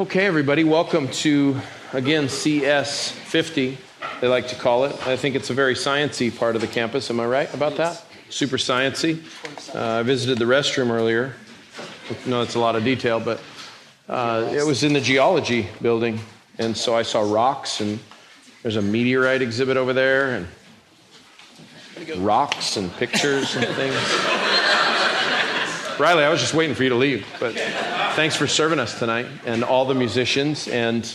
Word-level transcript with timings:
Okay, 0.00 0.24
everybody, 0.24 0.64
welcome 0.64 1.08
to, 1.08 1.60
again, 1.92 2.30
CS 2.30 3.10
50, 3.10 3.76
they 4.22 4.28
like 4.28 4.48
to 4.48 4.54
call 4.54 4.86
it. 4.86 5.06
I 5.06 5.14
think 5.14 5.34
it's 5.34 5.50
a 5.50 5.52
very 5.52 5.74
sciency 5.74 6.34
part 6.34 6.54
of 6.54 6.62
the 6.62 6.68
campus. 6.68 7.10
Am 7.10 7.20
I 7.20 7.26
right 7.26 7.52
about 7.52 7.76
that? 7.76 8.02
Super 8.30 8.56
sciency. 8.56 9.22
Uh, 9.74 9.98
I 9.98 10.02
visited 10.02 10.38
the 10.38 10.46
restroom 10.46 10.88
earlier. 10.88 11.34
No, 12.24 12.42
that's 12.42 12.54
a 12.54 12.58
lot 12.58 12.76
of 12.76 12.84
detail, 12.84 13.20
but 13.20 13.42
uh, 14.08 14.48
it 14.50 14.66
was 14.66 14.84
in 14.84 14.94
the 14.94 15.02
geology 15.02 15.68
building. 15.82 16.18
And 16.56 16.74
so 16.74 16.96
I 16.96 17.02
saw 17.02 17.30
rocks, 17.30 17.82
and 17.82 18.00
there's 18.62 18.76
a 18.76 18.82
meteorite 18.82 19.42
exhibit 19.42 19.76
over 19.76 19.92
there, 19.92 20.46
and 22.08 22.24
rocks 22.24 22.78
and 22.78 22.90
pictures 22.94 23.54
and 23.54 23.66
things. 23.76 23.94
Riley, 26.00 26.24
I 26.24 26.30
was 26.30 26.40
just 26.40 26.54
waiting 26.54 26.74
for 26.74 26.84
you 26.84 26.88
to 26.88 26.94
leave, 26.94 27.26
but 27.38 27.54
thanks 28.14 28.34
for 28.34 28.46
serving 28.46 28.78
us 28.78 28.98
tonight, 28.98 29.26
and 29.46 29.62
all 29.62 29.84
the 29.84 29.94
musicians 29.94 30.66
and 30.66 31.14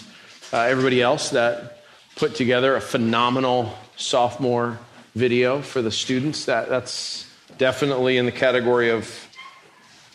uh, 0.53 0.59
everybody 0.59 1.01
else 1.01 1.31
that 1.31 1.79
put 2.15 2.35
together 2.35 2.75
a 2.75 2.81
phenomenal 2.81 3.77
sophomore 3.97 4.79
video 5.13 5.61
for 5.61 5.81
the 5.81 5.91
students. 5.91 6.45
That 6.45 6.69
that's 6.69 7.29
definitely 7.57 8.17
in 8.17 8.25
the 8.25 8.31
category 8.31 8.89
of, 8.91 9.27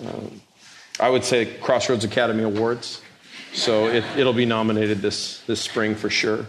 uh, 0.05 0.21
I 0.99 1.11
would 1.11 1.25
say, 1.25 1.47
Crossroads 1.61 2.05
Academy 2.05 2.45
Awards. 2.45 3.03
So 3.53 3.89
it, 3.89 4.05
it'll 4.17 4.33
be 4.33 4.47
nominated 4.47 5.03
this 5.03 5.43
this 5.47 5.61
spring 5.61 5.95
for 5.95 6.09
sure. 6.09 6.47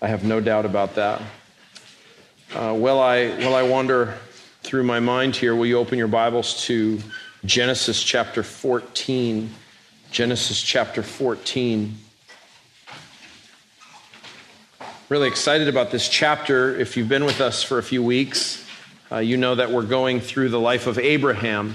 I 0.00 0.08
have 0.08 0.24
no 0.24 0.40
doubt 0.40 0.64
about 0.64 0.96
that. 0.96 1.22
Uh, 2.54 2.74
while 2.74 2.98
I 2.98 3.28
while 3.44 3.54
I 3.54 3.62
wander 3.62 4.18
through 4.62 4.82
my 4.82 4.98
mind 4.98 5.36
here, 5.36 5.54
will 5.54 5.66
you 5.66 5.78
open 5.78 5.98
your 5.98 6.08
Bibles 6.08 6.64
to 6.66 7.00
Genesis 7.44 8.00
chapter 8.00 8.44
14. 8.44 9.52
Genesis 10.12 10.62
chapter 10.62 11.02
14. 11.02 11.96
Really 15.08 15.26
excited 15.26 15.66
about 15.66 15.90
this 15.90 16.08
chapter. 16.08 16.78
If 16.78 16.96
you've 16.96 17.08
been 17.08 17.24
with 17.24 17.40
us 17.40 17.64
for 17.64 17.78
a 17.78 17.82
few 17.82 18.00
weeks, 18.00 18.64
uh, 19.10 19.18
you 19.18 19.36
know 19.36 19.56
that 19.56 19.72
we're 19.72 19.82
going 19.82 20.20
through 20.20 20.50
the 20.50 20.60
life 20.60 20.86
of 20.86 21.00
Abraham. 21.00 21.74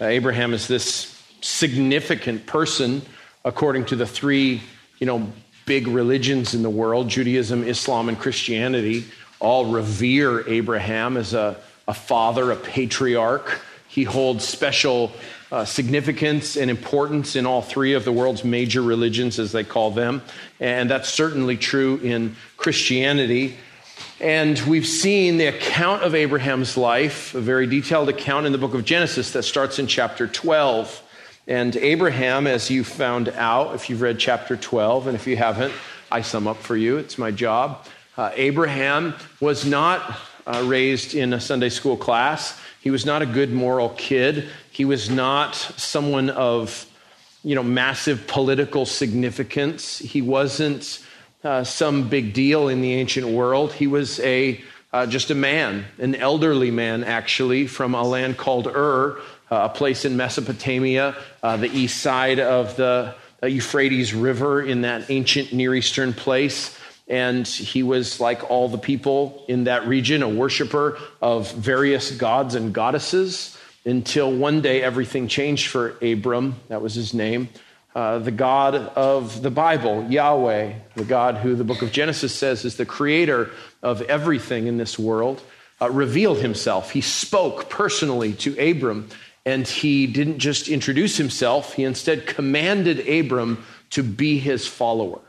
Uh, 0.00 0.06
Abraham 0.06 0.52
is 0.52 0.66
this 0.66 1.22
significant 1.42 2.46
person 2.46 3.00
according 3.44 3.84
to 3.84 3.94
the 3.94 4.06
three, 4.06 4.60
you 4.98 5.06
know, 5.06 5.32
big 5.64 5.86
religions 5.86 6.54
in 6.54 6.62
the 6.64 6.70
world 6.70 7.08
Judaism, 7.08 7.62
Islam, 7.62 8.08
and 8.08 8.18
Christianity. 8.18 9.04
All 9.38 9.66
revere 9.66 10.46
Abraham 10.48 11.16
as 11.16 11.34
a, 11.34 11.56
a 11.86 11.94
father, 11.94 12.50
a 12.50 12.56
patriarch. 12.56 13.60
He 13.88 14.04
holds 14.04 14.46
special 14.46 15.12
uh, 15.50 15.64
significance 15.64 16.56
and 16.56 16.70
importance 16.70 17.34
in 17.34 17.46
all 17.46 17.62
three 17.62 17.94
of 17.94 18.04
the 18.04 18.12
world's 18.12 18.44
major 18.44 18.82
religions, 18.82 19.38
as 19.38 19.52
they 19.52 19.64
call 19.64 19.90
them. 19.90 20.22
And 20.60 20.90
that's 20.90 21.08
certainly 21.08 21.56
true 21.56 21.96
in 21.96 22.36
Christianity. 22.56 23.56
And 24.20 24.58
we've 24.60 24.86
seen 24.86 25.38
the 25.38 25.46
account 25.46 26.02
of 26.02 26.14
Abraham's 26.14 26.76
life, 26.76 27.34
a 27.34 27.40
very 27.40 27.66
detailed 27.66 28.08
account 28.08 28.46
in 28.46 28.52
the 28.52 28.58
book 28.58 28.74
of 28.74 28.84
Genesis 28.84 29.32
that 29.32 29.44
starts 29.44 29.78
in 29.78 29.86
chapter 29.86 30.26
12. 30.26 31.02
And 31.46 31.74
Abraham, 31.76 32.46
as 32.46 32.68
you 32.68 32.84
found 32.84 33.28
out, 33.30 33.74
if 33.74 33.88
you've 33.88 34.02
read 34.02 34.18
chapter 34.18 34.56
12, 34.56 35.06
and 35.06 35.14
if 35.14 35.26
you 35.26 35.36
haven't, 35.36 35.72
I 36.10 36.22
sum 36.22 36.46
up 36.46 36.58
for 36.58 36.76
you, 36.76 36.98
it's 36.98 37.16
my 37.16 37.30
job. 37.30 37.86
Uh, 38.16 38.32
Abraham 38.34 39.14
was 39.40 39.64
not 39.64 40.18
uh, 40.48 40.62
raised 40.64 41.14
in 41.14 41.32
a 41.34 41.40
Sunday 41.40 41.68
school 41.68 41.96
class. 41.96 42.58
He 42.80 42.90
was 42.90 43.04
not 43.04 43.20
a 43.20 43.26
good 43.26 43.52
moral 43.52 43.90
kid. 43.90 44.48
He 44.70 44.86
was 44.86 45.10
not 45.10 45.54
someone 45.54 46.30
of, 46.30 46.86
you 47.44 47.54
know, 47.54 47.62
massive 47.62 48.26
political 48.26 48.86
significance. 48.86 49.98
He 49.98 50.22
wasn't 50.22 51.04
uh, 51.44 51.64
some 51.64 52.08
big 52.08 52.32
deal 52.32 52.68
in 52.68 52.80
the 52.80 52.94
ancient 52.94 53.28
world. 53.28 53.74
He 53.74 53.86
was 53.86 54.20
a 54.20 54.60
uh, 54.90 55.04
just 55.04 55.30
a 55.30 55.34
man, 55.34 55.84
an 55.98 56.14
elderly 56.14 56.70
man, 56.70 57.04
actually, 57.04 57.66
from 57.66 57.94
a 57.94 58.02
land 58.02 58.38
called 58.38 58.66
Ur, 58.66 59.18
uh, 59.50 59.56
a 59.64 59.68
place 59.68 60.06
in 60.06 60.16
Mesopotamia, 60.16 61.14
uh, 61.42 61.58
the 61.58 61.70
east 61.70 62.00
side 62.00 62.40
of 62.40 62.74
the 62.76 63.14
Euphrates 63.42 64.14
River 64.14 64.62
in 64.62 64.80
that 64.80 65.10
ancient 65.10 65.52
Near 65.52 65.74
Eastern 65.74 66.14
place. 66.14 66.77
And 67.08 67.46
he 67.46 67.82
was, 67.82 68.20
like 68.20 68.50
all 68.50 68.68
the 68.68 68.78
people 68.78 69.44
in 69.48 69.64
that 69.64 69.86
region, 69.86 70.22
a 70.22 70.28
worshiper 70.28 70.98
of 71.22 71.50
various 71.52 72.10
gods 72.10 72.54
and 72.54 72.72
goddesses 72.72 73.56
until 73.84 74.30
one 74.30 74.60
day 74.60 74.82
everything 74.82 75.28
changed 75.28 75.68
for 75.68 75.96
Abram. 76.02 76.56
That 76.68 76.82
was 76.82 76.94
his 76.94 77.14
name. 77.14 77.48
Uh, 77.94 78.18
the 78.18 78.30
God 78.30 78.74
of 78.74 79.42
the 79.42 79.50
Bible, 79.50 80.04
Yahweh, 80.08 80.74
the 80.94 81.04
God 81.04 81.36
who 81.36 81.54
the 81.54 81.64
book 81.64 81.80
of 81.82 81.90
Genesis 81.90 82.34
says 82.34 82.64
is 82.64 82.76
the 82.76 82.84
creator 82.84 83.50
of 83.82 84.02
everything 84.02 84.66
in 84.66 84.76
this 84.76 84.98
world, 84.98 85.40
uh, 85.80 85.90
revealed 85.90 86.38
himself. 86.38 86.90
He 86.90 87.00
spoke 87.00 87.70
personally 87.70 88.34
to 88.34 88.56
Abram, 88.58 89.08
and 89.46 89.66
he 89.66 90.06
didn't 90.06 90.38
just 90.38 90.68
introduce 90.68 91.16
himself, 91.16 91.72
he 91.72 91.84
instead 91.84 92.26
commanded 92.26 93.08
Abram 93.08 93.64
to 93.90 94.02
be 94.02 94.38
his 94.38 94.66
follower. 94.66 95.20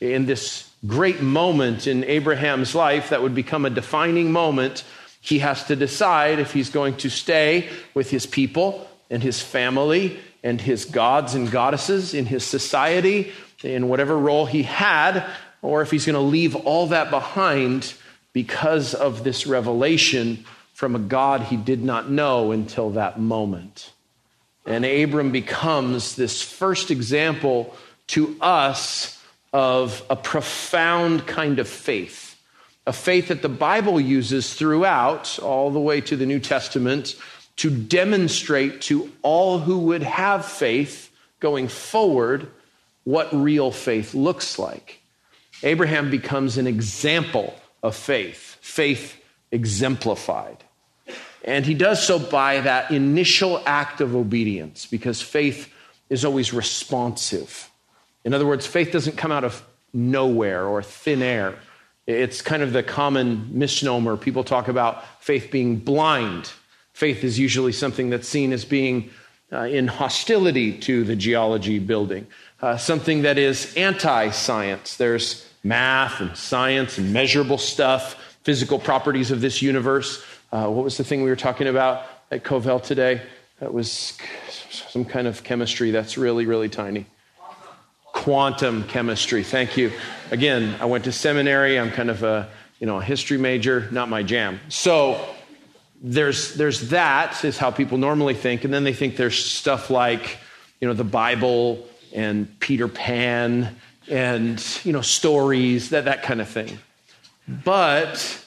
In 0.00 0.26
this 0.26 0.67
great 0.86 1.20
moment 1.20 1.86
in 1.86 2.04
Abraham's 2.04 2.74
life 2.74 3.10
that 3.10 3.22
would 3.22 3.34
become 3.34 3.64
a 3.64 3.70
defining 3.70 4.30
moment. 4.32 4.84
He 5.20 5.40
has 5.40 5.64
to 5.64 5.76
decide 5.76 6.38
if 6.38 6.52
he's 6.52 6.70
going 6.70 6.96
to 6.98 7.10
stay 7.10 7.68
with 7.94 8.10
his 8.10 8.26
people 8.26 8.88
and 9.10 9.22
his 9.22 9.40
family 9.40 10.18
and 10.42 10.60
his 10.60 10.84
gods 10.84 11.34
and 11.34 11.50
goddesses 11.50 12.14
in 12.14 12.26
his 12.26 12.44
society, 12.44 13.32
in 13.62 13.88
whatever 13.88 14.16
role 14.16 14.46
he 14.46 14.62
had, 14.62 15.24
or 15.62 15.82
if 15.82 15.90
he's 15.90 16.06
going 16.06 16.14
to 16.14 16.20
leave 16.20 16.54
all 16.54 16.86
that 16.88 17.10
behind 17.10 17.92
because 18.32 18.94
of 18.94 19.24
this 19.24 19.46
revelation 19.46 20.44
from 20.72 20.94
a 20.94 21.00
God 21.00 21.42
he 21.42 21.56
did 21.56 21.82
not 21.82 22.08
know 22.08 22.52
until 22.52 22.90
that 22.90 23.18
moment. 23.18 23.90
And 24.64 24.84
Abram 24.84 25.32
becomes 25.32 26.14
this 26.14 26.40
first 26.40 26.92
example 26.92 27.74
to 28.08 28.36
us 28.40 29.17
of 29.52 30.02
a 30.10 30.16
profound 30.16 31.26
kind 31.26 31.58
of 31.58 31.68
faith, 31.68 32.40
a 32.86 32.92
faith 32.92 33.28
that 33.28 33.42
the 33.42 33.48
Bible 33.48 34.00
uses 34.00 34.54
throughout, 34.54 35.38
all 35.38 35.70
the 35.70 35.80
way 35.80 36.00
to 36.02 36.16
the 36.16 36.26
New 36.26 36.40
Testament, 36.40 37.16
to 37.56 37.70
demonstrate 37.70 38.82
to 38.82 39.10
all 39.22 39.58
who 39.58 39.78
would 39.78 40.02
have 40.02 40.44
faith 40.44 41.10
going 41.40 41.68
forward 41.68 42.48
what 43.04 43.32
real 43.32 43.70
faith 43.70 44.14
looks 44.14 44.58
like. 44.58 45.00
Abraham 45.62 46.10
becomes 46.10 46.56
an 46.56 46.66
example 46.66 47.54
of 47.82 47.96
faith, 47.96 48.58
faith 48.60 49.20
exemplified. 49.50 50.62
And 51.44 51.64
he 51.64 51.74
does 51.74 52.04
so 52.04 52.18
by 52.18 52.60
that 52.60 52.90
initial 52.90 53.62
act 53.64 54.00
of 54.00 54.14
obedience 54.14 54.86
because 54.86 55.22
faith 55.22 55.72
is 56.10 56.24
always 56.24 56.52
responsive. 56.52 57.67
In 58.24 58.34
other 58.34 58.46
words, 58.46 58.66
faith 58.66 58.92
doesn't 58.92 59.16
come 59.16 59.32
out 59.32 59.44
of 59.44 59.62
nowhere 59.92 60.66
or 60.66 60.82
thin 60.82 61.22
air. 61.22 61.58
It's 62.06 62.40
kind 62.40 62.62
of 62.62 62.72
the 62.72 62.82
common 62.82 63.48
misnomer. 63.52 64.16
People 64.16 64.44
talk 64.44 64.68
about 64.68 65.04
faith 65.22 65.50
being 65.50 65.76
blind. 65.76 66.50
Faith 66.92 67.22
is 67.22 67.38
usually 67.38 67.72
something 67.72 68.10
that's 68.10 68.28
seen 68.28 68.52
as 68.52 68.64
being 68.64 69.10
uh, 69.52 69.60
in 69.62 69.86
hostility 69.86 70.76
to 70.78 71.04
the 71.04 71.16
geology 71.16 71.78
building, 71.78 72.26
uh, 72.60 72.76
something 72.76 73.22
that 73.22 73.38
is 73.38 73.74
anti 73.76 74.30
science. 74.30 74.96
There's 74.96 75.46
math 75.62 76.20
and 76.20 76.36
science 76.36 76.98
and 76.98 77.12
measurable 77.12 77.58
stuff, 77.58 78.38
physical 78.42 78.78
properties 78.78 79.30
of 79.30 79.40
this 79.40 79.62
universe. 79.62 80.24
Uh, 80.50 80.68
what 80.68 80.84
was 80.84 80.96
the 80.96 81.04
thing 81.04 81.22
we 81.22 81.30
were 81.30 81.36
talking 81.36 81.66
about 81.66 82.04
at 82.30 82.42
Covell 82.44 82.82
today? 82.82 83.22
That 83.60 83.72
was 83.72 84.16
some 84.70 85.04
kind 85.04 85.26
of 85.26 85.44
chemistry 85.44 85.90
that's 85.90 86.16
really, 86.16 86.46
really 86.46 86.68
tiny 86.68 87.06
quantum 88.28 88.84
chemistry. 88.84 89.42
Thank 89.42 89.78
you. 89.78 89.90
Again, 90.30 90.76
I 90.82 90.84
went 90.84 91.04
to 91.04 91.12
seminary. 91.12 91.78
I'm 91.78 91.90
kind 91.90 92.10
of 92.10 92.22
a 92.22 92.46
you 92.78 92.86
know 92.86 92.98
a 92.98 93.02
history 93.02 93.38
major, 93.38 93.88
not 93.90 94.10
my 94.10 94.22
jam. 94.22 94.60
So 94.68 95.34
there's 96.02 96.52
there's 96.52 96.90
that 96.90 97.42
is 97.42 97.56
how 97.56 97.70
people 97.70 97.96
normally 97.96 98.34
think, 98.34 98.64
and 98.64 98.74
then 98.74 98.84
they 98.84 98.92
think 98.92 99.16
there's 99.16 99.42
stuff 99.42 99.88
like 99.88 100.36
you 100.78 100.86
know 100.86 100.92
the 100.92 101.04
Bible 101.04 101.88
and 102.14 102.60
Peter 102.60 102.86
Pan 102.86 103.74
and 104.10 104.62
you 104.84 104.92
know 104.92 105.00
stories 105.00 105.88
that 105.88 106.04
that 106.04 106.22
kind 106.22 106.42
of 106.42 106.50
thing. 106.50 106.78
But 107.48 108.44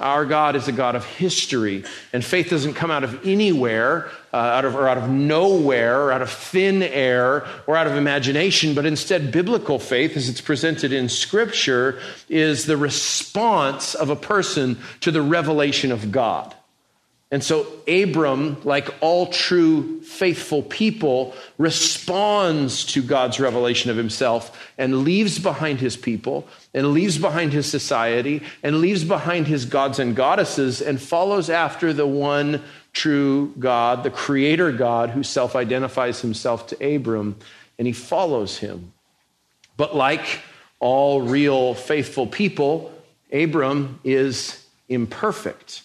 our 0.00 0.24
God 0.24 0.56
is 0.56 0.66
a 0.66 0.72
God 0.72 0.96
of 0.96 1.04
history, 1.04 1.84
and 2.12 2.24
faith 2.24 2.50
doesn't 2.50 2.74
come 2.74 2.90
out 2.90 3.04
of 3.04 3.26
anywhere, 3.26 4.10
uh, 4.32 4.36
out 4.36 4.64
of, 4.64 4.74
or 4.74 4.88
out 4.88 4.98
of 4.98 5.08
nowhere, 5.08 6.02
or 6.02 6.12
out 6.12 6.22
of 6.22 6.30
thin 6.30 6.82
air, 6.82 7.46
or 7.66 7.76
out 7.76 7.86
of 7.86 7.96
imagination, 7.96 8.74
but 8.74 8.86
instead, 8.86 9.30
biblical 9.30 9.78
faith, 9.78 10.16
as 10.16 10.28
it's 10.28 10.40
presented 10.40 10.92
in 10.92 11.08
Scripture, 11.08 12.00
is 12.28 12.66
the 12.66 12.76
response 12.76 13.94
of 13.94 14.10
a 14.10 14.16
person 14.16 14.78
to 15.00 15.10
the 15.10 15.22
revelation 15.22 15.92
of 15.92 16.10
God. 16.10 16.54
And 17.32 17.44
so 17.44 17.64
Abram, 17.86 18.56
like 18.64 18.88
all 19.00 19.28
true 19.28 20.00
faithful 20.02 20.64
people, 20.64 21.32
responds 21.58 22.84
to 22.86 23.02
God's 23.02 23.38
revelation 23.38 23.88
of 23.90 23.96
himself 23.96 24.72
and 24.76 25.04
leaves 25.04 25.38
behind 25.38 25.80
his 25.80 25.96
people 25.96 26.48
and 26.74 26.92
leaves 26.92 27.18
behind 27.18 27.52
his 27.52 27.66
society 27.66 28.42
and 28.64 28.80
leaves 28.80 29.04
behind 29.04 29.46
his 29.46 29.64
gods 29.64 30.00
and 30.00 30.16
goddesses 30.16 30.82
and 30.82 31.00
follows 31.00 31.48
after 31.48 31.92
the 31.92 32.06
one 32.06 32.62
true 32.92 33.54
God, 33.60 34.02
the 34.02 34.10
creator 34.10 34.72
God 34.72 35.10
who 35.10 35.22
self 35.22 35.54
identifies 35.54 36.20
himself 36.20 36.66
to 36.68 36.94
Abram, 36.96 37.36
and 37.78 37.86
he 37.86 37.92
follows 37.92 38.58
him. 38.58 38.92
But 39.76 39.94
like 39.94 40.40
all 40.80 41.22
real 41.22 41.74
faithful 41.74 42.26
people, 42.26 42.92
Abram 43.32 44.00
is 44.02 44.66
imperfect. 44.88 45.82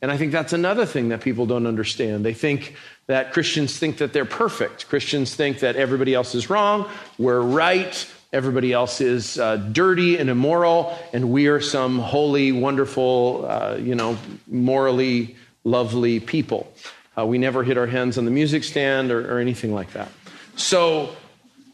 And 0.00 0.10
I 0.10 0.16
think 0.16 0.32
that's 0.32 0.52
another 0.52 0.86
thing 0.86 1.08
that 1.08 1.20
people 1.20 1.46
don't 1.46 1.66
understand. 1.66 2.24
They 2.24 2.34
think 2.34 2.76
that 3.08 3.32
Christians 3.32 3.78
think 3.78 3.98
that 3.98 4.12
they're 4.12 4.24
perfect. 4.24 4.88
Christians 4.88 5.34
think 5.34 5.60
that 5.60 5.76
everybody 5.76 6.14
else 6.14 6.34
is 6.34 6.48
wrong, 6.48 6.88
we're 7.18 7.40
right, 7.40 8.06
everybody 8.32 8.72
else 8.72 9.00
is 9.00 9.38
uh, 9.38 9.56
dirty 9.56 10.18
and 10.18 10.30
immoral, 10.30 10.96
and 11.12 11.30
we 11.30 11.48
are 11.48 11.60
some 11.60 11.98
holy, 11.98 12.52
wonderful, 12.52 13.46
uh, 13.48 13.76
you 13.80 13.94
know, 13.94 14.16
morally 14.46 15.36
lovely 15.64 16.20
people. 16.20 16.72
Uh, 17.16 17.26
we 17.26 17.38
never 17.38 17.64
hit 17.64 17.76
our 17.76 17.86
hands 17.86 18.18
on 18.18 18.24
the 18.24 18.30
music 18.30 18.62
stand 18.62 19.10
or, 19.10 19.34
or 19.34 19.38
anything 19.40 19.74
like 19.74 19.92
that. 19.92 20.10
So, 20.54 21.10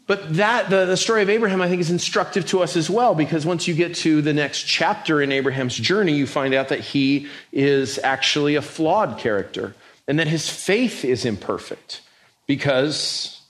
but 0.07 0.35
that, 0.35 0.69
the, 0.69 0.85
the 0.85 0.97
story 0.97 1.23
of 1.23 1.29
Abraham, 1.29 1.61
I 1.61 1.67
think, 1.67 1.81
is 1.81 1.89
instructive 1.89 2.45
to 2.47 2.61
us 2.61 2.75
as 2.75 2.89
well, 2.89 3.15
because 3.15 3.45
once 3.45 3.67
you 3.67 3.73
get 3.73 3.95
to 3.95 4.21
the 4.21 4.33
next 4.33 4.63
chapter 4.63 5.21
in 5.21 5.31
Abraham's 5.31 5.75
journey, 5.75 6.13
you 6.13 6.27
find 6.27 6.53
out 6.53 6.69
that 6.69 6.79
he 6.79 7.27
is 7.51 7.97
actually 7.99 8.55
a 8.55 8.61
flawed 8.61 9.17
character 9.17 9.73
and 10.07 10.19
that 10.19 10.27
his 10.27 10.47
faith 10.49 11.03
is 11.03 11.25
imperfect 11.25 12.01
because 12.45 13.41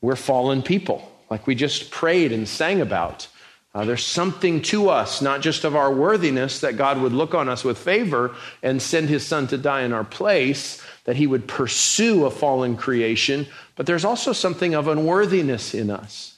we're 0.00 0.16
fallen 0.16 0.62
people, 0.62 1.10
like 1.30 1.46
we 1.46 1.54
just 1.54 1.90
prayed 1.92 2.32
and 2.32 2.48
sang 2.48 2.80
about. 2.80 3.28
Uh, 3.72 3.84
there's 3.84 4.06
something 4.06 4.62
to 4.62 4.88
us, 4.88 5.20
not 5.20 5.40
just 5.40 5.64
of 5.64 5.74
our 5.74 5.92
worthiness, 5.92 6.60
that 6.60 6.76
God 6.76 7.00
would 7.00 7.12
look 7.12 7.34
on 7.34 7.48
us 7.48 7.64
with 7.64 7.78
favor 7.78 8.34
and 8.62 8.80
send 8.80 9.08
his 9.08 9.26
son 9.26 9.48
to 9.48 9.58
die 9.58 9.82
in 9.82 9.92
our 9.92 10.04
place, 10.04 10.80
that 11.04 11.16
he 11.16 11.26
would 11.26 11.48
pursue 11.48 12.24
a 12.24 12.30
fallen 12.30 12.76
creation, 12.76 13.46
but 13.76 13.86
there's 13.86 14.04
also 14.04 14.32
something 14.32 14.74
of 14.74 14.88
unworthiness 14.88 15.74
in 15.74 15.90
us. 15.90 16.36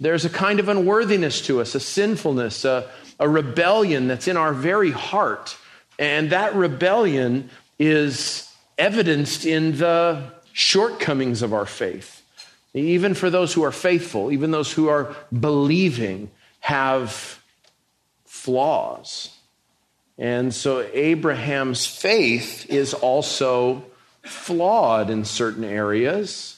There's 0.00 0.24
a 0.24 0.30
kind 0.30 0.58
of 0.58 0.68
unworthiness 0.68 1.40
to 1.42 1.60
us, 1.60 1.74
a 1.74 1.80
sinfulness, 1.80 2.64
a, 2.64 2.90
a 3.20 3.28
rebellion 3.28 4.08
that's 4.08 4.26
in 4.26 4.36
our 4.36 4.52
very 4.52 4.90
heart. 4.90 5.56
And 5.98 6.30
that 6.30 6.54
rebellion 6.54 7.50
is 7.78 8.50
evidenced 8.76 9.46
in 9.46 9.78
the 9.78 10.32
shortcomings 10.52 11.42
of 11.42 11.52
our 11.52 11.66
faith. 11.66 12.22
Even 12.74 13.14
for 13.14 13.30
those 13.30 13.52
who 13.52 13.62
are 13.62 13.72
faithful, 13.72 14.32
even 14.32 14.50
those 14.50 14.72
who 14.72 14.88
are 14.88 15.14
believing, 15.32 16.30
have 16.58 17.40
flaws. 18.24 19.30
And 20.18 20.52
so 20.52 20.86
Abraham's 20.92 21.86
faith 21.86 22.68
is 22.68 22.94
also 22.94 23.84
flawed 24.22 25.10
in 25.10 25.24
certain 25.24 25.64
areas. 25.64 26.53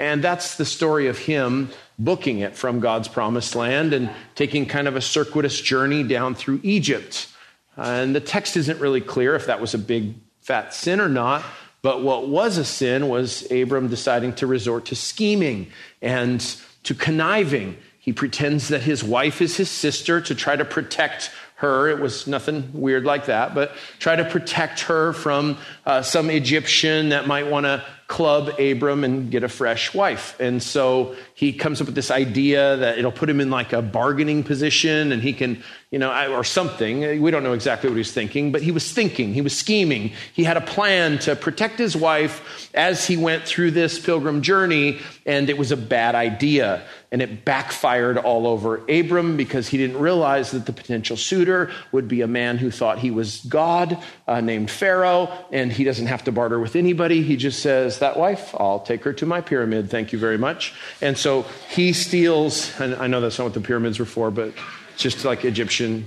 And 0.00 0.24
that's 0.24 0.56
the 0.56 0.64
story 0.64 1.08
of 1.08 1.18
him 1.18 1.68
booking 1.98 2.38
it 2.38 2.56
from 2.56 2.80
God's 2.80 3.06
promised 3.06 3.54
land 3.54 3.92
and 3.92 4.08
taking 4.34 4.64
kind 4.64 4.88
of 4.88 4.96
a 4.96 5.02
circuitous 5.02 5.60
journey 5.60 6.02
down 6.02 6.34
through 6.34 6.60
Egypt. 6.62 7.28
And 7.76 8.16
the 8.16 8.20
text 8.20 8.56
isn't 8.56 8.80
really 8.80 9.02
clear 9.02 9.36
if 9.36 9.44
that 9.44 9.60
was 9.60 9.74
a 9.74 9.78
big 9.78 10.14
fat 10.40 10.72
sin 10.72 11.02
or 11.02 11.08
not. 11.10 11.44
But 11.82 12.02
what 12.02 12.28
was 12.28 12.56
a 12.56 12.64
sin 12.64 13.10
was 13.10 13.46
Abram 13.52 13.88
deciding 13.88 14.32
to 14.36 14.46
resort 14.46 14.86
to 14.86 14.96
scheming 14.96 15.70
and 16.00 16.40
to 16.84 16.94
conniving 16.94 17.76
he 18.00 18.14
pretends 18.14 18.68
that 18.68 18.80
his 18.80 19.04
wife 19.04 19.42
is 19.42 19.58
his 19.58 19.70
sister 19.70 20.22
to 20.22 20.34
try 20.34 20.56
to 20.56 20.64
protect 20.64 21.30
her. 21.56 21.88
It 21.88 22.00
was 22.00 22.26
nothing 22.26 22.70
weird 22.72 23.04
like 23.04 23.26
that, 23.26 23.54
but 23.54 23.72
try 23.98 24.16
to 24.16 24.24
protect 24.24 24.80
her 24.80 25.12
from 25.12 25.58
uh, 25.84 26.00
some 26.00 26.30
Egyptian 26.30 27.10
that 27.10 27.26
might 27.26 27.46
want 27.46 27.66
to 27.66 27.84
club 28.10 28.48
Abram 28.58 29.04
and 29.04 29.30
get 29.30 29.44
a 29.44 29.48
fresh 29.48 29.94
wife. 29.94 30.38
And 30.40 30.60
so 30.60 31.14
he 31.32 31.52
comes 31.52 31.80
up 31.80 31.86
with 31.86 31.94
this 31.94 32.10
idea 32.10 32.76
that 32.76 32.98
it'll 32.98 33.12
put 33.12 33.30
him 33.30 33.40
in 33.40 33.50
like 33.50 33.72
a 33.72 33.80
bargaining 33.80 34.42
position 34.42 35.12
and 35.12 35.22
he 35.22 35.32
can, 35.32 35.62
you 35.90 35.98
know, 35.98 36.34
or 36.34 36.44
something. 36.44 37.22
We 37.22 37.30
don't 37.30 37.42
know 37.42 37.54
exactly 37.54 37.88
what 37.88 37.96
he's 37.96 38.12
thinking, 38.12 38.52
but 38.52 38.62
he 38.62 38.70
was 38.70 38.92
thinking, 38.92 39.32
he 39.32 39.40
was 39.40 39.56
scheming. 39.56 40.12
He 40.32 40.44
had 40.44 40.56
a 40.56 40.60
plan 40.60 41.18
to 41.20 41.34
protect 41.34 41.78
his 41.78 41.96
wife 41.96 42.70
as 42.74 43.06
he 43.06 43.16
went 43.16 43.44
through 43.44 43.72
this 43.72 43.98
pilgrim 43.98 44.42
journey, 44.42 45.00
and 45.24 45.48
it 45.48 45.56
was 45.58 45.72
a 45.72 45.76
bad 45.76 46.14
idea. 46.14 46.82
And 47.12 47.20
it 47.20 47.44
backfired 47.44 48.18
all 48.18 48.46
over 48.46 48.76
Abram 48.88 49.36
because 49.36 49.66
he 49.66 49.76
didn't 49.76 49.98
realize 49.98 50.52
that 50.52 50.66
the 50.66 50.72
potential 50.72 51.16
suitor 51.16 51.72
would 51.90 52.06
be 52.06 52.20
a 52.20 52.28
man 52.28 52.56
who 52.56 52.70
thought 52.70 53.00
he 53.00 53.10
was 53.10 53.40
God, 53.46 53.98
uh, 54.28 54.40
named 54.40 54.70
Pharaoh, 54.70 55.28
and 55.50 55.72
he 55.72 55.82
doesn't 55.82 56.06
have 56.06 56.22
to 56.24 56.32
barter 56.32 56.60
with 56.60 56.76
anybody. 56.76 57.22
He 57.22 57.36
just 57.36 57.60
says, 57.62 57.98
That 57.98 58.16
wife, 58.16 58.54
I'll 58.56 58.78
take 58.78 59.02
her 59.02 59.12
to 59.14 59.26
my 59.26 59.40
pyramid. 59.40 59.90
Thank 59.90 60.12
you 60.12 60.20
very 60.20 60.38
much. 60.38 60.72
And 61.00 61.18
so 61.18 61.30
so 61.30 61.42
he 61.68 61.92
steals, 61.92 62.72
and 62.80 62.96
I 62.96 63.06
know 63.06 63.20
that's 63.20 63.38
not 63.38 63.44
what 63.44 63.54
the 63.54 63.60
pyramids 63.60 64.00
were 64.00 64.04
for, 64.04 64.32
but 64.32 64.52
just 65.00 65.24
like 65.24 65.44
Egyptian, 65.44 66.04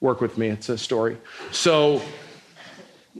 work 0.00 0.20
with 0.20 0.38
me, 0.38 0.48
it's 0.48 0.68
a 0.68 0.78
story. 0.78 1.16
So 1.50 2.02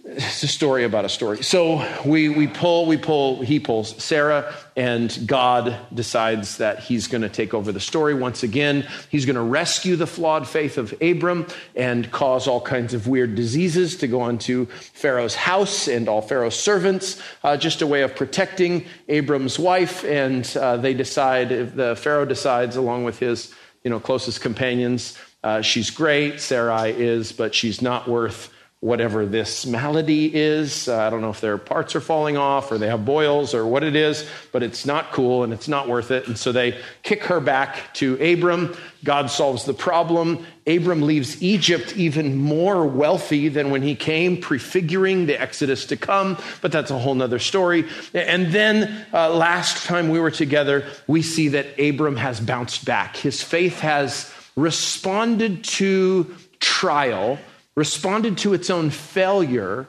it's 0.04 0.42
a 0.42 0.48
story 0.48 0.84
about 0.84 1.04
a 1.04 1.08
story. 1.08 1.42
So 1.42 1.86
we, 2.04 2.30
we 2.30 2.46
pull, 2.46 2.86
we 2.86 2.96
pull, 2.96 3.42
he 3.42 3.60
pulls 3.60 4.02
Sarah, 4.02 4.54
and 4.74 5.16
God 5.26 5.76
decides 5.92 6.56
that 6.56 6.78
he's 6.78 7.08
going 7.08 7.20
to 7.20 7.28
take 7.28 7.52
over 7.52 7.72
the 7.72 7.80
story 7.80 8.14
once 8.14 8.42
again. 8.42 8.88
He's 9.10 9.26
going 9.26 9.36
to 9.36 9.42
rescue 9.42 9.96
the 9.96 10.06
flawed 10.06 10.48
faith 10.48 10.78
of 10.78 10.94
Abram 11.02 11.46
and 11.76 12.10
cause 12.10 12.48
all 12.48 12.60
kinds 12.60 12.94
of 12.94 13.06
weird 13.06 13.34
diseases 13.34 13.96
to 13.98 14.06
go 14.08 14.22
onto 14.22 14.64
Pharaoh's 14.66 15.34
house 15.34 15.88
and 15.88 16.08
all 16.08 16.22
Pharaoh's 16.22 16.58
servants, 16.58 17.20
uh, 17.44 17.58
just 17.58 17.82
a 17.82 17.86
way 17.86 18.00
of 18.00 18.16
protecting 18.16 18.86
Abram's 19.08 19.58
wife. 19.58 20.04
And 20.04 20.50
uh, 20.56 20.78
they 20.78 20.94
decide, 20.94 21.76
the 21.76 21.96
Pharaoh 21.96 22.24
decides, 22.24 22.76
along 22.76 23.04
with 23.04 23.18
his 23.18 23.54
you 23.84 23.90
know, 23.90 24.00
closest 24.00 24.40
companions, 24.40 25.18
uh, 25.42 25.60
she's 25.60 25.90
great, 25.90 26.40
Sarai 26.40 26.90
is, 26.90 27.32
but 27.32 27.54
she's 27.54 27.82
not 27.82 28.08
worth 28.08 28.52
whatever 28.82 29.24
this 29.24 29.64
malady 29.64 30.34
is. 30.34 30.88
Uh, 30.88 30.98
I 30.98 31.08
don't 31.08 31.20
know 31.20 31.30
if 31.30 31.40
their 31.40 31.56
parts 31.56 31.94
are 31.94 32.00
falling 32.00 32.36
off 32.36 32.72
or 32.72 32.78
they 32.78 32.88
have 32.88 33.04
boils 33.04 33.54
or 33.54 33.64
what 33.64 33.84
it 33.84 33.94
is, 33.94 34.28
but 34.50 34.64
it's 34.64 34.84
not 34.84 35.12
cool 35.12 35.44
and 35.44 35.52
it's 35.52 35.68
not 35.68 35.86
worth 35.86 36.10
it. 36.10 36.26
And 36.26 36.36
so 36.36 36.50
they 36.50 36.76
kick 37.04 37.22
her 37.26 37.38
back 37.38 37.94
to 37.94 38.20
Abram. 38.20 38.76
God 39.04 39.30
solves 39.30 39.66
the 39.66 39.72
problem. 39.72 40.44
Abram 40.66 41.02
leaves 41.02 41.40
Egypt 41.40 41.96
even 41.96 42.36
more 42.36 42.84
wealthy 42.84 43.48
than 43.48 43.70
when 43.70 43.82
he 43.82 43.94
came, 43.94 44.38
prefiguring 44.38 45.26
the 45.26 45.40
Exodus 45.40 45.86
to 45.86 45.96
come, 45.96 46.36
but 46.60 46.72
that's 46.72 46.90
a 46.90 46.98
whole 46.98 47.14
nother 47.14 47.38
story. 47.38 47.88
And 48.12 48.52
then 48.52 49.06
uh, 49.12 49.32
last 49.32 49.86
time 49.86 50.08
we 50.08 50.18
were 50.18 50.32
together, 50.32 50.84
we 51.06 51.22
see 51.22 51.48
that 51.48 51.78
Abram 51.78 52.16
has 52.16 52.40
bounced 52.40 52.84
back. 52.84 53.16
His 53.16 53.44
faith 53.44 53.78
has 53.78 54.28
responded 54.56 55.62
to 55.62 56.34
trial 56.58 57.38
responded 57.74 58.38
to 58.38 58.54
its 58.54 58.70
own 58.70 58.90
failure 58.90 59.88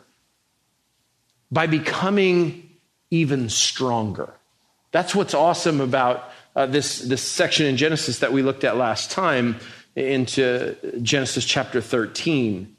by 1.52 1.68
becoming 1.68 2.70
even 3.12 3.50
stronger. 3.50 4.34
That's 4.92 5.14
what's 5.14 5.34
awesome 5.34 5.82
about 5.82 6.30
uh, 6.56 6.66
this, 6.66 7.00
this 7.00 7.22
section 7.22 7.66
in 7.66 7.78
Genesis 7.78 8.20
that 8.20 8.32
we 8.32 8.42
looked 8.42 8.64
at 8.64 8.78
last 8.78 9.12
time 9.12 9.60
into 9.96 10.76
Genesis 11.02 11.46
chapter 11.46 11.82
13. 11.82 12.76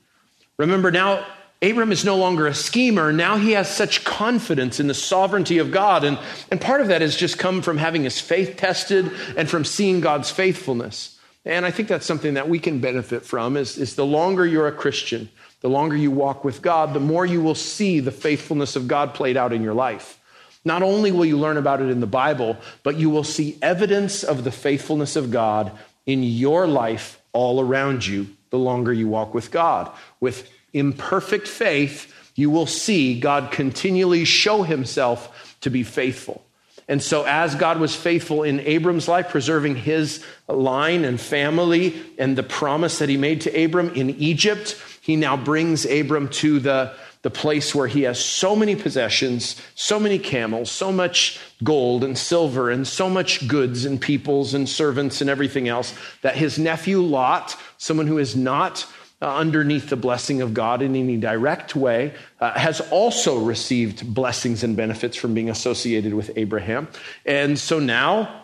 Remember, 0.57 0.91
now 0.91 1.27
Abram 1.63 1.93
is 1.93 2.05
no 2.05 2.17
longer 2.17 2.47
a 2.47 2.55
schemer. 2.55 3.13
Now 3.13 3.37
he 3.37 3.53
has 3.53 3.75
such 3.75 4.05
confidence 4.05 4.81
in 4.81 4.87
the 4.87 4.95
sovereignty 4.95 5.59
of 5.59 5.71
God. 5.71 6.05
And, 6.05 6.19
and 6.51 6.61
part 6.61 6.81
of 6.81 6.89
that 6.89 7.01
has 7.01 7.17
just 7.17 7.39
come 7.39 7.63
from 7.63 7.79
having 7.79 8.05
his 8.05 8.21
faith 8.21 8.57
tested 8.57 9.11
and 9.37 9.49
from 9.49 9.65
seeing 9.65 10.01
God's 10.01 10.31
faithfulness. 10.31 11.19
And 11.45 11.67
I 11.67 11.71
think 11.71 11.89
that's 11.89 12.07
something 12.07 12.35
that 12.35 12.49
we 12.49 12.59
can 12.59 12.81
benefit 12.81 13.25
from 13.25 13.57
is, 13.57 13.77
is 13.77 13.97
the 13.97 14.07
longer 14.07 14.47
you're 14.47 14.69
a 14.69 14.73
Christian, 14.73 15.29
the 15.61 15.69
longer 15.69 15.97
you 15.97 16.11
walk 16.11 16.45
with 16.45 16.63
God, 16.63 16.95
the 16.95 17.01
more 17.01 17.27
you 17.27 17.43
will 17.43 17.55
see 17.55 18.01
the 18.01 18.11
faithfulness 18.11 18.77
of 18.77 18.89
God 18.89 19.15
played 19.15 19.37
out 19.37 19.53
in 19.53 19.63
your 19.63 19.75
life. 19.75 20.21
Not 20.65 20.83
only 20.83 21.13
will 21.13 21.27
you 21.27 21.39
learn 21.39 21.59
about 21.59 21.83
it 21.83 21.91
in 21.91 22.01
the 22.01 22.07
Bible, 22.07 22.57
but 22.83 22.97
you 22.97 23.11
will 23.11 23.25
see 23.25 23.59
evidence 23.61 24.25
of 24.25 24.45
the 24.45 24.51
faithfulness 24.51 25.17
of 25.17 25.31
God 25.31 25.73
in 26.07 26.23
your 26.23 26.67
life 26.67 27.21
all 27.35 27.61
around 27.61 28.07
you 28.07 28.29
the 28.49 28.59
longer 28.59 28.93
you 28.93 29.09
walk 29.09 29.35
with 29.35 29.51
God. 29.51 29.91
With 30.21 30.51
imperfect 30.73 31.47
faith, 31.47 32.15
you 32.35 32.49
will 32.49 32.67
see 32.67 33.21
God 33.21 33.51
continually 33.51 34.25
show 34.25 34.63
himself 34.63 35.57
to 35.61 35.71
be 35.71 35.83
faithful. 35.83 36.45
And 36.87 37.03
so, 37.03 37.25
as 37.25 37.55
God 37.55 37.81
was 37.81 37.97
faithful 37.97 38.43
in 38.43 38.61
Abram's 38.61 39.09
life, 39.09 39.31
preserving 39.31 39.76
his 39.76 40.23
line 40.49 41.05
and 41.05 41.19
family 41.19 42.03
and 42.19 42.37
the 42.37 42.43
promise 42.43 42.99
that 42.99 43.09
he 43.09 43.17
made 43.17 43.41
to 43.43 43.64
Abram 43.64 43.95
in 43.95 44.11
Egypt, 44.11 44.81
he 45.00 45.17
now 45.17 45.37
brings 45.37 45.87
Abram 45.87 46.29
to 46.29 46.61
the, 46.61 46.93
the 47.23 47.31
place 47.31 47.75
where 47.75 47.87
he 47.87 48.03
has 48.03 48.23
so 48.23 48.55
many 48.55 48.76
possessions, 48.76 49.61
so 49.75 49.99
many 49.99 50.19
camels, 50.19 50.71
so 50.71 50.93
much 50.93 51.41
gold 51.62 52.05
and 52.05 52.19
silver, 52.19 52.71
and 52.71 52.87
so 52.87 53.09
much 53.09 53.49
goods 53.49 53.87
and 53.87 53.99
peoples 53.99 54.53
and 54.53 54.69
servants 54.69 55.23
and 55.23 55.31
everything 55.31 55.69
else 55.69 55.95
that 56.21 56.37
his 56.37 56.59
nephew 56.59 57.00
Lot, 57.00 57.57
someone 57.79 58.07
who 58.07 58.19
is 58.19 58.37
not 58.37 58.87
uh, 59.25 59.37
underneath 59.37 59.88
the 59.88 59.97
blessing 59.97 60.43
of 60.43 60.52
God 60.52 60.83
in 60.83 60.95
any 60.95 61.16
direct 61.16 61.75
way, 61.75 62.12
uh, 62.40 62.52
has 62.59 62.83
also 62.90 63.38
received 63.38 64.12
blessings 64.12 64.62
and 64.62 64.76
benefits 64.76 65.16
from 65.16 65.33
being 65.33 65.49
associated 65.49 66.12
with 66.12 66.31
Abraham. 66.37 66.88
And 67.25 67.59
so 67.59 67.78
now 67.78 68.43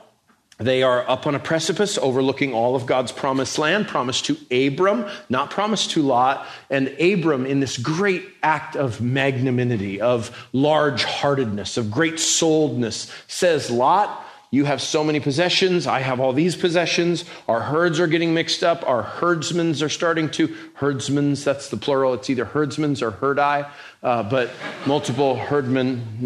they 0.57 0.83
are 0.83 1.07
up 1.07 1.27
on 1.27 1.35
a 1.35 1.39
precipice 1.39 1.99
overlooking 1.99 2.55
all 2.55 2.77
of 2.77 2.87
God's 2.87 3.13
promised 3.13 3.59
land, 3.59 3.89
promised 3.89 4.25
to 4.25 4.39
Abram, 4.51 5.07
not 5.29 5.51
promised 5.51 5.91
to 5.91 6.03
Lot. 6.03 6.47
And 6.71 6.89
Abram, 6.99 7.45
in 7.45 7.61
this 7.61 7.77
great 7.77 8.27
act 8.43 8.75
of 8.75 9.03
magnanimity, 9.03 10.01
of 10.01 10.49
large 10.55 11.05
heartedness, 11.05 11.77
of 11.77 11.91
great 11.91 12.15
souledness, 12.15 13.13
says, 13.27 13.71
Lot, 13.71 14.27
you 14.51 14.65
have 14.65 14.83
so 14.83 15.05
many 15.05 15.21
possessions. 15.21 15.87
I 15.87 16.01
have 16.01 16.19
all 16.19 16.33
these 16.33 16.57
possessions. 16.57 17.25
Our 17.47 17.61
herds 17.61 18.01
are 18.01 18.09
getting 18.09 18.35
mixed 18.35 18.65
up. 18.65 18.87
Our 18.89 19.03
herdsmen 19.03 19.81
are 19.83 19.89
starting 19.89 20.29
to, 20.31 20.55
herdsmen's, 20.75 21.45
that's 21.45 21.69
the 21.69 21.77
plural. 21.77 22.15
It's 22.15 22.29
either 22.29 22.45
herdsmen's 22.45 23.01
or 23.01 23.13
herdi, 23.13 23.71
uh, 24.03 24.23
but 24.25 24.51
multiple 24.87 25.37
herdmen. 25.37 26.19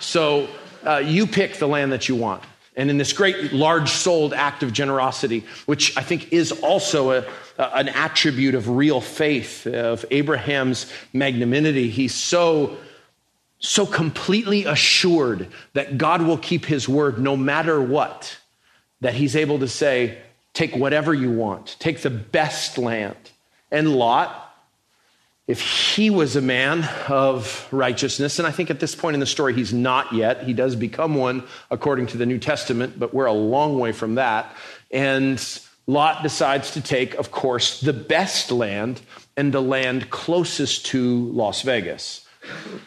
So 0.00 0.48
uh, 0.84 0.98
you 0.98 1.26
pick 1.26 1.54
the 1.58 1.68
land 1.68 1.92
that 1.92 2.08
you 2.08 2.16
want. 2.16 2.42
And 2.76 2.90
in 2.90 2.98
this 2.98 3.12
great 3.14 3.52
large 3.52 3.90
souled 3.90 4.34
act 4.34 4.62
of 4.62 4.72
generosity, 4.72 5.44
which 5.64 5.96
I 5.96 6.02
think 6.02 6.32
is 6.32 6.52
also 6.52 7.12
a, 7.12 7.24
an 7.58 7.88
attribute 7.88 8.54
of 8.54 8.68
real 8.68 9.00
faith, 9.00 9.66
of 9.66 10.04
Abraham's 10.10 10.92
magnanimity, 11.14 11.88
he's 11.88 12.14
so, 12.14 12.76
so 13.58 13.86
completely 13.86 14.64
assured 14.64 15.48
that 15.72 15.98
God 15.98 16.22
will 16.22 16.38
keep 16.38 16.66
his 16.66 16.88
word 16.88 17.18
no 17.18 17.36
matter 17.36 17.80
what, 17.80 18.38
that 19.00 19.14
he's 19.14 19.36
able 19.36 19.58
to 19.60 19.68
say, 19.68 20.18
Take 20.52 20.74
whatever 20.74 21.12
you 21.12 21.30
want, 21.30 21.76
take 21.78 22.00
the 22.00 22.08
best 22.08 22.78
land. 22.78 23.16
And 23.70 23.94
Lot, 23.94 24.42
if 25.46 25.60
he 25.60 26.08
was 26.08 26.34
a 26.34 26.40
man 26.40 26.88
of 27.08 27.68
righteousness, 27.70 28.38
and 28.38 28.48
I 28.48 28.50
think 28.50 28.70
at 28.70 28.80
this 28.80 28.94
point 28.94 29.14
in 29.14 29.20
the 29.20 29.26
story 29.26 29.52
he's 29.52 29.74
not 29.74 30.14
yet, 30.14 30.44
he 30.44 30.54
does 30.54 30.74
become 30.74 31.14
one 31.14 31.44
according 31.70 32.06
to 32.08 32.16
the 32.16 32.24
New 32.24 32.38
Testament, 32.38 32.98
but 32.98 33.12
we're 33.12 33.26
a 33.26 33.32
long 33.32 33.78
way 33.78 33.92
from 33.92 34.14
that. 34.16 34.56
And 34.90 35.38
Lot 35.86 36.22
decides 36.22 36.72
to 36.72 36.80
take, 36.80 37.14
of 37.14 37.30
course, 37.30 37.80
the 37.80 37.92
best 37.92 38.50
land 38.50 39.00
and 39.36 39.52
the 39.52 39.62
land 39.62 40.10
closest 40.10 40.86
to 40.86 41.30
Las 41.32 41.62
Vegas. 41.62 42.25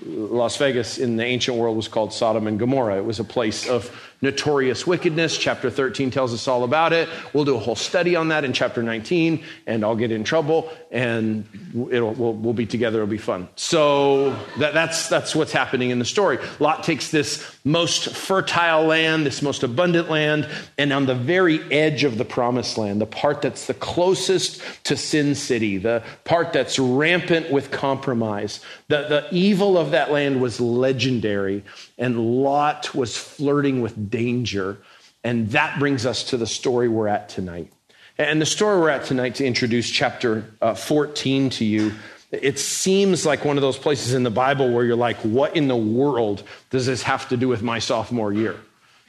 Las 0.06 0.58
Vegas 0.58 0.98
in 0.98 1.18
the 1.18 1.24
ancient 1.24 1.58
world 1.58 1.76
was 1.76 1.88
called 1.88 2.14
Sodom 2.14 2.48
and 2.48 2.60
Gomorrah. 2.60 2.98
It 2.98 3.06
was 3.06 3.20
a 3.20 3.24
place 3.24 3.68
of 3.68 4.09
notorious 4.22 4.86
wickedness. 4.86 5.38
Chapter 5.38 5.70
13 5.70 6.12
tells 6.12 6.34
us 6.34 6.48
all 6.48 6.64
about 6.64 6.94
it. 6.94 7.08
We'll 7.34 7.46
do 7.46 7.56
a 7.56 7.60
whole 7.60 7.76
study 7.76 8.16
on 8.16 8.30
that 8.30 8.44
in 8.44 8.54
chapter 8.54 8.84
19, 8.84 9.44
and 9.66 9.84
I'll 9.84 9.96
get 9.96 10.12
in 10.12 10.24
trouble, 10.24 10.72
and 10.92 11.46
it'll, 11.90 12.14
we'll, 12.14 12.34
we'll 12.34 12.54
be 12.54 12.66
together. 12.66 13.00
It'll 13.00 13.08
be 13.08 13.18
fun. 13.18 13.48
So 13.56 14.32
that, 14.58 14.74
that's, 14.74 15.08
that's 15.08 15.36
what's 15.36 15.54
happening 15.54 15.90
in 15.90 16.00
the 16.00 16.06
story. 16.06 16.38
Lot 16.60 16.84
takes 16.84 17.12
this 17.12 17.58
most 17.64 18.10
fertile 18.10 18.86
land, 18.86 19.26
this 19.26 19.42
most 19.42 19.64
abundant 19.64 20.10
land, 20.10 20.50
and 20.78 20.92
on 20.92 21.06
the 21.06 21.16
very 21.16 21.60
edge 21.72 22.04
of 22.04 22.18
the 22.18 22.26
promised 22.26 22.78
land, 22.78 23.00
the 23.00 23.06
part 23.06 23.42
that's 23.42 23.68
the 23.68 23.74
closest 23.74 24.62
to 24.86 24.98
Sin 24.98 25.36
City, 25.36 25.78
the 25.78 26.04
part 26.26 26.52
that's 26.52 26.78
rampant 26.78 27.52
with 27.52 27.72
compromise, 27.72 28.60
the, 28.88 29.08
the 29.08 29.28
evil 29.32 29.78
of 29.78 29.92
that 29.92 30.12
land 30.12 30.42
was 30.42 30.60
legendary, 30.60 31.64
and 32.00 32.42
Lot 32.42 32.96
was 32.96 33.18
flirting 33.18 33.82
with 33.82 34.10
danger. 34.10 34.78
And 35.24 35.52
that 35.52 35.78
brings 35.78 36.06
us 36.06 36.24
to 36.26 36.38
the 36.38 36.48
story 36.48 36.88
we're 36.88 37.10
at 37.10 37.28
tonight. 37.28 37.72
And 38.18 38.42
the 38.42 38.46
story 38.46 38.80
we're 38.80 38.90
at 38.90 39.06
tonight 39.06 39.36
to 39.36 39.46
introduce 39.46 39.90
chapter 39.90 40.46
uh, 40.62 40.74
14 40.74 41.50
to 41.52 41.66
you. 41.66 41.92
It 42.32 42.58
seems 42.58 43.26
like 43.26 43.44
one 43.44 43.58
of 43.58 43.62
those 43.62 43.78
places 43.78 44.14
in 44.14 44.24
the 44.24 44.30
Bible 44.30 44.72
where 44.72 44.86
you're 44.86 44.96
like, 44.96 45.18
what 45.18 45.56
in 45.58 45.68
the 45.68 45.76
world 45.76 46.44
does 46.70 46.86
this 46.86 47.04
have 47.04 47.28
to 47.30 47.38
do 47.38 47.48
with 47.48 47.62
my 47.62 47.80
sophomore 47.80 48.32
year? 48.32 48.56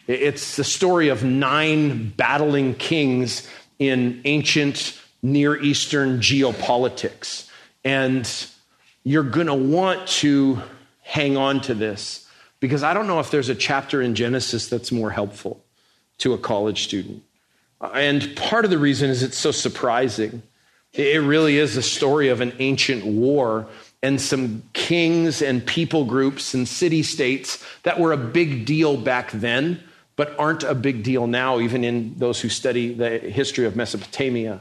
It's 0.08 0.56
the 0.56 0.64
story 0.64 1.08
of 1.08 1.22
nine 1.22 2.10
battling 2.10 2.74
kings 2.74 3.48
in 3.78 4.20
ancient 4.24 4.98
Near 5.22 5.60
Eastern 5.60 6.20
geopolitics. 6.20 7.48
And 7.84 8.28
you're 9.04 9.22
going 9.22 9.46
to 9.46 9.54
want 9.54 10.08
to 10.08 10.62
hang 11.02 11.36
on 11.36 11.60
to 11.62 11.74
this 11.74 12.26
because 12.60 12.82
I 12.82 12.94
don't 12.94 13.06
know 13.06 13.20
if 13.20 13.30
there's 13.30 13.48
a 13.48 13.54
chapter 13.54 14.00
in 14.00 14.14
Genesis 14.14 14.68
that's 14.68 14.92
more 14.92 15.10
helpful 15.10 15.64
to 16.18 16.34
a 16.34 16.38
college 16.38 16.84
student. 16.84 17.22
And 17.80 18.36
part 18.36 18.64
of 18.64 18.70
the 18.70 18.78
reason 18.78 19.10
is 19.10 19.22
it's 19.22 19.38
so 19.38 19.50
surprising. 19.50 20.42
It 20.92 21.22
really 21.22 21.56
is 21.56 21.76
a 21.76 21.82
story 21.82 22.28
of 22.28 22.40
an 22.40 22.52
ancient 22.58 23.06
war 23.06 23.66
and 24.02 24.20
some 24.20 24.62
kings 24.72 25.42
and 25.42 25.64
people 25.64 26.04
groups 26.04 26.54
and 26.54 26.66
city 26.66 27.02
states 27.02 27.64
that 27.82 28.00
were 28.00 28.12
a 28.12 28.16
big 28.16 28.64
deal 28.66 28.96
back 28.96 29.30
then, 29.32 29.82
but 30.16 30.38
aren't 30.38 30.62
a 30.62 30.74
big 30.74 31.02
deal 31.02 31.26
now, 31.26 31.60
even 31.60 31.84
in 31.84 32.14
those 32.18 32.40
who 32.40 32.48
study 32.48 32.92
the 32.92 33.18
history 33.18 33.66
of 33.66 33.76
Mesopotamia. 33.76 34.60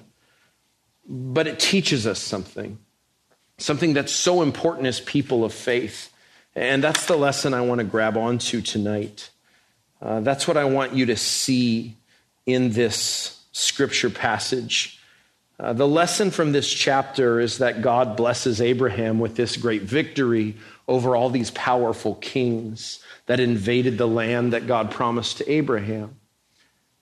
But 1.08 1.48
it 1.48 1.60
teaches 1.60 2.06
us 2.06 2.20
something, 2.20 2.78
something 3.58 3.94
that's 3.94 4.12
so 4.12 4.42
important 4.42 4.88
as 4.88 5.00
people 5.00 5.44
of 5.44 5.54
faith. 5.54 6.09
And 6.60 6.84
that's 6.84 7.06
the 7.06 7.16
lesson 7.16 7.54
I 7.54 7.62
want 7.62 7.80
to 7.80 7.86
grab 7.86 8.18
onto 8.18 8.60
tonight. 8.60 9.30
Uh, 10.02 10.20
that's 10.20 10.46
what 10.46 10.58
I 10.58 10.66
want 10.66 10.94
you 10.94 11.06
to 11.06 11.16
see 11.16 11.96
in 12.46 12.74
this 12.74 13.40
scripture 13.54 14.10
passage. 14.10 15.00
Uh, 15.58 15.72
the 15.72 15.88
lesson 15.88 16.32
from 16.32 16.52
this 16.52 16.70
chapter 16.70 17.40
is 17.40 17.60
that 17.60 17.82
God 17.82 18.18
blesses 18.18 18.60
Abraham 18.60 19.20
with 19.20 19.38
this 19.38 19.56
great 19.56 19.84
victory 19.84 20.58
over 20.86 21.16
all 21.16 21.30
these 21.30 21.52
powerful 21.52 22.16
kings 22.16 23.02
that 23.28 23.40
invaded 23.40 23.98
the 23.98 24.08
land 24.08 24.52
that 24.52 24.68
God 24.68 24.92
promised 24.92 25.38
to 25.38 25.50
Abraham. 25.50 26.18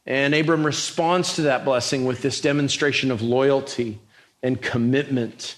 And 0.05 0.35
Abram 0.35 0.67
responds 0.67 1.33
to 1.33 1.41
that 1.43 1.65
blessing 1.65 2.05
with 2.05 2.21
this 2.21 2.41
demonstration 2.41 3.09
of 3.09 3.23
loyalty 3.23 3.97
and 4.43 4.61
commitment 4.61 5.55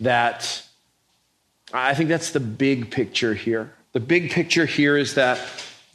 that 0.00 0.64
I 1.74 1.94
think 1.94 2.08
that's 2.08 2.30
the 2.30 2.40
big 2.40 2.92
picture 2.92 3.34
here. 3.34 3.74
The 3.92 4.00
big 4.00 4.30
picture 4.30 4.64
here 4.64 4.96
is 4.96 5.14
that 5.14 5.40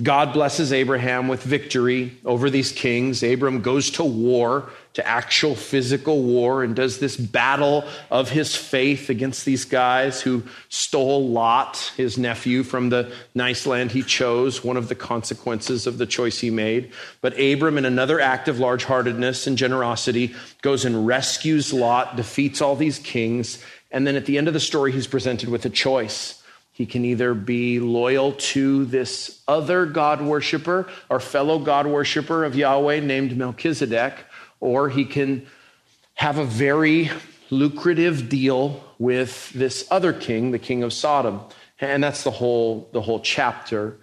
God 0.02 0.32
blesses 0.32 0.72
Abraham 0.72 1.28
with 1.28 1.44
victory 1.44 2.18
over 2.24 2.50
these 2.50 2.72
kings. 2.72 3.22
Abram 3.22 3.62
goes 3.62 3.92
to 3.92 4.04
war, 4.04 4.70
to 4.94 5.06
actual 5.06 5.56
physical 5.56 6.24
war, 6.24 6.64
and 6.64 6.74
does 6.74 7.00
this 7.00 7.18
battle 7.18 7.84
of 8.10 8.30
his 8.30 8.56
faith 8.56 9.10
against 9.10 9.44
these 9.44 9.66
guys 9.66 10.22
who 10.22 10.44
stole 10.70 11.28
Lot, 11.28 11.94
his 11.98 12.18
nephew, 12.18 12.64
from 12.64 12.90
the 12.90 13.12
nice 13.36 13.66
land 13.66 13.92
he 13.92 14.02
chose, 14.02 14.64
one 14.64 14.78
of 14.78 14.88
the 14.88 14.96
consequences 14.96 15.86
of 15.86 15.98
the 15.98 16.06
choice 16.06 16.40
he 16.40 16.50
made. 16.50 16.94
But 17.20 17.38
Abram, 17.38 17.78
in 17.78 17.84
another 17.84 18.22
act 18.22 18.48
of 18.48 18.60
large 18.60 18.86
heartedness 18.86 19.48
and 19.48 19.58
generosity, 19.58 20.34
goes 20.62 20.86
and 20.86 21.08
rescues 21.08 21.74
Lot, 21.74 22.16
defeats 22.16 22.62
all 22.62 22.78
these 22.78 23.00
kings, 23.00 23.62
and 23.92 24.06
then 24.06 24.16
at 24.16 24.26
the 24.26 24.38
end 24.38 24.48
of 24.48 24.54
the 24.54 24.60
story, 24.60 24.92
he's 24.92 25.08
presented 25.08 25.50
with 25.50 25.66
a 25.66 25.70
choice. 25.70 26.42
He 26.72 26.86
can 26.86 27.04
either 27.04 27.34
be 27.34 27.80
loyal 27.80 28.34
to 28.34 28.86
this 28.86 29.42
other 29.48 29.86
God 29.86 30.22
worshiper 30.22 30.88
or 31.10 31.20
fellow 31.20 31.60
God 31.60 31.88
worshiper 31.88 32.46
of 32.46 32.56
Yahweh 32.56 33.02
named 33.02 33.36
Melchizedek, 33.36 34.14
or 34.60 34.90
he 34.90 35.06
can 35.06 35.46
have 36.14 36.38
a 36.38 36.46
very 36.46 37.12
lucrative 37.50 38.30
deal 38.30 38.84
with 39.00 39.52
this 39.52 39.88
other 39.90 40.14
king, 40.14 40.52
the 40.52 40.60
king 40.60 40.84
of 40.84 40.94
Sodom. 40.94 41.42
And 41.82 42.04
that's 42.04 42.24
the 42.24 42.32
whole, 42.32 42.90
the 42.94 43.02
whole 43.02 43.20
chapter. 43.20 43.98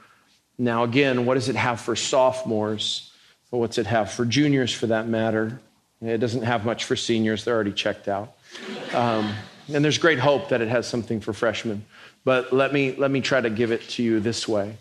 Now, 0.58 0.84
again, 0.84 1.26
what 1.26 1.34
does 1.34 1.48
it 1.48 1.56
have 1.56 1.80
for 1.80 1.94
sophomores? 1.94 3.12
Well, 3.50 3.60
what's 3.60 3.78
it 3.78 3.86
have 3.86 4.10
for 4.10 4.24
juniors 4.24 4.72
for 4.72 4.88
that 4.88 5.06
matter? 5.08 5.60
It 6.02 6.18
doesn't 6.18 6.42
have 6.42 6.64
much 6.64 6.84
for 6.84 6.96
seniors, 6.96 7.44
they're 7.44 7.54
already 7.54 7.72
checked 7.72 8.08
out. 8.08 8.34
Um, 8.92 9.34
and 9.72 9.84
there's 9.84 9.98
great 9.98 10.18
hope 10.18 10.50
that 10.50 10.60
it 10.60 10.68
has 10.68 10.86
something 10.86 11.20
for 11.20 11.32
freshmen. 11.32 11.84
But 12.24 12.52
let 12.52 12.72
me, 12.72 12.94
let 12.96 13.10
me 13.10 13.20
try 13.20 13.40
to 13.40 13.50
give 13.50 13.72
it 13.72 13.82
to 13.90 14.02
you 14.02 14.20
this 14.20 14.46
way 14.48 14.76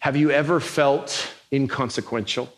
Have 0.00 0.16
you 0.16 0.30
ever 0.30 0.60
felt 0.60 1.32
inconsequential? 1.52 2.52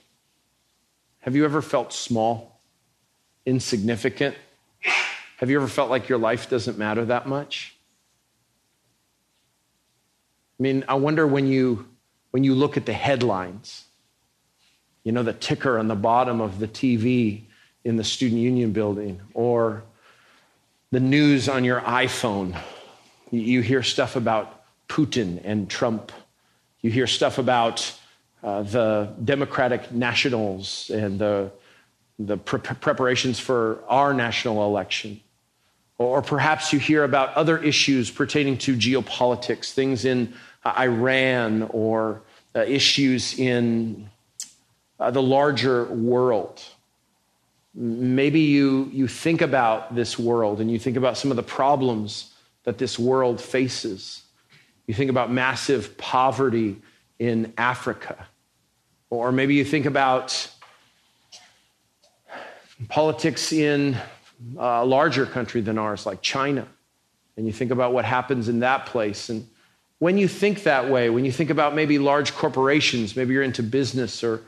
Have 1.20 1.36
you 1.36 1.44
ever 1.44 1.60
felt 1.60 1.92
small, 1.92 2.60
insignificant? 3.44 4.34
Have 5.36 5.50
you 5.50 5.56
ever 5.56 5.68
felt 5.68 5.90
like 5.90 6.08
your 6.08 6.18
life 6.18 6.50
doesn't 6.50 6.78
matter 6.78 7.04
that 7.06 7.26
much? 7.26 7.74
I 10.58 10.62
mean, 10.62 10.84
I 10.88 10.94
wonder 10.94 11.26
when 11.26 11.46
you, 11.46 11.86
when 12.30 12.44
you 12.44 12.54
look 12.54 12.76
at 12.76 12.84
the 12.84 12.92
headlines, 12.92 13.84
you 15.04 15.12
know, 15.12 15.22
the 15.22 15.32
ticker 15.32 15.78
on 15.78 15.88
the 15.88 15.94
bottom 15.94 16.40
of 16.40 16.58
the 16.58 16.68
TV 16.68 17.42
in 17.84 17.96
the 17.96 18.04
student 18.04 18.40
union 18.40 18.72
building, 18.72 19.20
or 19.32 19.82
the 20.92 21.00
news 21.00 21.48
on 21.48 21.64
your 21.64 21.80
iPhone 21.82 22.58
You 23.30 23.60
hear 23.60 23.84
stuff 23.84 24.16
about 24.16 24.64
Putin 24.88 25.40
and 25.44 25.70
Trump. 25.70 26.10
You 26.80 26.90
hear 26.90 27.06
stuff 27.06 27.38
about 27.38 27.96
uh, 28.42 28.62
the 28.62 29.14
Democratic 29.24 29.92
Nationals 29.92 30.90
and 30.90 31.16
the, 31.16 31.52
the 32.18 32.36
pre- 32.36 32.58
preparations 32.58 33.38
for 33.38 33.84
our 33.86 34.12
national 34.12 34.64
election. 34.64 35.20
Or 35.98 36.22
perhaps 36.22 36.72
you 36.72 36.80
hear 36.80 37.04
about 37.04 37.34
other 37.34 37.56
issues 37.58 38.10
pertaining 38.10 38.58
to 38.58 38.74
geopolitics, 38.74 39.72
things 39.72 40.04
in 40.04 40.34
uh, 40.64 40.74
Iran 40.76 41.68
or 41.70 42.22
uh, 42.56 42.62
issues 42.62 43.38
in 43.38 44.10
uh, 44.98 45.12
the 45.12 45.22
larger 45.22 45.84
world. 45.84 46.64
Maybe 47.74 48.40
you, 48.40 48.90
you 48.92 49.06
think 49.06 49.42
about 49.42 49.94
this 49.94 50.18
world 50.18 50.60
and 50.60 50.70
you 50.70 50.78
think 50.78 50.96
about 50.96 51.16
some 51.16 51.30
of 51.30 51.36
the 51.36 51.42
problems 51.42 52.32
that 52.64 52.78
this 52.78 52.98
world 52.98 53.40
faces. 53.40 54.22
You 54.86 54.94
think 54.94 55.10
about 55.10 55.30
massive 55.30 55.96
poverty 55.96 56.76
in 57.18 57.52
Africa. 57.56 58.26
Or 59.08 59.30
maybe 59.30 59.54
you 59.54 59.64
think 59.64 59.86
about 59.86 60.50
politics 62.88 63.52
in 63.52 63.96
a 64.56 64.84
larger 64.84 65.26
country 65.26 65.60
than 65.60 65.78
ours, 65.78 66.06
like 66.06 66.22
China. 66.22 66.66
And 67.36 67.46
you 67.46 67.52
think 67.52 67.70
about 67.70 67.92
what 67.92 68.04
happens 68.04 68.48
in 68.48 68.60
that 68.60 68.86
place. 68.86 69.28
And 69.28 69.46
when 69.98 70.18
you 70.18 70.28
think 70.28 70.64
that 70.64 70.90
way, 70.90 71.10
when 71.10 71.24
you 71.24 71.32
think 71.32 71.50
about 71.50 71.74
maybe 71.74 71.98
large 71.98 72.34
corporations, 72.34 73.16
maybe 73.16 73.34
you're 73.34 73.42
into 73.42 73.62
business 73.62 74.24
or, 74.24 74.40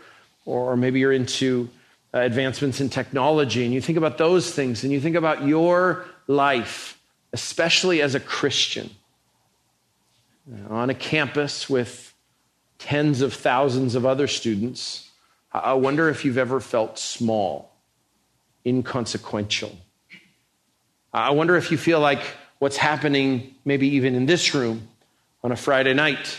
or 0.45 0.76
maybe 0.76 0.99
you're 0.99 1.12
into 1.12 1.69
uh, 2.14 2.19
advancements 2.21 2.81
in 2.81 2.88
technology, 2.88 3.64
and 3.64 3.73
you 3.73 3.81
think 3.81 3.99
about 3.99 4.19
those 4.19 4.52
things, 4.52 4.85
and 4.85 4.92
you 4.92 5.00
think 5.00 5.16
about 5.16 5.47
your 5.47 6.04
life, 6.26 6.99
especially 7.33 8.02
as 8.02 8.14
a 8.14 8.21
Christian, 8.21 8.90
on 10.69 10.90
a 10.90 10.95
campus 10.95 11.71
with 11.71 12.14
tens 12.78 13.21
of 13.21 13.33
thousands 13.33 13.95
of 13.95 14.04
other 14.04 14.26
students, 14.26 15.09
I 15.52 15.75
wonder 15.75 16.09
if 16.09 16.25
you've 16.25 16.38
ever 16.38 16.61
felt 16.61 16.99
small, 16.99 17.71
inconsequential. 18.66 19.76
I 21.12 21.31
wonder 21.31 21.57
if 21.57 21.71
you 21.71 21.76
feel 21.76 22.00
like 22.00 22.23
what's 22.59 22.76
happening, 22.76 23.54
maybe 23.64 23.88
even 23.88 24.14
in 24.14 24.26
this 24.26 24.54
room, 24.54 24.88
on 25.45 25.52
a 25.52 25.57
Friday 25.57 25.95
night. 25.95 26.38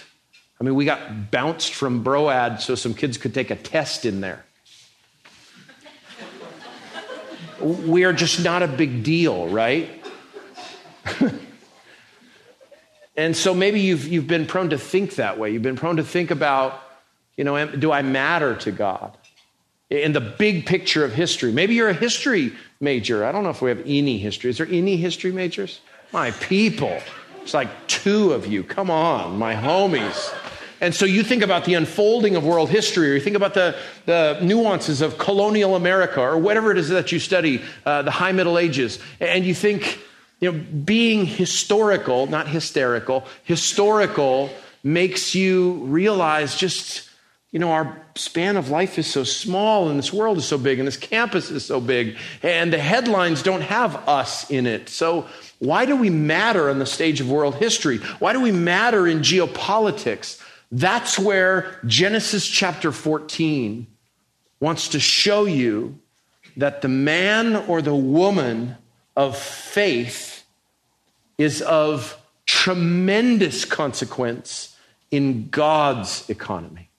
I 0.59 0.63
mean, 0.63 0.75
we 0.75 0.85
got 0.85 1.31
bounced 1.31 1.73
from 1.73 2.03
Broad 2.03 2.61
so 2.61 2.75
some 2.75 2.93
kids 2.93 3.17
could 3.17 3.33
take 3.33 3.51
a 3.51 3.55
test 3.55 4.05
in 4.05 4.21
there. 4.21 4.45
We 7.63 8.03
are 8.03 8.13
just 8.13 8.43
not 8.43 8.63
a 8.63 8.67
big 8.67 9.03
deal, 9.03 9.47
right? 9.47 9.89
and 13.17 13.35
so 13.35 13.53
maybe 13.53 13.79
you've, 13.79 14.07
you've 14.07 14.27
been 14.27 14.45
prone 14.45 14.69
to 14.69 14.77
think 14.77 15.15
that 15.15 15.37
way. 15.37 15.51
You've 15.51 15.61
been 15.61 15.75
prone 15.75 15.97
to 15.97 16.03
think 16.03 16.31
about, 16.31 16.81
you 17.37 17.43
know, 17.43 17.65
do 17.67 17.91
I 17.91 18.01
matter 18.01 18.55
to 18.57 18.71
God? 18.71 19.17
In 19.89 20.13
the 20.13 20.21
big 20.21 20.65
picture 20.65 21.05
of 21.05 21.13
history. 21.13 21.51
Maybe 21.51 21.75
you're 21.75 21.89
a 21.89 21.93
history 21.93 22.53
major. 22.79 23.25
I 23.25 23.31
don't 23.31 23.43
know 23.43 23.51
if 23.51 23.61
we 23.61 23.69
have 23.69 23.81
any 23.85 24.17
history. 24.17 24.49
Is 24.49 24.57
there 24.57 24.67
any 24.69 24.97
history 24.97 25.31
majors? 25.31 25.81
My 26.11 26.31
people. 26.31 26.99
It's 27.41 27.53
like 27.53 27.87
two 27.87 28.33
of 28.33 28.47
you. 28.47 28.63
Come 28.63 28.89
on, 28.89 29.37
my 29.37 29.53
homies. 29.53 30.33
And 30.83 30.93
so 30.93 31.05
you 31.05 31.23
think 31.23 31.43
about 31.43 31.63
the 31.63 31.75
unfolding 31.75 32.35
of 32.35 32.43
world 32.43 32.69
history, 32.69 33.09
or 33.09 33.13
you 33.13 33.21
think 33.21 33.37
about 33.37 33.53
the, 33.53 33.73
the 34.05 34.37
nuances 34.41 34.99
of 34.99 35.17
colonial 35.17 35.77
America, 35.77 36.19
or 36.19 36.37
whatever 36.37 36.71
it 36.71 36.77
is 36.77 36.89
that 36.89 37.09
you 37.09 37.19
study, 37.19 37.61
uh, 37.85 38.01
the 38.01 38.11
high 38.11 38.33
Middle 38.33 38.59
Ages, 38.59 38.99
and 39.21 39.45
you 39.45 39.53
think, 39.53 39.97
you 40.41 40.51
know, 40.51 40.59
being 40.83 41.25
historical, 41.25 42.27
not 42.27 42.49
hysterical, 42.49 43.25
historical 43.45 44.49
makes 44.83 45.33
you 45.33 45.75
realize 45.85 46.57
just, 46.57 47.07
you 47.51 47.59
know, 47.59 47.71
our 47.71 47.97
span 48.15 48.57
of 48.57 48.69
life 48.69 48.99
is 48.99 49.07
so 49.07 49.23
small, 49.23 49.87
and 49.87 49.97
this 49.97 50.11
world 50.11 50.37
is 50.37 50.43
so 50.43 50.57
big, 50.57 50.79
and 50.79 50.87
this 50.87 50.97
campus 50.97 51.49
is 51.49 51.63
so 51.63 51.79
big, 51.79 52.17
and 52.41 52.73
the 52.73 52.77
headlines 52.77 53.41
don't 53.41 53.61
have 53.61 53.95
us 54.05 54.51
in 54.51 54.67
it. 54.67 54.89
So 54.89 55.27
why 55.59 55.85
do 55.85 55.95
we 55.95 56.09
matter 56.09 56.69
on 56.69 56.79
the 56.79 56.85
stage 56.85 57.21
of 57.21 57.31
world 57.31 57.55
history? 57.55 57.99
Why 58.19 58.33
do 58.33 58.41
we 58.41 58.51
matter 58.51 59.07
in 59.07 59.19
geopolitics? 59.19 60.41
That's 60.71 61.19
where 61.19 61.79
Genesis 61.85 62.47
chapter 62.47 62.91
14 62.91 63.87
wants 64.59 64.89
to 64.89 64.99
show 64.99 65.45
you 65.45 65.99
that 66.57 66.81
the 66.81 66.87
man 66.87 67.55
or 67.55 67.81
the 67.81 67.95
woman 67.95 68.77
of 69.15 69.37
faith 69.37 70.43
is 71.37 71.61
of 71.61 72.17
tremendous 72.45 73.65
consequence 73.65 74.77
in 75.11 75.49
God's 75.49 76.29
economy. 76.29 76.89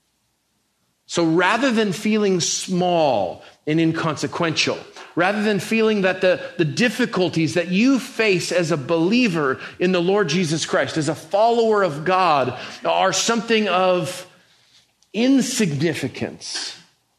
So 1.07 1.24
rather 1.24 1.70
than 1.70 1.92
feeling 1.92 2.40
small 2.40 3.42
and 3.66 3.81
inconsequential, 3.81 4.79
rather 5.14 5.42
than 5.42 5.61
feeling 5.61 6.03
that 6.03 6.20
the, 6.20 6.40
the 6.59 6.64
difficulties 6.64 7.55
that 7.55 7.68
you 7.68 7.98
face 7.98 8.50
as 8.50 8.70
a 8.70 8.77
believer 8.77 9.61
in 9.79 9.92
the 9.92 10.03
Lord 10.03 10.29
Jesus 10.29 10.66
Christ, 10.66 10.96
as 10.96 11.09
a 11.09 11.14
follower 11.14 11.83
of 11.83 12.05
God, 12.05 12.59
are 12.85 13.12
something 13.12 13.68
of 13.68 14.29
insignificance, 15.12 16.77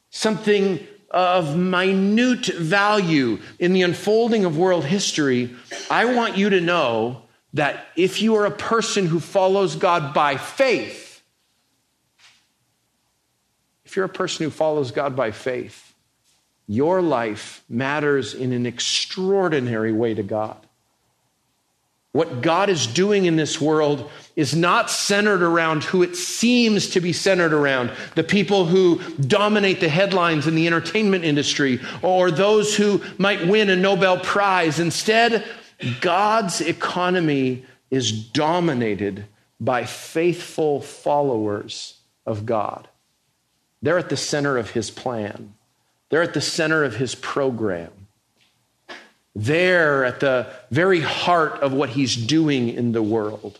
something 0.09 0.85
of 1.15 1.55
minute 1.55 2.47
value 2.47 3.39
in 3.57 3.71
the 3.71 3.83
unfolding 3.83 4.43
of 4.43 4.57
world 4.57 4.83
history, 4.83 5.55
I 5.89 6.13
want 6.13 6.37
you 6.37 6.49
to 6.49 6.59
know 6.59 7.21
that 7.53 7.87
if 7.95 8.21
you 8.21 8.35
are 8.35 8.45
a 8.45 8.51
person 8.51 9.07
who 9.07 9.21
follows 9.21 9.77
God 9.77 10.13
by 10.13 10.35
faith, 10.35 11.23
if 13.85 13.95
you're 13.95 14.05
a 14.05 14.09
person 14.09 14.43
who 14.43 14.49
follows 14.49 14.91
God 14.91 15.15
by 15.15 15.31
faith, 15.31 15.84
your 16.67 17.01
life 17.01 17.63
matters 17.69 18.33
in 18.33 18.51
an 18.51 18.65
extraordinary 18.65 19.91
way 19.91 20.13
to 20.13 20.23
God. 20.23 20.57
What 22.11 22.41
God 22.41 22.69
is 22.69 22.87
doing 22.87 23.25
in 23.25 23.35
this 23.35 23.59
world 23.59 24.09
is 24.37 24.55
not 24.55 24.89
centered 24.89 25.41
around 25.41 25.83
who 25.83 26.01
it 26.01 26.15
seems 26.15 26.91
to 26.91 27.01
be 27.01 27.11
centered 27.11 27.51
around 27.51 27.91
the 28.15 28.23
people 28.23 28.65
who 28.65 29.01
dominate 29.15 29.81
the 29.81 29.89
headlines 29.89 30.47
in 30.47 30.55
the 30.55 30.65
entertainment 30.65 31.25
industry 31.25 31.81
or 32.01 32.31
those 32.31 32.73
who 32.73 33.01
might 33.17 33.45
win 33.47 33.69
a 33.69 33.75
Nobel 33.75 34.17
Prize. 34.17 34.79
Instead, 34.79 35.43
God's 35.99 36.61
economy 36.61 37.65
is 37.91 38.11
dominated 38.11 39.25
by 39.59 39.83
faithful 39.83 40.79
followers 40.79 41.99
of 42.25 42.45
God. 42.45 42.87
They're 43.81 43.99
at 43.99 44.09
the 44.09 44.15
center 44.15 44.57
of 44.57 44.71
his 44.71 44.89
plan. 44.89 45.53
They're 46.09 46.21
at 46.21 46.33
the 46.33 46.41
center 46.41 46.83
of 46.83 46.95
his 46.95 47.15
program. 47.15 47.91
They're 49.35 50.05
at 50.05 50.21
the 50.21 50.47
very 50.71 51.01
heart 51.01 51.61
of 51.61 51.73
what 51.73 51.89
he's 51.89 52.15
doing 52.15 52.69
in 52.69 52.93
the 52.93 53.03
world. 53.03 53.59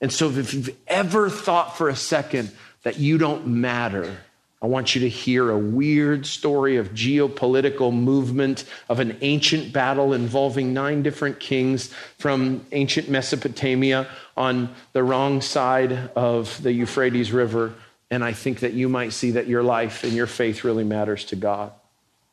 And 0.00 0.12
so, 0.12 0.28
if 0.30 0.52
you've 0.52 0.76
ever 0.88 1.30
thought 1.30 1.76
for 1.76 1.88
a 1.88 1.96
second 1.96 2.50
that 2.82 2.98
you 2.98 3.18
don't 3.18 3.46
matter, 3.46 4.18
I 4.60 4.66
want 4.66 4.94
you 4.94 5.02
to 5.02 5.08
hear 5.08 5.50
a 5.50 5.58
weird 5.58 6.26
story 6.26 6.76
of 6.76 6.92
geopolitical 6.92 7.94
movement 7.94 8.64
of 8.88 9.00
an 9.00 9.16
ancient 9.20 9.72
battle 9.72 10.12
involving 10.12 10.74
nine 10.74 11.02
different 11.02 11.40
kings 11.40 11.92
from 12.18 12.66
ancient 12.72 13.08
Mesopotamia 13.08 14.08
on 14.36 14.74
the 14.92 15.04
wrong 15.04 15.40
side 15.40 15.92
of 16.16 16.62
the 16.62 16.72
Euphrates 16.72 17.32
River 17.32 17.74
and 18.10 18.24
I 18.24 18.32
think 18.32 18.60
that 18.60 18.72
you 18.72 18.88
might 18.88 19.12
see 19.12 19.32
that 19.32 19.46
your 19.46 19.62
life 19.62 20.04
and 20.04 20.12
your 20.12 20.26
faith 20.26 20.64
really 20.64 20.84
matters 20.84 21.24
to 21.26 21.36
God. 21.36 21.72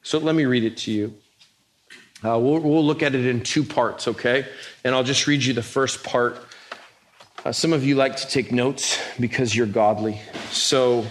So 0.03 0.19
let 0.19 0.35
me 0.35 0.45
read 0.45 0.63
it 0.63 0.77
to 0.77 0.91
you. 0.91 1.13
Uh, 2.23 2.39
we'll, 2.39 2.59
we'll, 2.59 2.85
look 2.85 3.03
at 3.03 3.15
it 3.15 3.25
in 3.25 3.41
two 3.41 3.63
parts, 3.63 4.07
okay? 4.07 4.45
And 4.83 4.95
I'll 4.95 5.03
just 5.03 5.27
read 5.27 5.43
you 5.43 5.53
the 5.53 5.63
first 5.63 6.03
part. 6.03 6.37
Uh, 7.43 7.51
some 7.51 7.73
of 7.73 7.83
you 7.83 7.95
like 7.95 8.15
to 8.17 8.27
take 8.27 8.51
notes 8.51 8.97
because 9.19 9.53
you're 9.53 9.67
godly. 9.67 10.21
So 10.49 11.05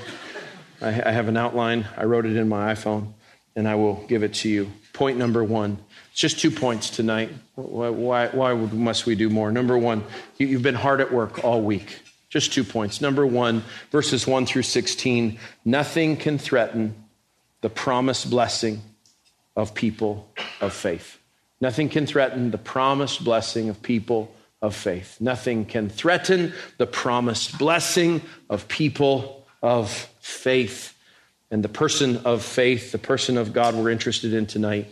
I, 0.81 0.88
I 0.88 1.11
have 1.11 1.29
an 1.29 1.37
outline. 1.37 1.87
I 1.98 2.05
wrote 2.05 2.25
it 2.25 2.37
in 2.37 2.48
my 2.48 2.72
iPhone, 2.72 3.12
and 3.55 3.68
I 3.68 3.75
will 3.75 4.07
give 4.07 4.22
it 4.22 4.33
to 4.35 4.48
you. 4.48 4.70
Point 4.94 5.18
number 5.18 5.44
one. 5.44 5.79
It's 6.12 6.20
just 6.20 6.38
two 6.38 6.51
points 6.51 6.88
tonight. 6.88 7.31
Why, 7.57 7.90
why, 7.90 8.29
why 8.29 8.55
must 8.55 9.05
we 9.05 9.14
do 9.14 9.29
more? 9.29 9.53
Number 9.53 9.77
one, 9.77 10.05
you, 10.38 10.46
you've 10.46 10.62
been 10.62 10.75
hard 10.75 11.03
at 11.03 11.12
work 11.12 11.44
all 11.44 11.61
week. 11.61 12.01
Just 12.32 12.54
two 12.54 12.64
points. 12.64 13.02
Number 13.02 13.26
one, 13.26 13.62
verses 13.90 14.26
1 14.26 14.46
through 14.46 14.62
16 14.62 15.38
nothing 15.66 16.16
can 16.16 16.38
threaten 16.38 16.94
the 17.60 17.68
promised 17.68 18.30
blessing 18.30 18.80
of 19.54 19.74
people 19.74 20.30
of 20.58 20.72
faith. 20.72 21.18
Nothing 21.60 21.90
can 21.90 22.06
threaten 22.06 22.50
the 22.50 22.56
promised 22.56 23.22
blessing 23.22 23.68
of 23.68 23.82
people 23.82 24.34
of 24.62 24.74
faith. 24.74 25.20
Nothing 25.20 25.66
can 25.66 25.90
threaten 25.90 26.54
the 26.78 26.86
promised 26.86 27.58
blessing 27.58 28.22
of 28.48 28.66
people 28.66 29.46
of 29.62 29.90
faith. 30.20 30.94
And 31.50 31.62
the 31.62 31.68
person 31.68 32.16
of 32.24 32.42
faith, 32.42 32.92
the 32.92 32.98
person 32.98 33.36
of 33.36 33.52
God 33.52 33.74
we're 33.74 33.90
interested 33.90 34.32
in 34.32 34.46
tonight, 34.46 34.88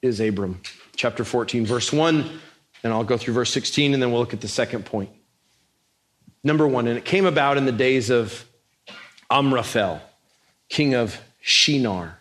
is 0.00 0.20
Abram. 0.20 0.60
Chapter 0.94 1.24
14, 1.24 1.66
verse 1.66 1.92
1 1.92 2.40
And 2.84 2.92
I'll 2.92 3.02
go 3.02 3.16
through 3.16 3.34
verse 3.34 3.52
16 3.52 3.94
and 3.94 4.00
then 4.00 4.12
we'll 4.12 4.20
look 4.20 4.32
at 4.32 4.42
the 4.42 4.46
second 4.46 4.84
point. 4.84 5.10
Number 6.46 6.68
one, 6.68 6.86
and 6.86 6.96
it 6.96 7.04
came 7.04 7.26
about 7.26 7.56
in 7.56 7.64
the 7.64 7.72
days 7.72 8.08
of 8.08 8.44
Amraphel, 9.28 10.00
king 10.68 10.94
of 10.94 11.20
Shinar, 11.40 12.20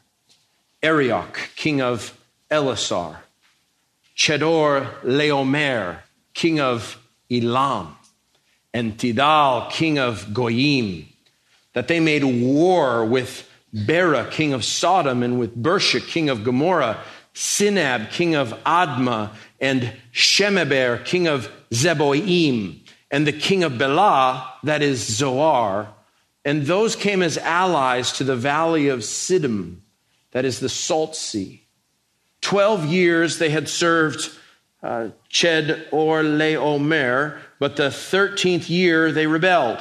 Arioch, 0.82 1.52
king 1.56 1.80
of 1.80 2.18
Elasar, 2.50 3.18
Chedor 4.18 4.88
Laomer, 5.04 6.00
king 6.34 6.60
of 6.60 7.00
Elam, 7.30 7.96
and 8.74 9.00
Tidal, 9.00 9.70
king 9.70 10.00
of 10.00 10.34
Goyim, 10.34 11.06
that 11.74 11.88
they 11.88 12.00
made 12.00 12.24
war 12.24 13.06
with 13.06 13.48
Bera, 13.86 14.28
king 14.32 14.54
of 14.54 14.66
Sodom, 14.66 15.22
and 15.22 15.38
with 15.38 15.56
Birsha, 15.56 16.04
king 16.04 16.30
of 16.30 16.44
Gomorrah, 16.44 17.00
Shinab, 17.36 18.10
king 18.10 18.34
of 18.34 18.54
Admah, 18.64 19.36
and 19.62 19.94
Shemeber, 20.12 21.06
king 21.06 21.28
of 21.28 21.48
Zeboim, 21.70 22.85
and 23.16 23.26
the 23.26 23.32
king 23.32 23.64
of 23.64 23.78
Bela, 23.78 24.56
that 24.64 24.82
is 24.82 25.00
Zoar. 25.00 25.88
And 26.44 26.64
those 26.64 26.98
came 26.98 27.22
as 27.22 27.38
allies 27.38 28.12
to 28.18 28.26
the 28.26 28.36
valley 28.36 28.90
of 28.90 29.00
Siddim, 29.00 29.78
that 30.32 30.44
is 30.44 30.60
the 30.60 30.68
Salt 30.68 31.16
Sea. 31.16 31.66
Twelve 32.42 32.84
years 32.84 33.38
they 33.38 33.52
had 33.52 33.70
served 33.70 34.38
uh, 34.84 35.12
Chedorlaomer, 35.32 37.40
but 37.58 37.78
the 37.78 37.90
thirteenth 37.90 38.70
year 38.70 39.14
they 39.14 39.28
rebelled. 39.28 39.80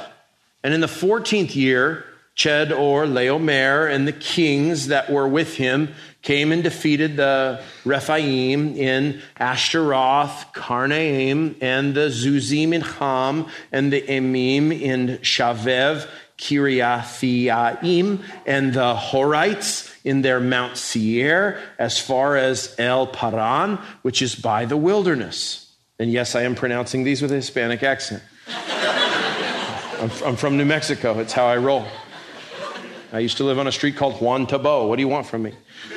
And 0.62 0.72
in 0.72 0.80
the 0.80 0.86
fourteenth 0.86 1.56
year, 1.56 2.04
Chedorlaomer 2.36 3.92
and 3.92 4.06
the 4.06 4.12
kings 4.12 4.86
that 4.86 5.10
were 5.10 5.26
with 5.26 5.56
him 5.56 5.92
came 6.24 6.52
and 6.52 6.62
defeated 6.62 7.16
the 7.16 7.62
Rephaim 7.84 8.74
in 8.76 9.20
Ashtaroth, 9.36 10.52
Karnaim, 10.54 11.54
and 11.60 11.94
the 11.94 12.08
Zuzim 12.08 12.72
in 12.72 12.80
Ham, 12.80 13.46
and 13.70 13.92
the 13.92 14.00
Emim 14.00 14.72
in 14.72 15.18
Shaveh, 15.18 16.08
Kiriathaim, 16.38 18.22
and 18.46 18.72
the 18.72 18.94
Horites 18.94 19.94
in 20.02 20.22
their 20.22 20.40
Mount 20.40 20.78
Seir, 20.78 21.60
as 21.78 22.00
far 22.00 22.36
as 22.36 22.74
El 22.78 23.06
Paran, 23.06 23.78
which 24.00 24.22
is 24.22 24.34
by 24.34 24.64
the 24.64 24.78
wilderness. 24.78 25.70
And 25.98 26.10
yes, 26.10 26.34
I 26.34 26.42
am 26.42 26.54
pronouncing 26.54 27.04
these 27.04 27.20
with 27.20 27.32
a 27.32 27.36
Hispanic 27.36 27.82
accent. 27.82 28.22
I'm, 28.48 30.10
I'm 30.24 30.36
from 30.36 30.56
New 30.56 30.64
Mexico, 30.64 31.18
it's 31.18 31.34
how 31.34 31.44
I 31.44 31.58
roll. 31.58 31.86
I 33.14 33.20
used 33.20 33.36
to 33.36 33.44
live 33.44 33.60
on 33.60 33.68
a 33.68 33.72
street 33.72 33.94
called 33.94 34.20
Juan 34.20 34.44
Tabo. 34.44 34.88
What 34.88 34.96
do 34.96 35.02
you 35.02 35.06
want 35.06 35.28
from 35.28 35.44
me? 35.44 35.52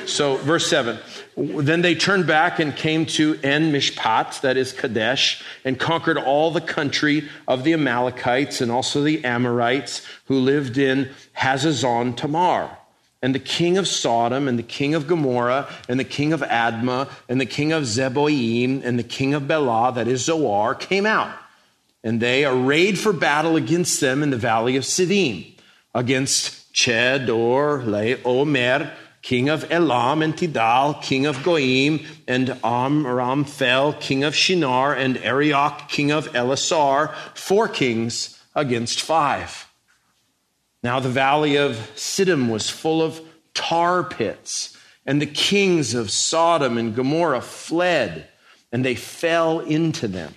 So, 0.06 0.36
verse 0.36 0.70
7 0.70 1.00
Then 1.36 1.82
they 1.82 1.96
turned 1.96 2.28
back 2.28 2.60
and 2.60 2.76
came 2.76 3.06
to 3.06 3.36
En 3.42 3.72
Mishpat, 3.72 4.40
that 4.42 4.56
is 4.56 4.72
Kadesh, 4.72 5.42
and 5.64 5.80
conquered 5.80 6.16
all 6.16 6.52
the 6.52 6.60
country 6.60 7.28
of 7.48 7.64
the 7.64 7.72
Amalekites 7.72 8.60
and 8.60 8.70
also 8.70 9.02
the 9.02 9.24
Amorites 9.24 10.06
who 10.26 10.38
lived 10.38 10.78
in 10.78 11.10
Hazazon 11.36 12.16
Tamar. 12.16 12.70
And 13.20 13.34
the 13.34 13.40
king 13.40 13.78
of 13.78 13.88
Sodom, 13.88 14.46
and 14.46 14.56
the 14.56 14.62
king 14.62 14.94
of 14.94 15.08
Gomorrah, 15.08 15.68
and 15.88 15.98
the 15.98 16.04
king 16.04 16.32
of 16.32 16.40
Admah, 16.42 17.10
and 17.28 17.40
the 17.40 17.46
king 17.46 17.72
of 17.72 17.82
Zeboim, 17.82 18.84
and 18.84 18.96
the 18.96 19.02
king 19.02 19.34
of 19.34 19.48
Bela, 19.48 19.90
that 19.92 20.06
is 20.06 20.24
Zoar, 20.24 20.76
came 20.76 21.04
out. 21.04 21.36
And 22.04 22.22
they 22.22 22.44
arrayed 22.44 22.96
for 22.96 23.12
battle 23.12 23.56
against 23.56 24.00
them 24.00 24.22
in 24.22 24.30
the 24.30 24.36
valley 24.36 24.76
of 24.76 24.84
Siddim, 24.84 25.54
against 25.96 26.57
Chedorlaomer, 26.78 28.92
king 29.20 29.48
of 29.48 29.68
Elam, 29.68 30.22
and 30.22 30.38
Tidal, 30.38 30.94
king 31.02 31.26
of 31.26 31.42
Goim, 31.42 32.06
and 32.28 32.50
Amraphel, 32.62 33.94
king 33.94 34.22
of 34.22 34.36
Shinar, 34.36 34.94
and 34.94 35.18
Arioch, 35.18 35.88
king 35.88 36.12
of 36.12 36.28
Elasar, 36.28 37.12
four 37.34 37.66
kings 37.66 38.40
against 38.54 39.02
five. 39.02 39.66
Now 40.84 41.00
the 41.00 41.08
valley 41.08 41.56
of 41.56 41.72
Siddim 41.96 42.48
was 42.48 42.70
full 42.70 43.02
of 43.02 43.20
tar 43.54 44.04
pits, 44.04 44.78
and 45.04 45.20
the 45.20 45.26
kings 45.26 45.94
of 45.94 46.12
Sodom 46.12 46.78
and 46.78 46.94
Gomorrah 46.94 47.40
fled, 47.40 48.28
and 48.70 48.84
they 48.84 48.94
fell 48.94 49.58
into 49.58 50.06
them. 50.06 50.34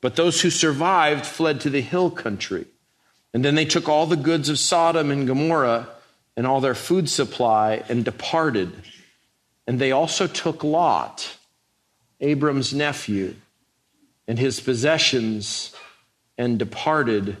But 0.00 0.16
those 0.16 0.40
who 0.40 0.48
survived 0.48 1.26
fled 1.26 1.60
to 1.60 1.68
the 1.68 1.82
hill 1.82 2.10
country. 2.10 2.64
And 3.36 3.44
then 3.44 3.54
they 3.54 3.66
took 3.66 3.86
all 3.86 4.06
the 4.06 4.16
goods 4.16 4.48
of 4.48 4.58
Sodom 4.58 5.10
and 5.10 5.26
Gomorrah 5.26 5.90
and 6.38 6.46
all 6.46 6.62
their 6.62 6.74
food 6.74 7.10
supply 7.10 7.82
and 7.86 8.02
departed. 8.02 8.72
And 9.66 9.78
they 9.78 9.92
also 9.92 10.26
took 10.26 10.64
Lot, 10.64 11.36
Abram's 12.18 12.72
nephew, 12.72 13.34
and 14.26 14.38
his 14.38 14.58
possessions 14.58 15.76
and 16.38 16.58
departed, 16.58 17.36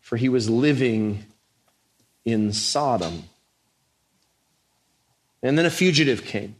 for 0.00 0.16
he 0.16 0.30
was 0.30 0.48
living 0.48 1.26
in 2.24 2.54
Sodom. 2.54 3.24
And 5.42 5.58
then 5.58 5.66
a 5.66 5.70
fugitive 5.70 6.24
came 6.24 6.56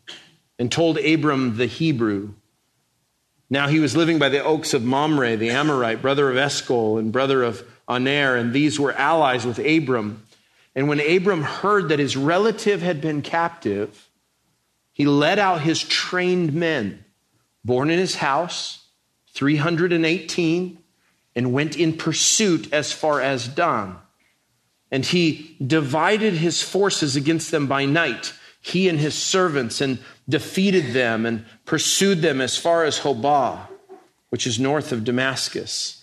and 0.58 0.70
told 0.70 0.98
Abram 0.98 1.56
the 1.56 1.64
Hebrew. 1.64 2.34
Now 3.48 3.68
he 3.68 3.80
was 3.80 3.96
living 3.96 4.18
by 4.18 4.28
the 4.28 4.44
oaks 4.44 4.74
of 4.74 4.84
Mamre, 4.84 5.36
the 5.36 5.48
Amorite, 5.48 6.02
brother 6.02 6.28
of 6.28 6.36
Eshcol 6.36 6.98
and 6.98 7.10
brother 7.10 7.42
of 7.42 7.66
Aner, 7.90 8.36
and 8.36 8.52
these 8.52 8.78
were 8.78 8.92
allies 8.92 9.44
with 9.44 9.58
Abram. 9.58 10.22
And 10.74 10.88
when 10.88 11.00
Abram 11.00 11.42
heard 11.42 11.88
that 11.88 11.98
his 11.98 12.16
relative 12.16 12.82
had 12.82 13.00
been 13.00 13.22
captive, 13.22 14.08
he 14.92 15.04
led 15.04 15.38
out 15.38 15.62
his 15.62 15.82
trained 15.82 16.52
men, 16.52 17.04
born 17.64 17.90
in 17.90 17.98
his 17.98 18.16
house, 18.16 18.86
318, 19.34 20.78
and 21.34 21.52
went 21.52 21.76
in 21.76 21.96
pursuit 21.96 22.72
as 22.72 22.92
far 22.92 23.20
as 23.20 23.48
Dan. 23.48 23.96
And 24.90 25.04
he 25.04 25.56
divided 25.64 26.34
his 26.34 26.62
forces 26.62 27.16
against 27.16 27.50
them 27.50 27.66
by 27.66 27.84
night, 27.84 28.32
he 28.60 28.88
and 28.88 28.98
his 28.98 29.14
servants, 29.14 29.80
and 29.80 29.98
defeated 30.28 30.92
them 30.92 31.24
and 31.24 31.44
pursued 31.64 32.22
them 32.22 32.40
as 32.40 32.56
far 32.56 32.84
as 32.84 33.00
Hobah, 33.00 33.68
which 34.28 34.46
is 34.46 34.60
north 34.60 34.92
of 34.92 35.04
Damascus. 35.04 35.99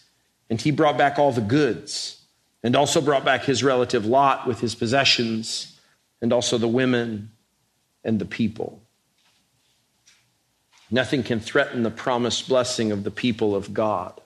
And 0.49 0.59
he 0.59 0.71
brought 0.71 0.97
back 0.97 1.19
all 1.19 1.31
the 1.31 1.41
goods 1.41 2.21
and 2.63 2.75
also 2.75 3.01
brought 3.01 3.25
back 3.25 3.43
his 3.43 3.63
relative 3.63 4.05
Lot 4.05 4.47
with 4.47 4.59
his 4.59 4.75
possessions 4.75 5.79
and 6.21 6.33
also 6.33 6.57
the 6.57 6.67
women 6.67 7.31
and 8.03 8.19
the 8.19 8.25
people. 8.25 8.81
Nothing 10.89 11.23
can 11.23 11.39
threaten 11.39 11.83
the 11.83 11.91
promised 11.91 12.47
blessing 12.47 12.91
of 12.91 13.03
the 13.03 13.11
people 13.11 13.55
of 13.55 13.73
God, 13.73 14.19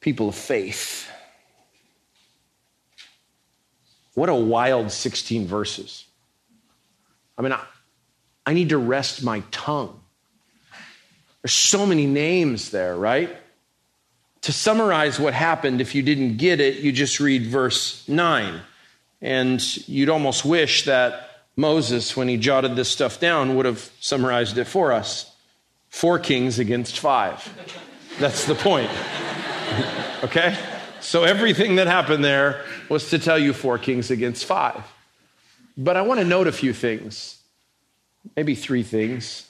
people 0.00 0.28
of 0.28 0.34
faith. 0.34 1.08
What 4.14 4.28
a 4.28 4.34
wild 4.34 4.90
16 4.90 5.46
verses. 5.46 6.06
I 7.36 7.42
mean, 7.42 7.52
I, 7.52 7.62
I 8.46 8.54
need 8.54 8.70
to 8.70 8.78
rest 8.78 9.22
my 9.22 9.42
tongue. 9.50 10.00
There's 11.42 11.52
so 11.52 11.84
many 11.84 12.06
names 12.06 12.70
there, 12.70 12.96
right? 12.96 13.36
To 14.44 14.52
summarize 14.52 15.18
what 15.18 15.32
happened, 15.32 15.80
if 15.80 15.94
you 15.94 16.02
didn't 16.02 16.36
get 16.36 16.60
it, 16.60 16.80
you 16.80 16.92
just 16.92 17.18
read 17.18 17.46
verse 17.46 18.06
9. 18.06 18.60
And 19.22 19.88
you'd 19.88 20.10
almost 20.10 20.44
wish 20.44 20.84
that 20.84 21.30
Moses, 21.56 22.14
when 22.14 22.28
he 22.28 22.36
jotted 22.36 22.76
this 22.76 22.90
stuff 22.90 23.18
down, 23.18 23.56
would 23.56 23.64
have 23.64 23.90
summarized 24.00 24.58
it 24.58 24.66
for 24.66 24.92
us. 24.92 25.32
Four 25.88 26.18
kings 26.18 26.58
against 26.58 26.98
five. 26.98 27.42
That's 28.18 28.44
the 28.44 28.54
point. 28.54 28.90
okay? 30.24 30.58
So 31.00 31.24
everything 31.24 31.76
that 31.76 31.86
happened 31.86 32.22
there 32.22 32.66
was 32.90 33.08
to 33.10 33.18
tell 33.18 33.38
you 33.38 33.54
four 33.54 33.78
kings 33.78 34.10
against 34.10 34.44
five. 34.44 34.82
But 35.74 35.96
I 35.96 36.02
want 36.02 36.20
to 36.20 36.26
note 36.26 36.48
a 36.48 36.52
few 36.52 36.74
things, 36.74 37.38
maybe 38.36 38.54
three 38.54 38.82
things, 38.82 39.48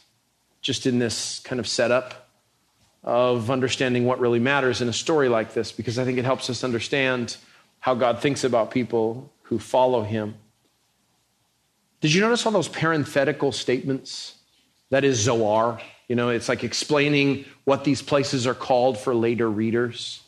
just 0.62 0.86
in 0.86 1.00
this 1.00 1.40
kind 1.40 1.58
of 1.58 1.66
setup 1.66 2.23
of 3.04 3.50
understanding 3.50 4.06
what 4.06 4.18
really 4.18 4.38
matters 4.38 4.80
in 4.80 4.88
a 4.88 4.92
story 4.92 5.28
like 5.28 5.52
this 5.52 5.70
because 5.70 5.98
I 5.98 6.04
think 6.04 6.18
it 6.18 6.24
helps 6.24 6.48
us 6.48 6.64
understand 6.64 7.36
how 7.80 7.94
God 7.94 8.20
thinks 8.20 8.44
about 8.44 8.70
people 8.70 9.30
who 9.42 9.58
follow 9.58 10.02
him. 10.02 10.34
Did 12.00 12.14
you 12.14 12.22
notice 12.22 12.44
all 12.46 12.52
those 12.52 12.68
parenthetical 12.68 13.52
statements? 13.52 14.36
That 14.90 15.04
is 15.04 15.20
Zoar. 15.20 15.80
You 16.08 16.16
know, 16.16 16.30
it's 16.30 16.48
like 16.48 16.64
explaining 16.64 17.44
what 17.64 17.84
these 17.84 18.00
places 18.00 18.46
are 18.46 18.54
called 18.54 18.98
for 18.98 19.14
later 19.14 19.50
readers. 19.50 20.22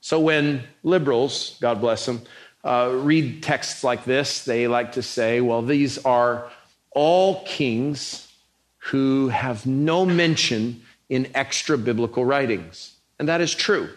So 0.00 0.20
when 0.20 0.62
liberals, 0.84 1.58
God 1.60 1.80
bless 1.80 2.06
them, 2.06 2.22
uh, 2.62 2.90
read 2.92 3.42
texts 3.42 3.82
like 3.82 4.04
this, 4.04 4.44
they 4.44 4.68
like 4.68 4.92
to 4.92 5.02
say, 5.02 5.40
well, 5.40 5.62
these 5.62 5.98
are 5.98 6.50
all 6.92 7.44
kings 7.44 8.32
who 8.78 9.28
have 9.28 9.66
no 9.66 10.06
mention 10.06 10.82
in 11.08 11.28
extra 11.34 11.78
biblical 11.78 12.24
writings. 12.24 12.96
And 13.18 13.28
that 13.28 13.40
is 13.40 13.54
true. 13.54 13.88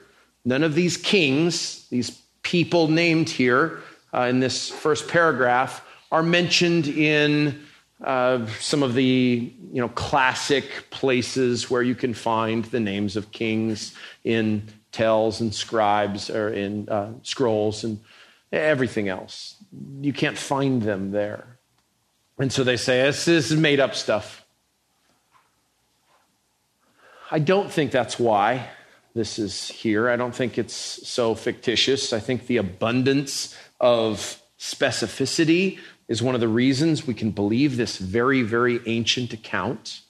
None 0.45 0.63
of 0.63 0.75
these 0.75 0.97
kings, 0.97 1.87
these 1.89 2.21
people 2.43 2.87
named 2.87 3.29
here 3.29 3.79
uh, 4.13 4.21
in 4.21 4.39
this 4.39 4.69
first 4.69 5.07
paragraph, 5.07 5.85
are 6.11 6.23
mentioned 6.23 6.87
in 6.87 7.61
uh, 8.03 8.45
some 8.59 8.81
of 8.81 8.93
the 8.93 9.51
you 9.71 9.81
know 9.81 9.89
classic 9.89 10.89
places 10.89 11.69
where 11.69 11.83
you 11.83 11.95
can 11.95 12.13
find 12.13 12.65
the 12.65 12.79
names 12.79 13.15
of 13.15 13.31
kings 13.31 13.93
in 14.23 14.63
tells 14.91 15.41
and 15.41 15.53
scribes 15.53 16.29
or 16.29 16.49
in 16.49 16.87
uh, 16.89 17.11
scrolls 17.23 17.83
and 17.83 17.99
everything 18.51 19.07
else. 19.07 19.55
You 20.01 20.13
can't 20.13 20.37
find 20.37 20.81
them 20.81 21.11
there. 21.11 21.59
And 22.39 22.51
so 22.51 22.63
they 22.63 22.77
say, 22.77 23.03
this 23.03 23.27
is 23.27 23.53
made 23.55 23.79
up 23.79 23.93
stuff. 23.93 24.38
I 27.31 27.39
don't 27.39 27.71
think 27.71 27.91
that's 27.91 28.17
why 28.17 28.69
this 29.13 29.37
is 29.37 29.67
here. 29.67 30.09
I 30.09 30.15
don't 30.15 30.33
think 30.33 30.57
it's 30.57 30.73
so 30.73 31.35
fictitious. 31.35 32.11
I 32.11 32.19
think 32.19 32.47
the 32.47 32.57
abundance 32.57 33.55
of 33.79 34.41
specificity 34.57 35.79
is 36.07 36.23
one 36.23 36.33
of 36.33 36.41
the 36.41 36.47
reasons 36.47 37.05
we 37.05 37.13
can 37.13 37.29
believe 37.29 37.77
this 37.77 37.97
very, 37.97 38.41
very 38.41 38.79
ancient 38.87 39.31
account. 39.31 40.01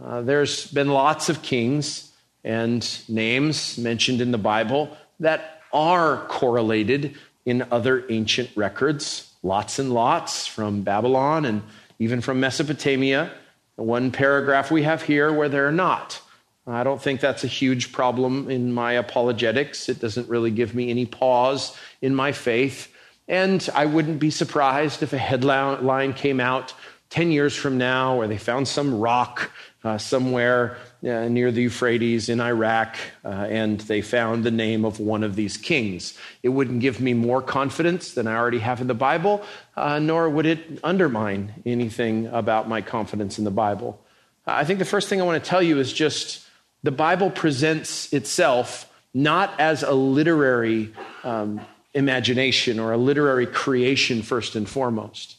Uh, 0.00 0.20
there's 0.22 0.66
been 0.72 0.88
lots 0.88 1.28
of 1.28 1.42
kings 1.42 2.12
and 2.42 3.00
names 3.08 3.78
mentioned 3.78 4.20
in 4.20 4.32
the 4.32 4.38
Bible 4.38 4.96
that 5.20 5.62
are 5.72 6.26
correlated 6.26 7.14
in 7.44 7.66
other 7.70 8.04
ancient 8.10 8.50
records, 8.56 9.32
lots 9.42 9.78
and 9.78 9.92
lots 9.92 10.46
from 10.46 10.82
Babylon 10.82 11.44
and 11.44 11.62
even 11.98 12.20
from 12.20 12.40
Mesopotamia. 12.40 13.30
One 13.80 14.10
paragraph 14.12 14.70
we 14.70 14.82
have 14.82 15.02
here 15.02 15.32
where 15.32 15.48
they're 15.48 15.72
not. 15.72 16.20
I 16.66 16.84
don't 16.84 17.00
think 17.00 17.20
that's 17.20 17.44
a 17.44 17.48
huge 17.48 17.92
problem 17.92 18.50
in 18.50 18.72
my 18.72 18.92
apologetics. 18.92 19.88
It 19.88 20.00
doesn't 20.00 20.28
really 20.28 20.50
give 20.50 20.74
me 20.74 20.90
any 20.90 21.06
pause 21.06 21.74
in 22.02 22.14
my 22.14 22.32
faith. 22.32 22.92
And 23.26 23.66
I 23.74 23.86
wouldn't 23.86 24.18
be 24.18 24.30
surprised 24.30 25.02
if 25.02 25.14
a 25.14 25.18
headline 25.18 26.12
came 26.12 26.40
out 26.40 26.74
10 27.10 27.32
years 27.32 27.54
from 27.56 27.76
now 27.76 28.16
where 28.16 28.28
they 28.28 28.38
found 28.38 28.68
some 28.68 29.00
rock 29.00 29.50
uh, 29.82 29.98
somewhere 29.98 30.76
uh, 31.02 31.28
near 31.28 31.50
the 31.50 31.62
Euphrates 31.62 32.28
in 32.28 32.40
Iraq 32.40 32.96
uh, 33.24 33.28
and 33.28 33.80
they 33.82 34.00
found 34.00 34.44
the 34.44 34.50
name 34.50 34.84
of 34.84 35.00
one 35.00 35.24
of 35.24 35.34
these 35.34 35.56
kings. 35.56 36.16
It 36.42 36.50
wouldn't 36.50 36.80
give 36.80 37.00
me 37.00 37.14
more 37.14 37.42
confidence 37.42 38.14
than 38.14 38.26
I 38.26 38.36
already 38.36 38.60
have 38.60 38.80
in 38.80 38.86
the 38.86 38.94
Bible, 38.94 39.42
uh, 39.76 39.98
nor 39.98 40.28
would 40.30 40.46
it 40.46 40.78
undermine 40.84 41.54
anything 41.66 42.26
about 42.26 42.68
my 42.68 42.80
confidence 42.80 43.38
in 43.38 43.44
the 43.44 43.50
Bible. 43.50 44.00
I 44.46 44.64
think 44.64 44.78
the 44.78 44.84
first 44.84 45.08
thing 45.08 45.20
I 45.20 45.24
want 45.24 45.42
to 45.42 45.48
tell 45.50 45.62
you 45.62 45.78
is 45.78 45.92
just 45.92 46.46
the 46.82 46.92
Bible 46.92 47.30
presents 47.30 48.12
itself 48.12 48.86
not 49.12 49.58
as 49.58 49.82
a 49.82 49.92
literary 49.92 50.92
um, 51.24 51.60
imagination 51.94 52.78
or 52.78 52.92
a 52.92 52.96
literary 52.96 53.46
creation, 53.46 54.22
first 54.22 54.54
and 54.54 54.68
foremost. 54.68 55.36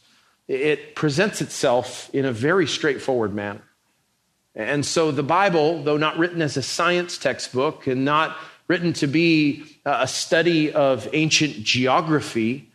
It 0.52 0.94
presents 0.94 1.40
itself 1.40 2.10
in 2.12 2.26
a 2.26 2.32
very 2.32 2.66
straightforward 2.66 3.34
manner. 3.34 3.62
And 4.54 4.84
so 4.84 5.10
the 5.10 5.22
Bible, 5.22 5.82
though 5.82 5.96
not 5.96 6.18
written 6.18 6.42
as 6.42 6.58
a 6.58 6.62
science 6.62 7.16
textbook 7.16 7.86
and 7.86 8.04
not 8.04 8.36
written 8.68 8.92
to 8.94 9.06
be 9.06 9.64
a 9.86 10.06
study 10.06 10.70
of 10.70 11.08
ancient 11.14 11.62
geography, 11.62 12.70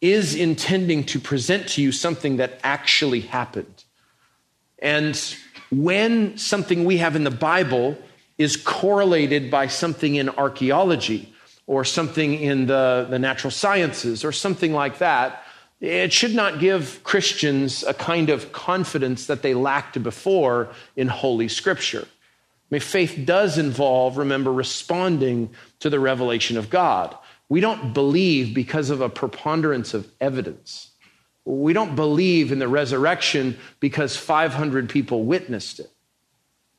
is 0.00 0.34
intending 0.34 1.04
to 1.04 1.20
present 1.20 1.68
to 1.68 1.82
you 1.82 1.92
something 1.92 2.38
that 2.38 2.58
actually 2.62 3.20
happened. 3.20 3.84
And 4.78 5.14
when 5.70 6.38
something 6.38 6.86
we 6.86 6.96
have 6.96 7.16
in 7.16 7.24
the 7.24 7.30
Bible 7.30 7.98
is 8.38 8.56
correlated 8.56 9.50
by 9.50 9.66
something 9.66 10.14
in 10.14 10.30
archaeology, 10.30 11.34
or 11.66 11.84
something 11.84 12.34
in 12.34 12.66
the, 12.66 13.06
the 13.10 13.18
natural 13.18 13.50
sciences 13.50 14.24
or 14.24 14.32
something 14.32 14.72
like 14.72 14.98
that, 14.98 15.44
it 15.80 16.12
should 16.12 16.34
not 16.34 16.60
give 16.60 17.02
Christians 17.04 17.82
a 17.82 17.94
kind 17.94 18.28
of 18.28 18.52
confidence 18.52 19.26
that 19.26 19.42
they 19.42 19.54
lacked 19.54 20.02
before 20.02 20.68
in 20.94 21.08
Holy 21.08 21.48
Scripture. 21.48 22.06
I 22.06 22.74
mean, 22.74 22.80
faith 22.80 23.22
does 23.24 23.58
involve, 23.58 24.16
remember, 24.16 24.52
responding 24.52 25.50
to 25.80 25.90
the 25.90 25.98
revelation 25.98 26.56
of 26.56 26.70
God. 26.70 27.16
We 27.48 27.60
don't 27.60 27.92
believe 27.94 28.54
because 28.54 28.90
of 28.90 29.00
a 29.00 29.08
preponderance 29.08 29.94
of 29.94 30.06
evidence. 30.20 30.90
We 31.44 31.72
don't 31.72 31.96
believe 31.96 32.52
in 32.52 32.58
the 32.58 32.68
resurrection 32.68 33.56
because 33.80 34.16
500 34.16 34.88
people 34.88 35.24
witnessed 35.24 35.80
it. 35.80 35.90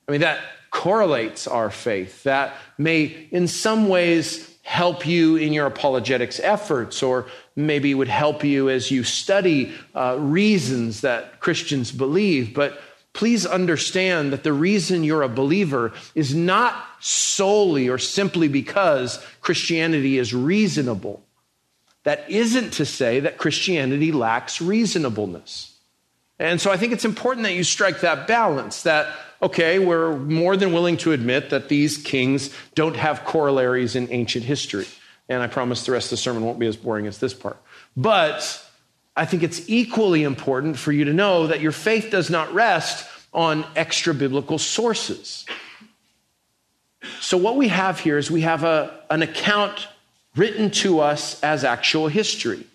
I 0.08 0.12
mean, 0.12 0.22
that 0.22 0.40
correlates 0.70 1.48
our 1.48 1.70
faith. 1.70 2.24
That 2.24 2.56
may, 2.78 3.28
in 3.32 3.48
some 3.48 3.90
ways, 3.90 4.56
help 4.64 5.06
you 5.06 5.36
in 5.36 5.52
your 5.52 5.66
apologetics 5.66 6.40
efforts, 6.40 7.04
or 7.04 7.28
maybe 7.56 7.94
would 7.94 8.08
help 8.08 8.44
you 8.44 8.70
as 8.70 8.92
you 8.92 9.04
study 9.04 9.74
uh, 9.94 10.18
reasons 10.20 11.02
that 11.02 11.40
Christians 11.40 11.92
believe. 11.92 12.54
But 12.54 12.82
please 13.14 13.46
understand 13.46 14.32
that 14.34 14.44
the 14.44 14.54
reason 14.54 15.04
you're 15.04 15.22
a 15.22 15.30
believer 15.30 15.94
is 16.16 16.34
not 16.34 16.86
solely 17.00 17.90
or 17.90 17.98
simply 17.98 18.48
because 18.48 19.24
Christianity 19.42 20.18
is 20.18 20.34
reasonable. 20.34 21.24
That 22.04 22.30
isn't 22.30 22.72
to 22.74 22.86
say 22.86 23.20
that 23.20 23.38
Christianity 23.38 24.12
lacks 24.12 24.62
reasonableness. 24.62 25.78
And 26.40 26.60
so 26.60 26.72
I 26.72 26.78
think 26.78 26.94
it's 26.94 27.06
important 27.06 27.44
that 27.44 27.54
you 27.54 27.64
strike 27.64 28.02
that 28.02 28.28
balance 28.28 28.84
that 28.84 29.08
okay, 29.42 29.80
we're 29.80 30.16
more 30.18 30.56
than 30.56 30.72
willing 30.72 30.98
to 30.98 31.12
admit 31.12 31.50
that 31.50 31.68
these 31.68 31.98
kings 31.98 32.54
don't 32.76 32.96
have 32.96 33.26
corollaries 33.26 33.96
in 33.96 34.08
ancient 34.12 34.46
history. 34.46 34.86
And 35.32 35.42
I 35.42 35.48
promise 35.48 35.86
the 35.86 35.94
rest 35.94 36.08
of 36.08 36.12
the 36.12 36.18
sermon 36.18 36.44
won't 36.44 36.60
be 36.60 36.68
as 36.68 36.76
boring 36.76 37.08
as 37.08 37.20
this 37.20 37.34
part. 37.34 37.56
But 37.96 38.62
I 39.16 39.24
think 39.26 39.44
it's 39.44 39.62
equally 39.70 40.24
important 40.24 40.78
for 40.78 40.92
you 40.92 41.06
to 41.06 41.14
know 41.14 41.48
that 41.48 41.62
your 41.62 41.72
faith 41.72 42.12
does 42.12 42.30
not 42.30 42.54
rest 42.54 43.08
on 43.34 43.66
extra 43.78 44.14
biblical 44.14 44.58
sources. 44.58 45.46
So, 47.22 47.38
what 47.38 47.56
we 47.56 47.70
have 47.70 47.98
here 48.02 48.18
is 48.18 48.30
we 48.30 48.42
have 48.42 48.66
a, 48.66 49.06
an 49.10 49.22
account 49.22 49.88
written 50.36 50.70
to 50.70 51.00
us 51.00 51.42
as 51.42 51.64
actual 51.64 52.10
history 52.10 52.68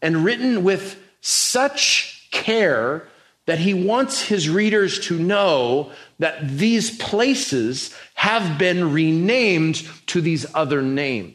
and 0.00 0.24
written 0.24 0.62
with 0.62 0.96
such 1.20 2.28
care 2.30 3.08
that 3.46 3.58
he 3.58 3.74
wants 3.74 4.22
his 4.22 4.48
readers 4.48 5.00
to 5.00 5.18
know 5.18 5.90
that 6.20 6.48
these 6.48 6.96
places 6.96 7.92
have 8.14 8.56
been 8.56 8.92
renamed 8.92 9.82
to 10.06 10.20
these 10.20 10.46
other 10.54 10.80
names. 10.80 11.34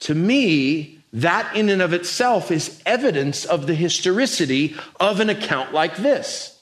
To 0.00 0.14
me, 0.14 1.00
that 1.12 1.54
in 1.56 1.68
and 1.68 1.82
of 1.82 1.92
itself 1.92 2.50
is 2.50 2.80
evidence 2.86 3.44
of 3.44 3.66
the 3.66 3.74
historicity 3.74 4.76
of 4.98 5.20
an 5.20 5.28
account 5.28 5.72
like 5.72 5.96
this. 5.96 6.58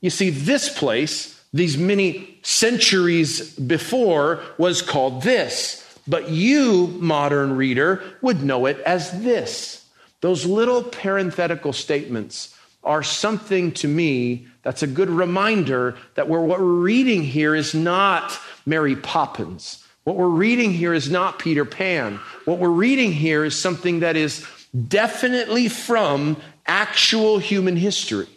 You 0.00 0.10
see, 0.10 0.30
this 0.30 0.68
place, 0.76 1.42
these 1.52 1.78
many 1.78 2.38
centuries 2.42 3.54
before, 3.54 4.42
was 4.58 4.82
called 4.82 5.22
this. 5.22 5.86
But 6.08 6.30
you, 6.30 6.88
modern 6.98 7.56
reader, 7.56 8.02
would 8.22 8.42
know 8.42 8.66
it 8.66 8.80
as 8.80 9.22
this. 9.22 9.86
Those 10.20 10.44
little 10.46 10.82
parenthetical 10.82 11.72
statements 11.72 12.54
are 12.82 13.02
something 13.02 13.72
to 13.72 13.88
me 13.88 14.46
that's 14.62 14.82
a 14.82 14.86
good 14.86 15.10
reminder 15.10 15.96
that 16.14 16.28
what 16.28 16.42
we're 16.42 16.58
reading 16.58 17.22
here 17.22 17.54
is 17.54 17.74
not 17.74 18.38
Mary 18.66 18.96
Poppins. 18.96 19.86
What 20.04 20.16
we're 20.16 20.28
reading 20.28 20.72
here 20.72 20.94
is 20.94 21.10
not 21.10 21.38
Peter 21.38 21.64
Pan. 21.64 22.20
What 22.44 22.58
we're 22.58 22.68
reading 22.68 23.12
here 23.12 23.44
is 23.44 23.58
something 23.58 24.00
that 24.00 24.16
is 24.16 24.46
definitely 24.88 25.68
from 25.68 26.36
actual 26.66 27.38
human 27.38 27.76
history. 27.76 28.28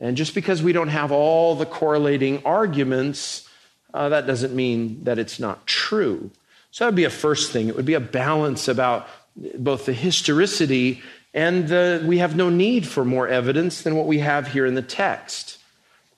And 0.00 0.16
just 0.16 0.34
because 0.34 0.62
we 0.62 0.72
don't 0.72 0.88
have 0.88 1.12
all 1.12 1.54
the 1.54 1.66
correlating 1.66 2.44
arguments, 2.44 3.48
uh, 3.94 4.08
that 4.08 4.26
doesn't 4.26 4.54
mean 4.54 5.04
that 5.04 5.18
it's 5.18 5.38
not 5.38 5.66
true. 5.66 6.30
So 6.70 6.84
that 6.84 6.88
would 6.88 6.96
be 6.96 7.04
a 7.04 7.10
first 7.10 7.52
thing. 7.52 7.68
It 7.68 7.76
would 7.76 7.84
be 7.84 7.94
a 7.94 8.00
balance 8.00 8.68
about 8.68 9.08
both 9.36 9.86
the 9.86 9.92
historicity 9.92 11.02
and 11.34 11.70
uh, 11.70 12.00
we 12.04 12.18
have 12.18 12.36
no 12.36 12.48
need 12.48 12.86
for 12.86 13.04
more 13.04 13.28
evidence 13.28 13.82
than 13.82 13.94
what 13.94 14.06
we 14.06 14.18
have 14.18 14.48
here 14.48 14.66
in 14.66 14.74
the 14.74 14.82
text. 14.82 15.58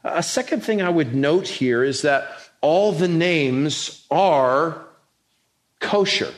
A 0.05 0.23
second 0.23 0.65
thing 0.65 0.81
I 0.81 0.89
would 0.89 1.15
note 1.15 1.47
here 1.47 1.85
is 1.85 2.03
that 2.03 2.31
all 2.61 2.93
the 2.93 3.09
names 3.09 4.07
are 4.11 4.85
kosher. 5.79 6.33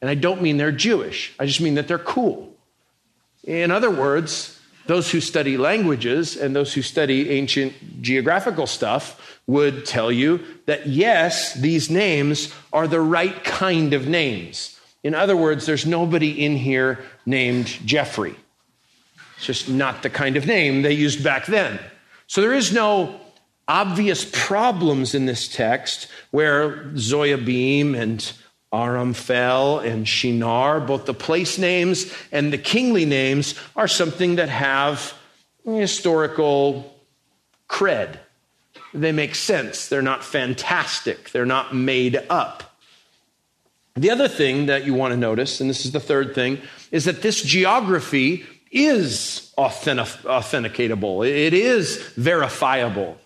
And 0.00 0.10
I 0.10 0.14
don't 0.14 0.42
mean 0.42 0.56
they're 0.56 0.72
Jewish, 0.72 1.34
I 1.38 1.46
just 1.46 1.60
mean 1.60 1.74
that 1.74 1.88
they're 1.88 1.98
cool. 1.98 2.54
In 3.44 3.70
other 3.70 3.90
words, 3.90 4.58
those 4.86 5.10
who 5.10 5.20
study 5.20 5.56
languages 5.56 6.36
and 6.36 6.54
those 6.54 6.74
who 6.74 6.82
study 6.82 7.30
ancient 7.30 8.02
geographical 8.02 8.66
stuff 8.66 9.40
would 9.46 9.84
tell 9.84 10.12
you 10.12 10.40
that 10.66 10.86
yes, 10.86 11.54
these 11.54 11.90
names 11.90 12.52
are 12.72 12.86
the 12.86 13.00
right 13.00 13.44
kind 13.44 13.94
of 13.94 14.06
names. 14.06 14.78
In 15.02 15.14
other 15.14 15.36
words, 15.36 15.66
there's 15.66 15.86
nobody 15.86 16.44
in 16.44 16.56
here 16.56 17.04
named 17.26 17.66
Jeffrey. 17.84 18.36
It's 19.36 19.46
just 19.46 19.68
not 19.68 20.02
the 20.02 20.10
kind 20.10 20.36
of 20.36 20.46
name 20.46 20.82
they 20.82 20.92
used 20.92 21.22
back 21.22 21.46
then. 21.46 21.78
So 22.26 22.40
there 22.40 22.54
is 22.54 22.72
no 22.72 23.20
obvious 23.68 24.28
problems 24.30 25.14
in 25.14 25.26
this 25.26 25.48
text 25.48 26.08
where 26.30 26.84
Zoyabim 26.94 27.96
and 27.96 28.32
Aramphel 28.72 29.84
and 29.84 30.06
Shinar, 30.06 30.80
both 30.80 31.06
the 31.06 31.14
place 31.14 31.58
names 31.58 32.12
and 32.32 32.52
the 32.52 32.58
kingly 32.58 33.04
names, 33.04 33.54
are 33.76 33.88
something 33.88 34.36
that 34.36 34.48
have 34.48 35.14
historical 35.64 36.94
cred. 37.68 38.18
They 38.92 39.12
make 39.12 39.34
sense. 39.34 39.88
They're 39.88 40.02
not 40.02 40.24
fantastic. 40.24 41.30
They're 41.30 41.46
not 41.46 41.74
made 41.74 42.22
up. 42.28 42.76
The 43.94 44.10
other 44.10 44.28
thing 44.28 44.66
that 44.66 44.84
you 44.84 44.94
want 44.94 45.12
to 45.12 45.16
notice, 45.16 45.60
and 45.60 45.70
this 45.70 45.86
is 45.86 45.92
the 45.92 46.00
third 46.00 46.34
thing, 46.34 46.60
is 46.90 47.04
that 47.04 47.22
this 47.22 47.42
geography 47.42 48.44
is 48.72 49.52
authentic- 49.56 50.22
authenticatable. 50.24 51.26
It 51.28 51.54
is 51.54 51.98
verifiable. 52.16 53.18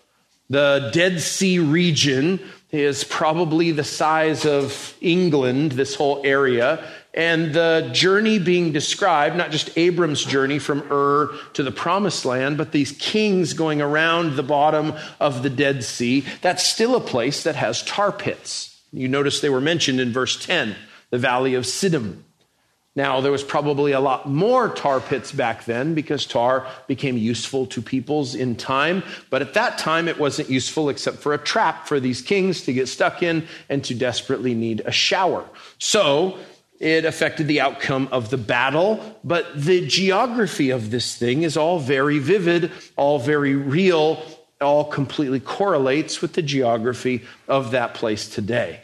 The 0.49 0.89
Dead 0.93 1.21
Sea 1.21 1.59
region 1.59 2.39
is 2.71 3.03
probably 3.03 3.71
the 3.71 3.83
size 3.83 4.45
of 4.45 4.95
England, 5.01 5.73
this 5.73 5.95
whole 5.95 6.21
area. 6.23 6.83
And 7.13 7.53
the 7.53 7.89
journey 7.91 8.39
being 8.39 8.71
described, 8.71 9.35
not 9.35 9.51
just 9.51 9.75
Abram's 9.77 10.23
journey 10.23 10.59
from 10.59 10.83
Ur 10.91 11.31
to 11.53 11.63
the 11.63 11.71
promised 11.71 12.25
land, 12.25 12.57
but 12.57 12.71
these 12.71 12.91
kings 12.93 13.53
going 13.53 13.81
around 13.81 14.35
the 14.35 14.43
bottom 14.43 14.93
of 15.19 15.43
the 15.43 15.49
Dead 15.49 15.83
Sea, 15.83 16.25
that's 16.41 16.63
still 16.63 16.95
a 16.95 17.01
place 17.01 17.43
that 17.43 17.55
has 17.55 17.83
tar 17.83 18.11
pits. 18.11 18.79
You 18.91 19.07
notice 19.07 19.41
they 19.41 19.49
were 19.49 19.61
mentioned 19.61 19.99
in 19.99 20.11
verse 20.11 20.43
10, 20.43 20.75
the 21.09 21.17
valley 21.17 21.55
of 21.55 21.65
Siddim. 21.65 22.23
Now, 22.95 23.21
there 23.21 23.31
was 23.31 23.43
probably 23.43 23.91
a 23.91 23.99
lot 23.99 24.27
more 24.27 24.69
tar 24.69 24.99
pits 24.99 25.31
back 25.31 25.65
then 25.65 25.93
because 25.93 26.25
tar 26.25 26.67
became 26.87 27.17
useful 27.17 27.67
to 27.67 27.81
peoples 27.81 28.35
in 28.35 28.55
time. 28.55 29.03
But 29.29 29.41
at 29.41 29.53
that 29.53 29.77
time, 29.77 30.07
it 30.07 30.19
wasn't 30.19 30.49
useful 30.49 30.89
except 30.89 31.17
for 31.17 31.33
a 31.33 31.37
trap 31.37 31.87
for 31.87 31.99
these 31.99 32.21
kings 32.21 32.63
to 32.63 32.73
get 32.73 32.87
stuck 32.87 33.21
in 33.21 33.47
and 33.69 33.83
to 33.85 33.93
desperately 33.93 34.55
need 34.55 34.81
a 34.85 34.91
shower. 34.91 35.45
So 35.77 36.39
it 36.79 37.05
affected 37.05 37.47
the 37.47 37.61
outcome 37.61 38.09
of 38.11 38.31
the 38.31 38.37
battle. 38.37 39.17
But 39.23 39.45
the 39.55 39.85
geography 39.85 40.71
of 40.71 40.89
this 40.89 41.15
thing 41.15 41.43
is 41.43 41.57
all 41.57 41.79
very 41.79 42.19
vivid, 42.19 42.71
all 42.95 43.19
very 43.19 43.55
real, 43.55 44.23
all 44.59 44.85
completely 44.85 45.39
correlates 45.39 46.21
with 46.21 46.33
the 46.33 46.41
geography 46.41 47.23
of 47.47 47.71
that 47.71 47.93
place 47.93 48.27
today. 48.27 48.81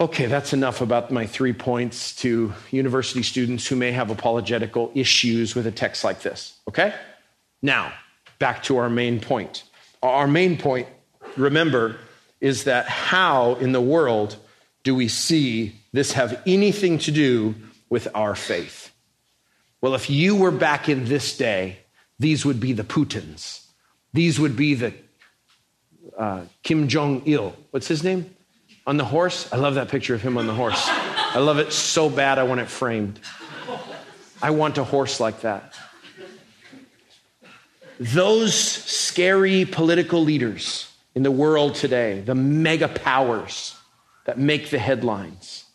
Okay, 0.00 0.24
that's 0.24 0.54
enough 0.54 0.80
about 0.80 1.10
my 1.10 1.26
three 1.26 1.52
points 1.52 2.16
to 2.16 2.54
university 2.70 3.22
students 3.22 3.66
who 3.66 3.76
may 3.76 3.92
have 3.92 4.10
apologetical 4.10 4.90
issues 4.94 5.54
with 5.54 5.66
a 5.66 5.70
text 5.70 6.04
like 6.04 6.22
this. 6.22 6.58
Okay? 6.66 6.94
Now, 7.60 7.92
back 8.38 8.62
to 8.62 8.78
our 8.78 8.88
main 8.88 9.20
point. 9.20 9.62
Our 10.02 10.26
main 10.26 10.56
point, 10.56 10.88
remember, 11.36 11.98
is 12.40 12.64
that 12.64 12.88
how 12.88 13.56
in 13.56 13.72
the 13.72 13.80
world 13.82 14.36
do 14.84 14.94
we 14.94 15.06
see 15.08 15.74
this 15.92 16.12
have 16.12 16.40
anything 16.46 16.96
to 17.00 17.10
do 17.12 17.54
with 17.90 18.08
our 18.14 18.34
faith? 18.34 18.90
Well, 19.82 19.94
if 19.94 20.08
you 20.08 20.34
were 20.34 20.50
back 20.50 20.88
in 20.88 21.04
this 21.04 21.36
day, 21.36 21.76
these 22.18 22.46
would 22.46 22.58
be 22.58 22.72
the 22.72 22.84
Putins. 22.84 23.66
These 24.14 24.40
would 24.40 24.56
be 24.56 24.74
the 24.74 24.94
uh, 26.16 26.44
Kim 26.62 26.88
Jong 26.88 27.22
il. 27.26 27.54
What's 27.70 27.88
his 27.88 28.02
name? 28.02 28.34
On 28.90 28.96
the 28.96 29.04
horse. 29.04 29.48
I 29.52 29.56
love 29.56 29.76
that 29.76 29.88
picture 29.88 30.16
of 30.16 30.20
him 30.20 30.36
on 30.36 30.48
the 30.48 30.52
horse. 30.52 30.84
I 30.88 31.38
love 31.38 31.58
it 31.58 31.72
so 31.72 32.10
bad, 32.10 32.40
I 32.40 32.42
want 32.42 32.60
it 32.60 32.68
framed. 32.68 33.20
I 34.42 34.50
want 34.50 34.78
a 34.78 34.84
horse 34.84 35.20
like 35.20 35.42
that. 35.42 35.78
Those 38.00 38.52
scary 38.52 39.64
political 39.64 40.24
leaders 40.24 40.92
in 41.14 41.22
the 41.22 41.30
world 41.30 41.76
today, 41.76 42.20
the 42.20 42.34
mega 42.34 42.88
powers 42.88 43.76
that 44.24 44.38
make 44.38 44.70
the 44.70 44.78
headlines, 44.80 45.66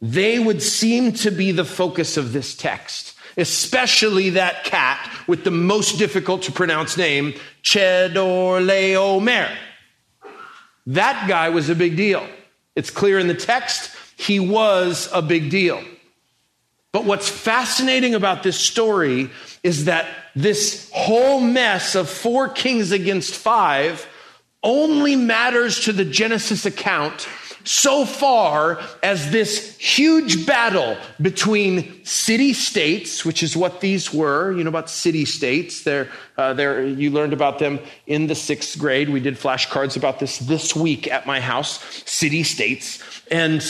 they 0.00 0.38
would 0.38 0.62
seem 0.62 1.10
to 1.14 1.32
be 1.32 1.50
the 1.50 1.64
focus 1.64 2.16
of 2.16 2.32
this 2.32 2.54
text, 2.54 3.14
especially 3.38 4.30
that 4.30 4.62
cat 4.62 5.10
with 5.26 5.42
the 5.42 5.50
most 5.50 5.98
difficult 5.98 6.42
to 6.42 6.52
pronounce 6.52 6.96
name, 6.96 7.34
Chedorlaomer. 7.64 9.50
That 10.90 11.28
guy 11.28 11.50
was 11.50 11.68
a 11.68 11.76
big 11.76 11.96
deal. 11.96 12.26
It's 12.74 12.90
clear 12.90 13.20
in 13.20 13.28
the 13.28 13.34
text, 13.34 13.94
he 14.16 14.40
was 14.40 15.08
a 15.12 15.22
big 15.22 15.48
deal. 15.48 15.82
But 16.92 17.04
what's 17.04 17.28
fascinating 17.28 18.16
about 18.16 18.42
this 18.42 18.58
story 18.58 19.30
is 19.62 19.84
that 19.84 20.08
this 20.34 20.90
whole 20.92 21.40
mess 21.40 21.94
of 21.94 22.08
four 22.08 22.48
kings 22.48 22.90
against 22.90 23.34
five 23.34 24.04
only 24.64 25.14
matters 25.14 25.80
to 25.84 25.92
the 25.92 26.04
Genesis 26.04 26.66
account 26.66 27.28
so 27.64 28.04
far 28.04 28.80
as 29.02 29.30
this 29.30 29.76
huge 29.78 30.46
battle 30.46 30.96
between 31.20 32.04
city 32.04 32.52
states, 32.52 33.24
which 33.24 33.42
is 33.42 33.56
what 33.56 33.80
these 33.80 34.12
were, 34.12 34.52
you 34.52 34.64
know 34.64 34.68
about 34.68 34.90
city 34.90 35.24
states. 35.24 35.82
They're, 35.82 36.08
uh, 36.36 36.54
they're, 36.54 36.84
you 36.84 37.10
learned 37.10 37.32
about 37.32 37.58
them 37.58 37.80
in 38.06 38.26
the 38.26 38.34
sixth 38.34 38.78
grade. 38.78 39.08
We 39.08 39.20
did 39.20 39.36
flashcards 39.36 39.96
about 39.96 40.18
this 40.18 40.38
this 40.38 40.74
week 40.76 41.10
at 41.10 41.26
my 41.26 41.40
house, 41.40 41.80
city 42.06 42.42
states. 42.42 43.02
And 43.30 43.62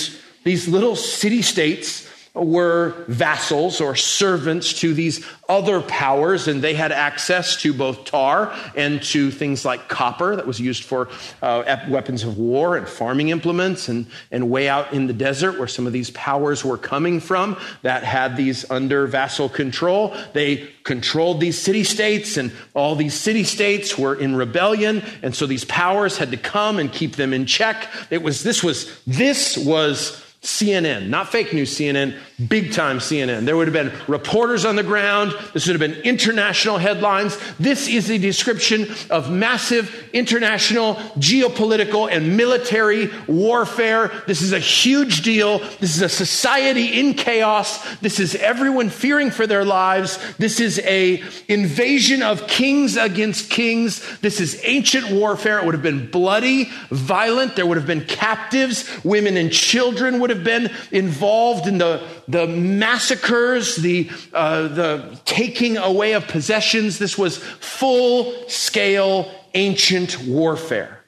these 0.45 0.69
little 0.69 0.97
city 0.97 1.43
states 1.43 2.10
were 2.35 3.05
vassals 3.09 3.81
or 3.81 3.97
servants 3.97 4.81
to 4.81 4.95
these 4.95 5.27
other 5.49 5.81
powers, 5.81 6.47
and 6.47 6.63
they 6.63 6.75
had 6.75 6.93
access 6.93 7.57
to 7.57 7.75
both 7.75 8.05
tar 8.05 8.55
and 8.77 9.03
to 9.03 9.33
things 9.33 9.65
like 9.65 9.89
copper 9.89 10.37
that 10.37 10.47
was 10.47 10.61
used 10.61 10.85
for 10.85 11.09
uh, 11.43 11.77
weapons 11.89 12.23
of 12.23 12.39
war 12.39 12.77
and 12.77 12.89
farming 12.89 13.31
implements, 13.31 13.89
and, 13.89 14.07
and 14.31 14.49
way 14.49 14.69
out 14.69 14.93
in 14.93 15.09
the 15.09 15.13
desert 15.13 15.59
where 15.59 15.67
some 15.67 15.89
of 15.89 15.93
these 15.93 16.11
powers 16.11 16.65
were 16.65 16.79
coming 16.79 17.19
from 17.19 17.57
that 17.83 18.05
had 18.05 18.37
these 18.37 18.71
under 18.71 19.09
vassal 19.09 19.49
control. 19.49 20.15
They 20.33 20.69
controlled 20.85 21.41
these 21.41 21.61
city 21.61 21.83
states, 21.83 22.37
and 22.37 22.53
all 22.75 22.95
these 22.95 23.15
city 23.15 23.43
states 23.43 23.99
were 23.99 24.15
in 24.15 24.37
rebellion, 24.37 25.03
and 25.23 25.35
so 25.35 25.47
these 25.47 25.65
powers 25.65 26.17
had 26.17 26.31
to 26.31 26.37
come 26.37 26.79
and 26.79 26.93
keep 26.93 27.17
them 27.17 27.33
in 27.33 27.47
check. 27.47 27.89
It 28.11 28.23
was 28.23 28.45
this 28.45 28.63
was 28.63 29.03
this 29.05 29.57
was 29.59 30.25
CNN, 30.43 31.09
not 31.09 31.31
fake 31.31 31.53
news 31.53 31.77
CNN, 31.77 32.19
big 32.49 32.73
time 32.73 32.99
CNN. 32.99 33.45
There 33.45 33.57
would 33.57 33.69
have 33.69 33.75
been 33.75 33.93
reporters 34.09 34.65
on 34.65 34.77
the 34.77 34.83
ground. 34.83 35.35
This 35.53 35.67
would 35.67 35.81
have 35.81 35.91
been 35.91 36.03
international 36.03 36.79
headlines. 36.79 37.39
This 37.59 37.89
is 37.89 38.11
a 38.11 38.19
description 38.19 38.87
of 39.11 39.31
massive 39.31 40.09
international 40.13 40.95
geopolitical 41.19 42.11
and 42.11 42.37
military 42.37 43.11
warfare. 43.27 44.11
This 44.27 44.43
is 44.43 44.53
a 44.53 44.59
huge 44.59 45.23
deal. 45.23 45.59
This 45.59 45.97
is 45.97 46.03
a 46.03 46.09
society 46.09 46.99
in 47.01 47.15
chaos. 47.15 47.85
This 47.97 48.21
is 48.21 48.35
everyone 48.37 48.91
fearing 48.91 49.31
for 49.31 49.47
their 49.47 49.65
lives. 49.65 50.19
This 50.39 50.61
is 50.61 50.79
a 50.81 51.23
invasion 51.49 52.23
of 52.23 52.47
kings 52.47 52.97
against 52.97 53.51
kings. 53.51 54.19
This 54.21 54.41
is 54.41 54.61
ancient 54.65 55.11
warfare. 55.11 55.59
It 55.59 55.65
would 55.65 55.75
have 55.75 55.83
been 55.83 56.11
bloody, 56.11 56.71
violent. 56.91 57.57
There 57.57 57.67
would 57.67 57.77
have 57.77 57.87
been 57.87 58.05
captives. 58.05 58.89
Women 59.05 59.37
and 59.37 59.53
children 59.53 60.21
would 60.21 60.31
have 60.31 60.45
been 60.45 60.71
involved 60.91 61.67
in 61.67 61.79
the 61.79 62.07
the 62.31 62.47
massacres, 62.47 63.77
the, 63.77 64.11
uh, 64.33 64.69
the 64.69 65.21
taking 65.25 65.77
away 65.77 66.13
of 66.13 66.27
possessions. 66.29 66.99
This 66.99 67.17
was 67.19 67.39
full 67.39 68.49
scale 68.49 69.31
ancient 69.55 70.23
warfare. 70.27 71.01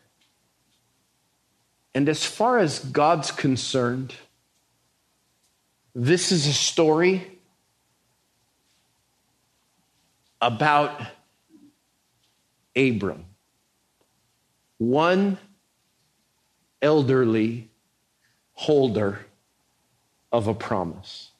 And 1.95 2.09
as 2.09 2.25
far 2.25 2.59
as 2.59 2.79
God's 2.79 3.31
concerned, 3.31 4.15
this 5.95 6.33
is 6.33 6.47
a 6.47 6.53
story 6.53 7.27
about 10.41 11.01
Abram, 12.75 13.27
one 14.79 15.39
elderly 16.81 17.69
holder 18.55 19.27
of 20.33 20.49
a 20.49 20.55
promise. 20.55 21.31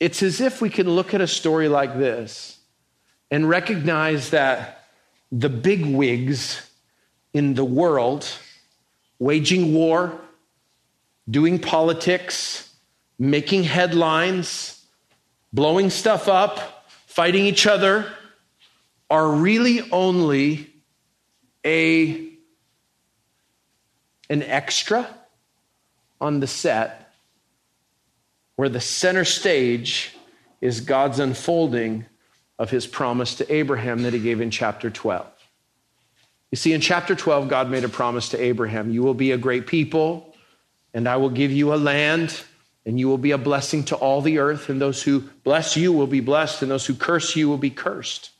It's 0.00 0.22
as 0.22 0.40
if 0.40 0.60
we 0.60 0.68
can 0.68 0.90
look 0.90 1.14
at 1.14 1.20
a 1.20 1.26
story 1.26 1.68
like 1.68 1.96
this 1.96 2.58
and 3.30 3.48
recognize 3.48 4.30
that 4.30 4.84
the 5.32 5.48
big 5.48 5.86
wigs 5.86 6.68
in 7.32 7.54
the 7.54 7.64
world, 7.64 8.28
waging 9.18 9.72
war, 9.74 10.20
doing 11.28 11.58
politics, 11.58 12.74
making 13.18 13.64
headlines, 13.64 14.84
blowing 15.52 15.88
stuff 15.88 16.28
up, 16.28 16.90
fighting 17.06 17.46
each 17.46 17.66
other, 17.66 18.06
are 19.08 19.30
really 19.30 19.90
only 19.90 20.70
a, 21.64 22.28
an 24.28 24.42
extra 24.42 25.08
on 26.20 26.40
the 26.40 26.46
set 26.46 27.12
where 28.56 28.68
the 28.68 28.80
center 28.80 29.24
stage 29.24 30.16
is 30.60 30.80
God's 30.80 31.18
unfolding 31.18 32.06
of 32.58 32.70
his 32.70 32.86
promise 32.86 33.36
to 33.36 33.52
Abraham 33.52 34.02
that 34.02 34.14
he 34.14 34.18
gave 34.18 34.40
in 34.40 34.50
chapter 34.50 34.90
12. 34.90 35.26
You 36.50 36.56
see, 36.56 36.72
in 36.72 36.80
chapter 36.80 37.14
12, 37.14 37.48
God 37.48 37.70
made 37.70 37.84
a 37.84 37.88
promise 37.88 38.30
to 38.30 38.40
Abraham 38.40 38.90
You 38.90 39.02
will 39.02 39.14
be 39.14 39.32
a 39.32 39.38
great 39.38 39.66
people, 39.66 40.34
and 40.94 41.08
I 41.08 41.16
will 41.16 41.30
give 41.30 41.52
you 41.52 41.74
a 41.74 41.76
land, 41.76 42.40
and 42.86 42.98
you 42.98 43.08
will 43.08 43.18
be 43.18 43.32
a 43.32 43.38
blessing 43.38 43.84
to 43.84 43.96
all 43.96 44.22
the 44.22 44.38
earth, 44.38 44.68
and 44.68 44.80
those 44.80 45.02
who 45.02 45.20
bless 45.44 45.76
you 45.76 45.92
will 45.92 46.06
be 46.06 46.20
blessed, 46.20 46.62
and 46.62 46.70
those 46.70 46.86
who 46.86 46.94
curse 46.94 47.36
you 47.36 47.48
will 47.48 47.58
be 47.58 47.70
cursed. 47.70 48.30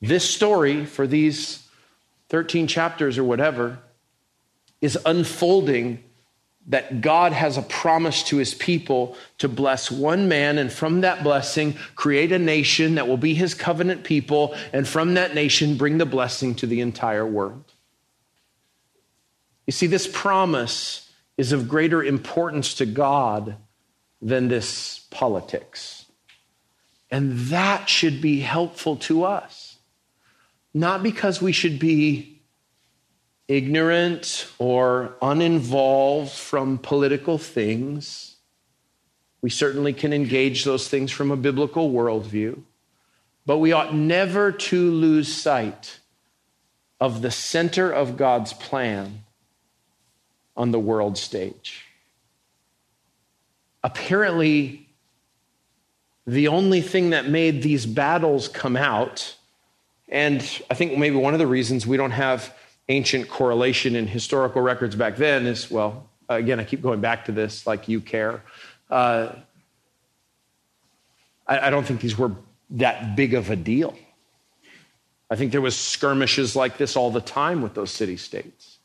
This 0.00 0.28
story, 0.28 0.84
for 0.84 1.06
these 1.06 1.66
13 2.28 2.66
chapters 2.66 3.18
or 3.18 3.24
whatever, 3.24 3.78
is 4.80 4.98
unfolding 5.04 6.03
that 6.68 7.00
God 7.00 7.32
has 7.32 7.58
a 7.58 7.62
promise 7.62 8.22
to 8.24 8.38
his 8.38 8.54
people 8.54 9.16
to 9.38 9.48
bless 9.48 9.90
one 9.90 10.28
man, 10.28 10.56
and 10.56 10.72
from 10.72 11.02
that 11.02 11.22
blessing, 11.22 11.76
create 11.94 12.32
a 12.32 12.38
nation 12.38 12.94
that 12.94 13.06
will 13.06 13.18
be 13.18 13.34
his 13.34 13.54
covenant 13.54 14.04
people, 14.04 14.56
and 14.72 14.88
from 14.88 15.14
that 15.14 15.34
nation, 15.34 15.76
bring 15.76 15.98
the 15.98 16.06
blessing 16.06 16.54
to 16.56 16.66
the 16.66 16.80
entire 16.80 17.26
world. 17.26 17.64
You 19.66 19.72
see, 19.72 19.86
this 19.86 20.08
promise 20.10 21.10
is 21.36 21.52
of 21.52 21.68
greater 21.68 22.02
importance 22.02 22.74
to 22.74 22.86
God 22.86 23.56
than 24.22 24.48
this 24.48 25.00
politics. 25.10 26.06
And 27.10 27.38
that 27.48 27.88
should 27.88 28.20
be 28.20 28.40
helpful 28.40 28.96
to 28.96 29.24
us. 29.24 29.76
Not 30.72 31.02
because 31.02 31.40
we 31.40 31.52
should 31.52 31.78
be 31.78 32.33
ignorant 33.48 34.50
or 34.58 35.14
uninvolved 35.20 36.32
from 36.32 36.78
political 36.78 37.38
things. 37.38 38.36
We 39.42 39.50
certainly 39.50 39.92
can 39.92 40.12
engage 40.12 40.64
those 40.64 40.88
things 40.88 41.10
from 41.10 41.30
a 41.30 41.36
biblical 41.36 41.90
worldview, 41.90 42.62
but 43.44 43.58
we 43.58 43.72
ought 43.72 43.94
never 43.94 44.50
to 44.50 44.90
lose 44.90 45.32
sight 45.32 46.00
of 47.00 47.20
the 47.20 47.30
center 47.30 47.90
of 47.90 48.16
God's 48.16 48.54
plan 48.54 49.24
on 50.56 50.70
the 50.70 50.78
world 50.78 51.18
stage. 51.18 51.84
Apparently, 53.82 54.88
the 56.26 56.48
only 56.48 56.80
thing 56.80 57.10
that 57.10 57.28
made 57.28 57.62
these 57.62 57.84
battles 57.84 58.48
come 58.48 58.76
out, 58.76 59.36
and 60.08 60.40
I 60.70 60.74
think 60.74 60.96
maybe 60.96 61.16
one 61.16 61.34
of 61.34 61.38
the 61.38 61.46
reasons 61.46 61.86
we 61.86 61.98
don't 61.98 62.12
have 62.12 62.54
ancient 62.88 63.28
correlation 63.28 63.96
in 63.96 64.06
historical 64.06 64.62
records 64.62 64.94
back 64.94 65.16
then 65.16 65.46
is 65.46 65.70
well, 65.70 66.08
again, 66.28 66.60
I 66.60 66.64
keep 66.64 66.82
going 66.82 67.00
back 67.00 67.26
to 67.26 67.32
this, 67.32 67.66
like 67.66 67.88
you 67.88 68.00
care. 68.00 68.42
Uh, 68.90 69.32
I, 71.46 71.66
I 71.66 71.70
don't 71.70 71.86
think 71.86 72.00
these 72.00 72.16
were 72.16 72.32
that 72.70 73.16
big 73.16 73.34
of 73.34 73.50
a 73.50 73.56
deal. 73.56 73.96
I 75.30 75.36
think 75.36 75.52
there 75.52 75.60
was 75.60 75.76
skirmishes 75.76 76.54
like 76.54 76.76
this 76.76 76.96
all 76.96 77.10
the 77.10 77.20
time 77.20 77.62
with 77.62 77.74
those 77.74 77.90
city 77.90 78.16
states. 78.16 78.78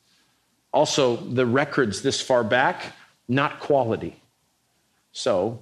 Also, 0.72 1.18
the 1.18 1.45
records 1.45 2.02
this 2.02 2.22
far 2.22 2.43
back, 2.43 2.93
not 3.28 3.60
quality. 3.60 4.16
So, 5.12 5.60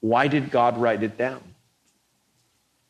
why 0.00 0.28
did 0.28 0.50
God 0.50 0.78
write 0.78 1.02
it 1.02 1.18
down? 1.18 1.42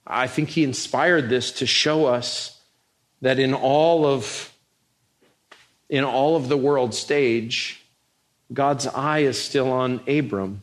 I 0.06 0.26
think 0.26 0.50
He 0.50 0.64
inspired 0.64 1.28
this 1.28 1.52
to 1.52 1.66
show 1.66 2.06
us 2.06 2.53
that 3.24 3.38
in 3.38 3.54
all 3.54 4.04
of 4.04 4.52
in 5.88 6.04
all 6.04 6.36
of 6.36 6.48
the 6.48 6.56
world 6.58 6.94
stage, 6.94 7.82
God's 8.52 8.86
eye 8.86 9.20
is 9.20 9.42
still 9.42 9.72
on 9.72 10.00
Abram 10.06 10.60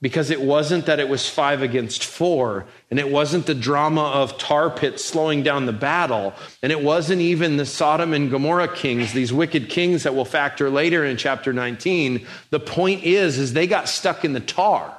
because 0.00 0.30
it 0.30 0.40
wasn't 0.40 0.86
that 0.86 1.00
it 1.00 1.08
was 1.08 1.28
five 1.28 1.60
against 1.60 2.04
four, 2.04 2.66
and 2.88 3.00
it 3.00 3.10
wasn't 3.10 3.46
the 3.46 3.54
drama 3.54 4.02
of 4.02 4.38
tar 4.38 4.70
pits 4.70 5.04
slowing 5.04 5.42
down 5.42 5.66
the 5.66 5.72
battle, 5.72 6.34
and 6.62 6.70
it 6.70 6.80
wasn't 6.80 7.20
even 7.20 7.56
the 7.56 7.66
Sodom 7.66 8.14
and 8.14 8.30
Gomorrah 8.30 8.72
kings, 8.72 9.12
these 9.12 9.32
wicked 9.32 9.68
kings 9.68 10.04
that 10.04 10.14
will 10.14 10.24
factor 10.24 10.70
later 10.70 11.04
in 11.04 11.16
chapter 11.16 11.52
19. 11.52 12.28
The 12.50 12.60
point 12.60 13.02
is, 13.02 13.38
is 13.38 13.54
they 13.54 13.66
got 13.66 13.88
stuck 13.88 14.24
in 14.24 14.34
the 14.34 14.40
tar. 14.40 14.96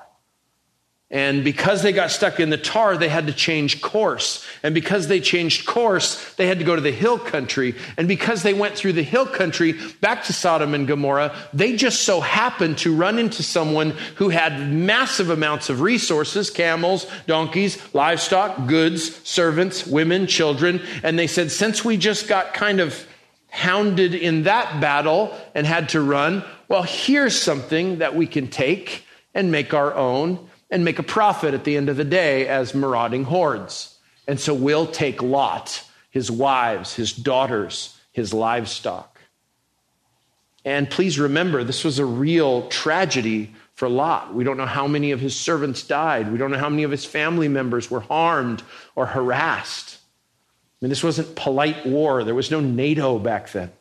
And 1.12 1.43
because 1.43 1.82
they 1.82 1.91
got 1.91 2.12
stuck 2.12 2.39
in 2.39 2.51
the 2.51 2.57
tar, 2.57 2.95
they 2.95 3.10
had 3.10 3.26
to 3.26 3.34
change 3.34 3.82
course. 3.82 4.45
And 4.62 4.76
because 4.76 5.07
they 5.07 5.20
changed 5.20 5.66
course, 5.66 6.36
they 6.36 6.45
had 6.45 6.60
to 6.60 6.66
go 6.66 6.76
to 6.76 6.82
the 6.82 6.91
hill 6.91 7.18
country. 7.18 7.74
And 7.97 8.07
because 8.07 8.43
they 8.43 8.53
went 8.53 8.76
through 8.76 8.93
the 8.93 9.01
hill 9.01 9.26
country 9.26 9.74
back 10.01 10.26
to 10.26 10.34
Sodom 10.34 10.76
and 10.76 10.88
Gomorrah, 10.88 11.36
they 11.51 11.76
just 11.76 12.03
so 12.03 12.22
happened 12.22 12.78
to 12.80 12.95
run 12.95 13.18
into 13.18 13.41
someone 13.41 13.91
who 14.18 14.30
had 14.30 14.72
massive 14.72 15.32
amounts 15.32 15.70
of 15.70 15.82
resources 15.82 16.51
camels, 16.51 17.07
donkeys, 17.26 17.80
livestock, 17.95 18.68
goods, 18.68 19.16
servants, 19.28 19.88
women, 19.88 20.28
children. 20.28 20.80
And 21.01 21.18
they 21.18 21.28
said, 21.28 21.51
since 21.51 21.84
we 21.84 21.97
just 21.97 22.28
got 22.28 22.53
kind 22.53 22.80
of 22.80 23.07
hounded 23.49 24.14
in 24.14 24.43
that 24.43 24.80
battle 24.80 25.36
and 25.55 25.66
had 25.66 25.89
to 25.89 26.01
run, 26.01 26.43
well, 26.68 26.84
here's 26.84 27.36
something 27.36 27.97
that 27.97 28.16
we 28.16 28.28
can 28.28 28.47
take 28.47 29.05
and 29.34 29.51
make 29.51 29.74
our 29.74 29.95
own 29.95 30.49
and 30.70 30.86
make 30.86 30.99
a 30.99 31.03
profit 31.03 31.53
at 31.53 31.63
the 31.63 31.78
end 31.78 31.89
of 31.89 31.97
the 31.97 32.03
day 32.03 32.47
as 32.47 32.76
marauding 32.76 33.24
hordes. 33.24 33.97
And 34.28 34.39
so 34.39 34.53
we'll 34.53 34.88
take 34.88 35.22
Lot, 35.22 35.84
his 36.11 36.30
wives, 36.30 36.93
his 36.93 37.11
daughters, 37.13 37.97
his 38.11 38.34
livestock. 38.34 39.20
And 40.65 40.89
please 40.89 41.17
remember, 41.17 41.63
this 41.63 41.84
was 41.84 41.99
a 41.99 42.05
real 42.05 42.67
tragedy 42.67 43.53
for 43.74 43.89
Lot. 43.89 44.34
We 44.34 44.43
don't 44.43 44.57
know 44.57 44.65
how 44.65 44.88
many 44.88 45.11
of 45.11 45.20
his 45.20 45.36
servants 45.36 45.84
died. 45.84 46.32
We 46.32 46.38
don't 46.38 46.51
know 46.51 46.57
how 46.57 46.70
many 46.70 46.84
of 46.84 46.91
his 46.91 47.05
family 47.05 47.47
members 47.47 47.89
were 47.89 48.01
harmed 48.01 48.61
or 48.95 49.05
harassed. 49.05 49.95
I 49.95 50.86
mean, 50.86 50.89
this 50.89 51.03
wasn't 51.03 51.36
polite 51.36 51.86
war, 51.86 52.24
there 52.24 52.36
was 52.36 52.51
no 52.51 52.59
NATO 52.59 53.20
back 53.20 53.51
then. 53.51 53.72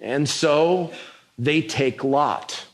And 0.00 0.28
so 0.28 0.92
they 1.38 1.62
take 1.62 2.02
Lot. 2.02 2.66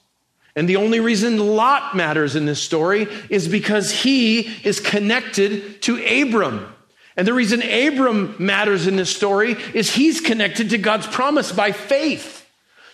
And 0.57 0.69
the 0.69 0.77
only 0.77 1.01
reason 1.01 1.39
Lot 1.39 1.97
matters 1.97 2.37
in 2.37 2.47
this 2.47 2.63
story 2.63 3.09
is 3.29 3.49
because 3.49 3.91
he 3.91 4.41
is 4.63 4.79
connected 4.79 5.83
to 5.83 5.97
Abram. 6.23 6.73
And 7.17 7.27
the 7.27 7.35
reason 7.35 7.63
Abram 7.63 8.37
matters 8.39 8.87
in 8.87 8.97
this 8.97 9.15
story 9.15 9.57
is 9.73 9.95
he's 9.95 10.21
connected 10.21 10.71
to 10.71 10.79
God's 10.79 11.07
promise 11.07 11.53
by 11.53 11.73
faith. 11.73 12.47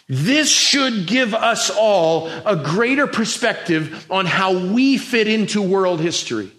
This 0.09 0.51
should 0.51 1.07
give 1.07 1.35
us 1.35 1.71
all 1.71 2.29
a 2.45 2.57
greater 2.57 3.07
perspective 3.07 4.07
on 4.11 4.27
how 4.27 4.73
we 4.73 4.99
fit 4.99 5.29
into 5.29 5.63
world 5.63 6.01
history. 6.01 6.51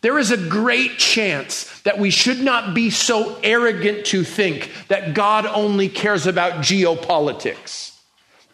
There 0.00 0.18
is 0.18 0.30
a 0.30 0.36
great 0.36 0.98
chance 0.98 1.80
that 1.80 1.98
we 1.98 2.10
should 2.10 2.40
not 2.40 2.74
be 2.74 2.90
so 2.90 3.38
arrogant 3.42 4.06
to 4.06 4.22
think 4.22 4.70
that 4.88 5.14
God 5.14 5.46
only 5.46 5.88
cares 5.88 6.26
about 6.26 6.62
geopolitics. 6.62 7.97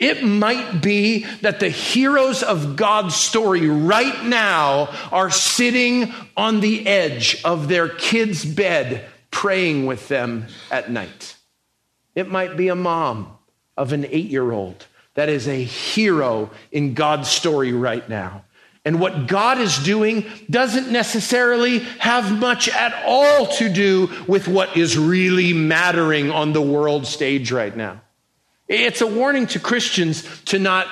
It 0.00 0.24
might 0.24 0.82
be 0.82 1.24
that 1.42 1.60
the 1.60 1.68
heroes 1.68 2.42
of 2.42 2.76
God's 2.76 3.14
story 3.14 3.68
right 3.68 4.24
now 4.24 4.92
are 5.12 5.30
sitting 5.30 6.12
on 6.36 6.60
the 6.60 6.86
edge 6.86 7.40
of 7.44 7.68
their 7.68 7.88
kid's 7.88 8.44
bed 8.44 9.04
praying 9.30 9.86
with 9.86 10.08
them 10.08 10.46
at 10.70 10.90
night. 10.90 11.36
It 12.14 12.30
might 12.30 12.56
be 12.56 12.68
a 12.68 12.74
mom 12.74 13.36
of 13.76 13.92
an 13.92 14.04
eight 14.06 14.30
year 14.30 14.50
old 14.50 14.86
that 15.14 15.28
is 15.28 15.46
a 15.46 15.62
hero 15.62 16.50
in 16.72 16.94
God's 16.94 17.28
story 17.28 17.72
right 17.72 18.08
now. 18.08 18.44
And 18.84 19.00
what 19.00 19.28
God 19.28 19.58
is 19.58 19.78
doing 19.78 20.26
doesn't 20.50 20.90
necessarily 20.90 21.78
have 21.78 22.38
much 22.38 22.68
at 22.68 22.94
all 23.06 23.46
to 23.46 23.68
do 23.68 24.10
with 24.28 24.46
what 24.46 24.76
is 24.76 24.98
really 24.98 25.52
mattering 25.52 26.30
on 26.30 26.52
the 26.52 26.60
world 26.60 27.06
stage 27.06 27.50
right 27.50 27.74
now. 27.74 28.02
It's 28.68 29.00
a 29.00 29.06
warning 29.06 29.46
to 29.48 29.60
Christians 29.60 30.24
to 30.46 30.58
not 30.58 30.86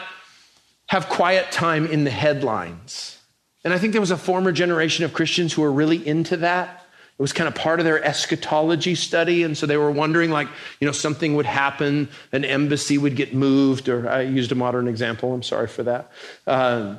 have 0.86 1.08
quiet 1.08 1.50
time 1.50 1.86
in 1.86 2.04
the 2.04 2.10
headlines. 2.10 3.18
And 3.64 3.72
I 3.72 3.78
think 3.78 3.92
there 3.92 4.00
was 4.00 4.10
a 4.10 4.16
former 4.16 4.52
generation 4.52 5.04
of 5.04 5.14
Christians 5.14 5.52
who 5.52 5.62
were 5.62 5.72
really 5.72 6.06
into 6.06 6.36
that. 6.38 6.86
It 7.18 7.22
was 7.22 7.32
kind 7.32 7.48
of 7.48 7.54
part 7.54 7.78
of 7.78 7.84
their 7.84 8.02
eschatology 8.02 8.94
study. 8.94 9.42
And 9.42 9.56
so 9.56 9.66
they 9.66 9.76
were 9.76 9.90
wondering, 9.90 10.30
like, 10.30 10.48
you 10.80 10.86
know, 10.86 10.92
something 10.92 11.36
would 11.36 11.46
happen, 11.46 12.08
an 12.32 12.44
embassy 12.44 12.98
would 12.98 13.16
get 13.16 13.32
moved, 13.32 13.88
or 13.88 14.08
I 14.08 14.22
used 14.22 14.52
a 14.52 14.54
modern 14.54 14.88
example, 14.88 15.32
I'm 15.32 15.42
sorry 15.42 15.68
for 15.68 15.84
that. 15.84 16.10
Uh, 16.46 16.96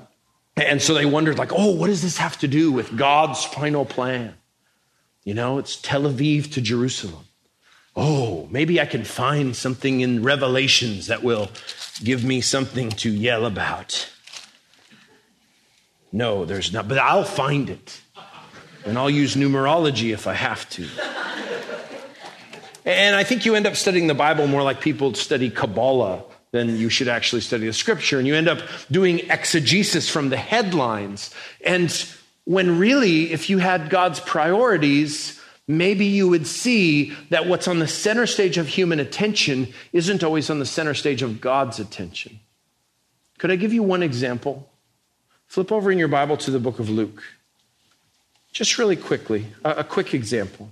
and 0.55 0.81
so 0.81 0.93
they 0.93 1.05
wondered, 1.05 1.37
like, 1.37 1.51
oh, 1.51 1.75
what 1.75 1.87
does 1.87 2.01
this 2.01 2.17
have 2.17 2.37
to 2.39 2.47
do 2.47 2.71
with 2.71 2.95
God's 2.95 3.43
final 3.43 3.85
plan? 3.85 4.35
You 5.23 5.33
know, 5.33 5.57
it's 5.57 5.75
Tel 5.75 6.03
Aviv 6.03 6.53
to 6.53 6.61
Jerusalem 6.61 7.25
oh, 7.95 8.47
maybe 8.51 8.81
I 8.81 8.85
can 8.85 9.03
find 9.03 9.55
something 9.55 10.01
in 10.01 10.23
Revelations 10.23 11.07
that 11.07 11.23
will 11.23 11.49
give 12.03 12.23
me 12.23 12.41
something 12.41 12.89
to 12.89 13.11
yell 13.11 13.45
about. 13.45 14.09
No, 16.11 16.45
there's 16.45 16.71
not, 16.71 16.87
but 16.87 16.97
I'll 16.97 17.23
find 17.23 17.69
it. 17.69 18.01
And 18.85 18.97
I'll 18.97 19.09
use 19.09 19.35
numerology 19.35 20.13
if 20.13 20.27
I 20.27 20.33
have 20.33 20.69
to. 20.71 20.87
And 22.85 23.15
I 23.15 23.23
think 23.23 23.45
you 23.45 23.55
end 23.55 23.65
up 23.65 23.75
studying 23.75 24.07
the 24.07 24.13
Bible 24.13 24.45
more 24.45 24.61
like 24.61 24.81
people 24.81 25.13
study 25.13 25.49
Kabbalah 25.49 26.23
than 26.51 26.77
you 26.77 26.89
should 26.89 27.07
actually 27.07 27.41
study 27.41 27.65
the 27.65 27.73
scripture. 27.73 28.19
And 28.19 28.27
you 28.27 28.35
end 28.35 28.49
up 28.49 28.59
doing 28.91 29.19
exegesis 29.29 30.09
from 30.09 30.29
the 30.29 30.37
headlines. 30.37 31.33
And 31.65 31.91
when 32.43 32.77
really, 32.77 33.31
if 33.31 33.49
you 33.49 33.57
had 33.57 33.89
God's 33.89 34.19
priorities, 34.19 35.39
maybe 35.67 36.05
you 36.05 36.27
would 36.27 36.47
see 36.47 37.13
that 37.29 37.47
what's 37.47 37.67
on 37.67 37.79
the 37.79 37.87
center 37.87 38.25
stage 38.25 38.57
of 38.57 38.67
human 38.67 38.99
attention 38.99 39.73
isn't 39.91 40.23
always 40.23 40.49
on 40.49 40.59
the 40.59 40.65
center 40.65 40.93
stage 40.93 41.21
of 41.21 41.39
God's 41.39 41.79
attention. 41.79 42.39
Could 43.37 43.51
I 43.51 43.55
give 43.55 43.73
you 43.73 43.83
one 43.83 44.03
example? 44.03 44.69
Flip 45.47 45.71
over 45.71 45.91
in 45.91 45.97
your 45.99 46.07
Bible 46.07 46.37
to 46.37 46.51
the 46.51 46.59
book 46.59 46.79
of 46.79 46.89
Luke. 46.89 47.23
Just 48.51 48.77
really 48.77 48.95
quickly, 48.95 49.47
a, 49.65 49.83
quick 49.83 50.13
example. 50.13 50.69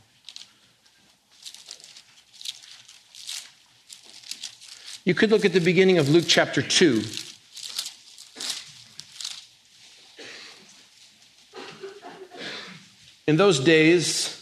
You 5.04 5.16
could 5.16 5.32
look 5.32 5.46
at 5.46 5.54
the 5.54 5.60
beginning 5.60 5.98
of 5.98 6.10
Luke 6.10 6.26
chapter 6.28 6.62
2. 6.62 7.02
In 13.26 13.38
those 13.38 13.60
days, 13.60 14.41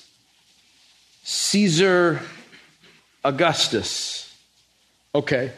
Caesar 1.49 2.21
Augustus. 3.23 4.37
Okay. 5.15 5.51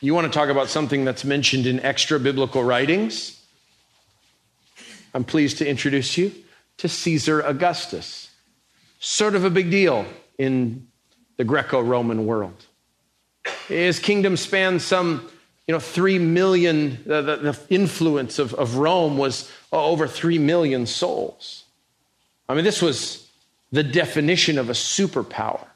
You 0.00 0.12
want 0.12 0.26
to 0.26 0.36
talk 0.36 0.48
about 0.48 0.68
something 0.68 1.04
that's 1.04 1.24
mentioned 1.24 1.66
in 1.66 1.78
extra 1.78 2.18
biblical 2.18 2.64
writings? 2.64 3.40
I'm 5.14 5.22
pleased 5.22 5.58
to 5.58 5.68
introduce 5.68 6.18
you 6.18 6.32
to 6.78 6.88
Caesar 6.88 7.40
Augustus. 7.42 8.28
Sort 8.98 9.36
of 9.36 9.44
a 9.44 9.50
big 9.50 9.70
deal 9.70 10.04
in 10.36 10.88
the 11.36 11.44
Greco 11.44 11.80
Roman 11.80 12.26
world. 12.26 12.66
His 13.68 14.00
kingdom 14.00 14.36
spanned 14.36 14.82
some, 14.82 15.30
you 15.68 15.74
know, 15.74 15.78
three 15.78 16.18
million, 16.18 16.98
the, 17.06 17.22
the, 17.22 17.36
the 17.36 17.60
influence 17.70 18.40
of, 18.40 18.52
of 18.54 18.78
Rome 18.78 19.16
was 19.16 19.48
uh, 19.72 19.80
over 19.80 20.08
three 20.08 20.40
million 20.40 20.86
souls. 20.86 21.62
I 22.48 22.54
mean, 22.54 22.64
this 22.64 22.82
was 22.82 23.23
the 23.74 23.82
definition 23.82 24.56
of 24.56 24.70
a 24.70 24.72
superpower. 24.72 25.66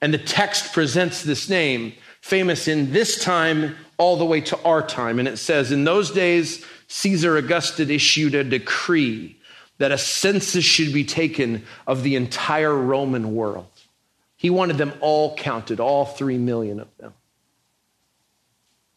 And 0.00 0.12
the 0.12 0.18
text 0.18 0.72
presents 0.72 1.22
this 1.22 1.48
name, 1.48 1.92
famous 2.20 2.66
in 2.66 2.90
this 2.90 3.22
time 3.22 3.76
all 3.96 4.16
the 4.16 4.24
way 4.24 4.40
to 4.40 4.60
our 4.64 4.84
time. 4.84 5.20
And 5.20 5.28
it 5.28 5.36
says, 5.36 5.70
In 5.70 5.84
those 5.84 6.10
days, 6.10 6.64
Caesar 6.88 7.36
Augustus 7.36 7.88
issued 7.88 8.34
a 8.34 8.42
decree 8.42 9.38
that 9.78 9.92
a 9.92 9.98
census 9.98 10.64
should 10.64 10.92
be 10.92 11.04
taken 11.04 11.64
of 11.86 12.02
the 12.02 12.16
entire 12.16 12.74
Roman 12.74 13.36
world. 13.36 13.68
He 14.36 14.50
wanted 14.50 14.78
them 14.78 14.92
all 15.00 15.36
counted, 15.36 15.78
all 15.78 16.06
three 16.06 16.38
million 16.38 16.80
of 16.80 16.88
them. 16.98 17.14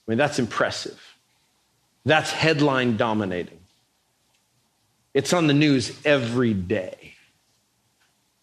I 0.07 0.11
mean, 0.11 0.17
that's 0.17 0.39
impressive. 0.39 0.99
That's 2.05 2.31
headline 2.31 2.97
dominating. 2.97 3.59
It's 5.13 5.31
on 5.31 5.45
the 5.45 5.53
news 5.53 5.95
every 6.03 6.55
day. 6.55 7.04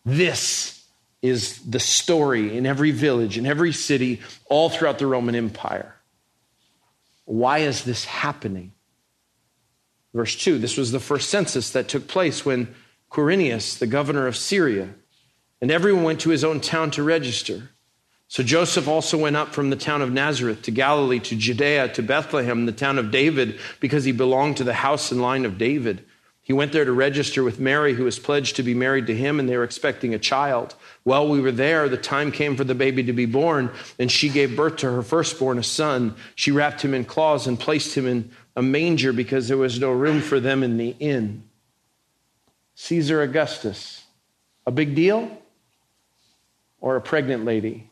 This 0.05 0.85
is 1.21 1.59
the 1.61 1.81
story 1.81 2.57
in 2.57 2.67
every 2.67 2.91
village, 2.91 3.39
in 3.39 3.47
every 3.47 3.73
city, 3.73 4.21
all 4.47 4.69
throughout 4.69 4.99
the 4.99 5.07
Roman 5.07 5.35
Empire. 5.35 5.95
Why 7.25 7.59
is 7.59 7.85
this 7.85 8.05
happening? 8.05 8.73
Verse 10.13 10.37
2 10.37 10.59
this 10.59 10.77
was 10.77 10.93
the 10.93 11.01
first 11.01 11.31
census 11.31 11.71
that 11.71 11.89
took 11.89 12.09
place 12.09 12.45
when 12.45 12.75
Quirinius, 13.11 13.79
the 13.79 13.87
governor 13.87 14.27
of 14.27 14.37
Syria, 14.37 14.91
and 15.61 15.71
everyone 15.71 16.03
went 16.03 16.21
to 16.21 16.31
his 16.31 16.45
own 16.45 16.61
town 16.61 16.91
to 16.93 17.03
register. 17.03 17.71
So 18.27 18.43
Joseph 18.43 18.89
also 18.89 19.19
went 19.19 19.37
up 19.37 19.53
from 19.53 19.69
the 19.69 19.77
town 19.77 20.01
of 20.01 20.11
Nazareth 20.11 20.63
to 20.63 20.71
Galilee, 20.71 21.21
to 21.21 21.37
Judea, 21.37 21.89
to 21.89 22.03
Bethlehem, 22.03 22.65
the 22.65 22.73
town 22.73 22.99
of 22.99 23.11
David, 23.11 23.61
because 23.79 24.05
he 24.05 24.13
belonged 24.13 24.57
to 24.57 24.65
the 24.65 24.73
house 24.73 25.13
and 25.13 25.21
line 25.21 25.45
of 25.45 25.59
David. 25.59 26.05
He 26.43 26.53
went 26.53 26.73
there 26.73 26.85
to 26.85 26.93
register 26.93 27.45
with 27.45 27.61
Mary, 27.61 27.95
who 27.95 28.05
was 28.05 28.19
pledged 28.19 28.57
to 28.57 28.63
be 28.63 28.75
married 28.75 29.07
to 29.07 29.15
him, 29.15 29.39
and 29.39 29.49
they 29.49 29.57
were 29.57 29.65
expecting 29.65 30.13
a 30.13 30.19
child. 30.19 30.75
While 31.05 31.29
we 31.29 31.41
were 31.41 31.53
there, 31.53 31.89
the 31.89 31.97
time 31.97 32.33
came 32.33 32.57
for 32.57 32.65
the 32.65 32.75
baby 32.75 33.05
to 33.05 33.13
be 33.13 33.27
born, 33.27 33.71
and 33.99 34.11
she 34.11 34.29
gave 34.29 34.57
birth 34.57 34.77
to 34.79 34.91
her 34.91 35.03
firstborn, 35.03 35.59
a 35.59 35.63
son. 35.63 36.17
She 36.35 36.51
wrapped 36.51 36.83
him 36.83 36.95
in 36.95 37.05
cloths 37.05 37.47
and 37.47 37.59
placed 37.59 37.97
him 37.97 38.07
in 38.07 38.31
a 38.57 38.63
manger 38.63 39.13
because 39.13 39.47
there 39.47 39.57
was 39.57 39.79
no 39.79 39.93
room 39.93 40.21
for 40.21 40.41
them 40.41 40.63
in 40.63 40.79
the 40.79 40.97
inn. 40.99 41.45
Caesar 42.75 43.23
Augustus, 43.23 44.03
a 44.67 44.73
big 44.73 44.95
deal? 44.97 45.39
or 46.83 46.97
a 46.97 47.01
pregnant 47.01 47.47
lady, 47.47 47.89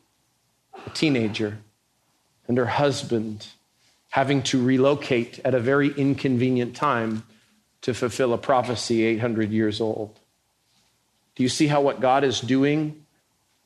a 0.86 0.90
teenager, 0.90 1.56
and 2.46 2.58
her 2.58 2.66
husband 2.66 3.46
having 4.10 4.42
to 4.42 4.62
relocate 4.62 5.38
at 5.44 5.54
a 5.54 5.60
very 5.60 5.92
inconvenient 5.92 6.74
time 6.74 7.22
to 7.82 7.94
fulfill 7.94 8.32
a 8.32 8.38
prophecy 8.38 9.02
800 9.04 9.50
years 9.50 9.80
old. 9.80 10.18
Do 11.34 11.42
you 11.42 11.48
see 11.48 11.66
how 11.66 11.80
what 11.80 12.00
God 12.00 12.24
is 12.24 12.40
doing 12.40 13.04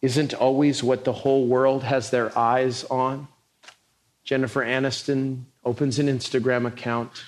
isn't 0.00 0.34
always 0.34 0.82
what 0.82 1.04
the 1.04 1.12
whole 1.12 1.46
world 1.46 1.82
has 1.82 2.10
their 2.10 2.36
eyes 2.38 2.84
on? 2.84 3.26
Jennifer 4.22 4.64
Aniston 4.64 5.44
opens 5.64 5.98
an 5.98 6.06
Instagram 6.06 6.66
account 6.66 7.24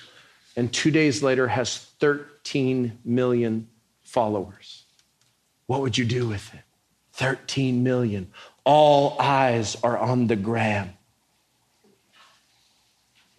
and 0.55 0.73
two 0.73 0.89
days 0.89 1.21
later 1.21 1.47
has 1.47 1.77
13 1.99 2.99
million 3.05 3.67
followers. 4.03 4.83
What 5.67 5.81
would 5.81 5.97
you 5.97 6.05
do 6.05 6.27
with 6.27 6.53
it? 6.53 6.61
13 7.13 7.83
million. 7.83 8.31
All 8.63 9.17
eyes 9.19 9.75
are 9.83 9.97
on 9.97 10.27
the 10.27 10.35
gram. 10.35 10.93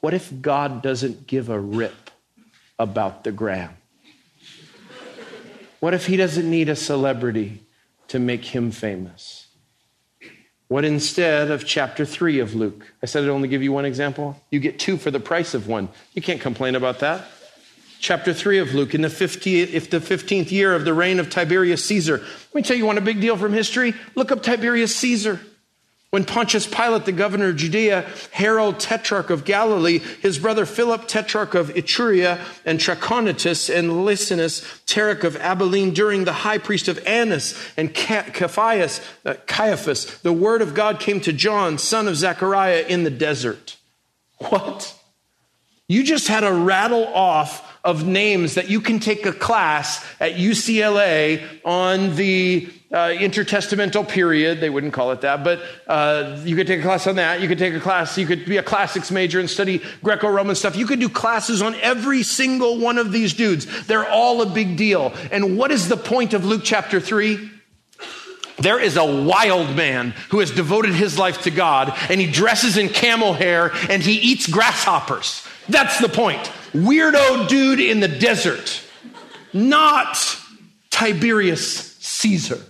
What 0.01 0.15
if 0.15 0.33
God 0.41 0.83
doesn't 0.83 1.27
give 1.27 1.49
a 1.49 1.59
rip 1.59 2.08
about 2.79 3.25
the 3.25 3.33
gram? 3.33 3.77
What 5.81 5.95
if 5.95 6.07
he 6.07 6.17
doesn't 6.17 6.49
need 6.49 6.69
a 6.69 6.77
celebrity 6.77 7.63
to 8.09 8.19
make 8.19 8.45
him 8.45 8.71
famous? 8.71 9.47
What 10.67 10.85
instead 10.85 11.51
of 11.51 11.65
chapter 11.65 12.05
3 12.05 12.41
of 12.41 12.55
Luke? 12.55 12.93
I 13.03 13.07
said 13.07 13.25
I'd 13.25 13.31
only 13.31 13.49
give 13.49 13.63
you 13.63 13.73
one 13.73 13.85
example. 13.85 14.41
You 14.51 14.61
get 14.61 14.79
two 14.79 14.97
for 14.97 15.11
the 15.11 15.21
price 15.21 15.55
of 15.55 15.67
one. 15.67 15.89
You 16.13 16.21
can't 16.21 16.41
complain 16.41 16.75
about 16.75 16.99
that 16.99 17.25
chapter 18.01 18.33
3 18.33 18.59
of 18.59 18.75
Luke, 18.75 18.95
in 18.95 19.03
the 19.03 19.09
50th, 19.09 19.73
if 19.73 19.91
the 19.91 19.99
15th 19.99 20.51
year 20.51 20.75
of 20.75 20.85
the 20.85 20.95
reign 20.95 21.19
of 21.21 21.31
Tiberius 21.31 21.85
Caesar. 21.87 22.19
Let 22.19 22.55
me 22.55 22.63
tell 22.63 22.77
you 22.77 22.87
one 22.87 22.99
a 22.99 23.03
big 23.03 23.21
deal 23.21 23.37
from 23.37 23.53
history. 23.53 23.95
Look 24.15 24.33
up 24.33 24.43
Tiberius 24.43 24.95
Caesar. 24.97 25.41
When 26.11 26.25
Pontius 26.25 26.67
Pilate, 26.67 27.05
the 27.05 27.13
governor 27.13 27.49
of 27.51 27.57
Judea, 27.57 28.07
Herod, 28.31 28.81
tetrarch 28.81 29.29
of 29.29 29.45
Galilee, 29.45 29.99
his 29.99 30.39
brother 30.39 30.65
Philip, 30.65 31.07
tetrarch 31.07 31.55
of 31.55 31.69
Iturea, 31.75 32.41
and 32.65 32.79
Trachonitis 32.79 33.69
and 33.69 33.91
Lysanias, 33.91 34.83
tetrarch 34.87 35.23
of 35.23 35.37
Abilene, 35.37 35.93
during 35.93 36.25
the 36.25 36.33
high 36.33 36.57
priest 36.57 36.89
of 36.89 36.99
Annas 37.07 37.59
and 37.77 37.93
Caiaphas, 37.93 39.03
uh, 39.27 39.35
Caiaphas, 39.47 40.21
the 40.21 40.33
word 40.33 40.63
of 40.63 40.75
God 40.75 40.99
came 40.99 41.21
to 41.21 41.33
John, 41.33 41.77
son 41.77 42.09
of 42.09 42.17
Zechariah, 42.17 42.87
in 42.89 43.05
the 43.05 43.11
desert. 43.11 43.77
What? 44.39 44.99
You 45.89 46.03
just 46.05 46.29
had 46.29 46.43
a 46.43 46.53
rattle 46.53 47.07
off 47.07 47.79
of 47.85 48.07
names 48.07 48.55
that 48.55 48.71
you 48.71 48.81
can 48.81 48.99
take 48.99 49.27
a 49.27 49.33
class 49.33 50.05
at 50.21 50.37
UCLA 50.37 51.43
on 51.65 52.17
the 52.17 52.71
uh, 52.91 53.09
intertestamental 53.09 54.09
period. 54.09 54.61
They 54.61 54.71
wouldn't 54.71 54.95
call 54.95 55.13
it 55.13 55.21
that, 55.21 55.45
but 55.45 55.61
uh, 55.87 56.41
you 56.45 56.57
could 56.57 56.67
take 56.67 56.81
a 56.81 56.83
class 56.83 57.07
on 57.07 57.17
that. 57.17 57.41
You 57.41 57.49
could 57.49 57.59
take 57.59 57.75
a 57.75 57.81
class, 57.81 58.17
you 58.17 58.27
could 58.27 58.47
be 58.47 58.57
a 58.57 58.63
classics 58.63 59.11
major 59.11 59.41
and 59.41 59.49
study 59.49 59.83
Greco 60.03 60.29
Roman 60.29 60.57
stuff. 60.57 60.77
You 60.77 60.87
could 60.87 61.01
do 61.01 61.09
classes 61.09 61.61
on 61.61 61.75
every 61.77 62.23
single 62.23 62.79
one 62.79 62.99
of 62.99 63.13
these 63.13 63.35
dudes. 63.35 63.87
They're 63.87 64.09
all 64.09 64.41
a 64.41 64.47
big 64.47 64.77
deal. 64.77 65.13
And 65.31 65.59
what 65.59 65.71
is 65.71 65.89
the 65.89 65.97
point 65.97 66.33
of 66.33 66.45
Luke 66.45 66.63
chapter 66.65 67.01
3? 67.01 67.51
There 68.59 68.81
is 68.81 68.97
a 68.97 69.05
wild 69.05 69.77
man 69.77 70.15
who 70.31 70.41
has 70.41 70.51
devoted 70.51 70.93
his 70.93 71.17
life 71.17 71.43
to 71.43 71.51
God 71.51 71.95
and 72.09 72.21
he 72.21 72.31
dresses 72.31 72.77
in 72.77 72.89
camel 72.89 73.33
hair 73.33 73.71
and 73.89 74.03
he 74.03 74.15
eats 74.15 74.49
grasshoppers. 74.49 75.47
That's 75.69 76.01
the 76.01 76.09
point 76.09 76.41
weirdo 76.73 77.49
dude 77.49 77.81
in 77.81 78.01
the 78.01 78.09
desert, 78.09 78.83
not 79.53 80.19
Tiberius 80.91 81.97
Caesar. 82.01 82.61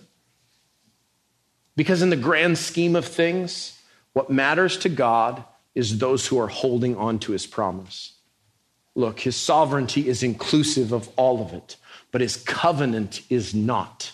Because 1.79 2.03
in 2.03 2.11
the 2.11 2.17
grand 2.17 2.59
scheme 2.59 2.97
of 2.97 3.05
things, 3.05 3.81
what 4.13 4.31
matters 4.31 4.79
to 4.79 4.89
God 4.89 5.45
is 5.77 5.99
those 5.99 6.27
who 6.27 6.41
are 6.41 6.49
holding 6.49 6.97
on 6.97 7.21
to 7.21 7.31
his 7.31 7.47
promise. 7.47 8.15
Look, 8.97 9.21
his 9.21 9.37
sovereignty 9.37 10.09
is 10.09 10.25
inclusive 10.25 10.91
of 10.91 11.09
all 11.15 11.41
of 11.41 11.53
it, 11.53 11.77
but 12.11 12.21
his 12.21 12.37
covenant 12.37 13.23
is 13.31 13.55
not. 13.55 14.11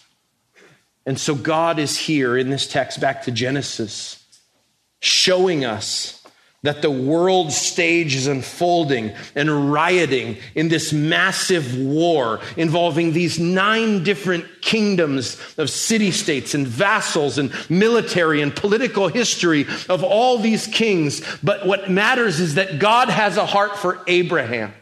And 1.07 1.19
so 1.19 1.35
God 1.35 1.79
is 1.79 1.97
here 1.97 2.37
in 2.37 2.51
this 2.51 2.69
text, 2.69 3.01
back 3.01 3.23
to 3.23 3.31
Genesis, 3.31 4.23
showing 5.01 5.65
us 5.65 6.23
that 6.65 6.81
the 6.81 6.91
world 6.91 7.53
stage 7.53 8.17
is 8.17 8.27
unfolding 8.27 9.13
and 9.35 9.71
rioting 9.71 10.39
in 10.55 10.69
this 10.69 10.95
massive 10.95 11.79
war 11.79 12.41
involving 12.57 13.13
these 13.13 13.39
nine 13.39 14.03
different 14.03 14.47
kingdoms 14.63 15.39
of 15.59 15.69
city 15.69 16.11
states 16.11 16.55
and 16.55 16.67
vassals 16.67 17.37
and 17.37 17.53
military 17.69 18.41
and 18.41 18.57
political 18.57 19.09
history 19.09 19.67
of 19.91 20.03
all 20.03 20.39
these 20.39 20.67
kings. 20.67 21.21
But 21.43 21.67
what 21.67 21.91
matters 21.91 22.41
is 22.41 22.55
that 22.55 22.79
God 22.79 23.11
has 23.11 23.37
a 23.37 23.45
heart 23.45 23.77
for 23.77 24.01
Abraham. 24.07 24.73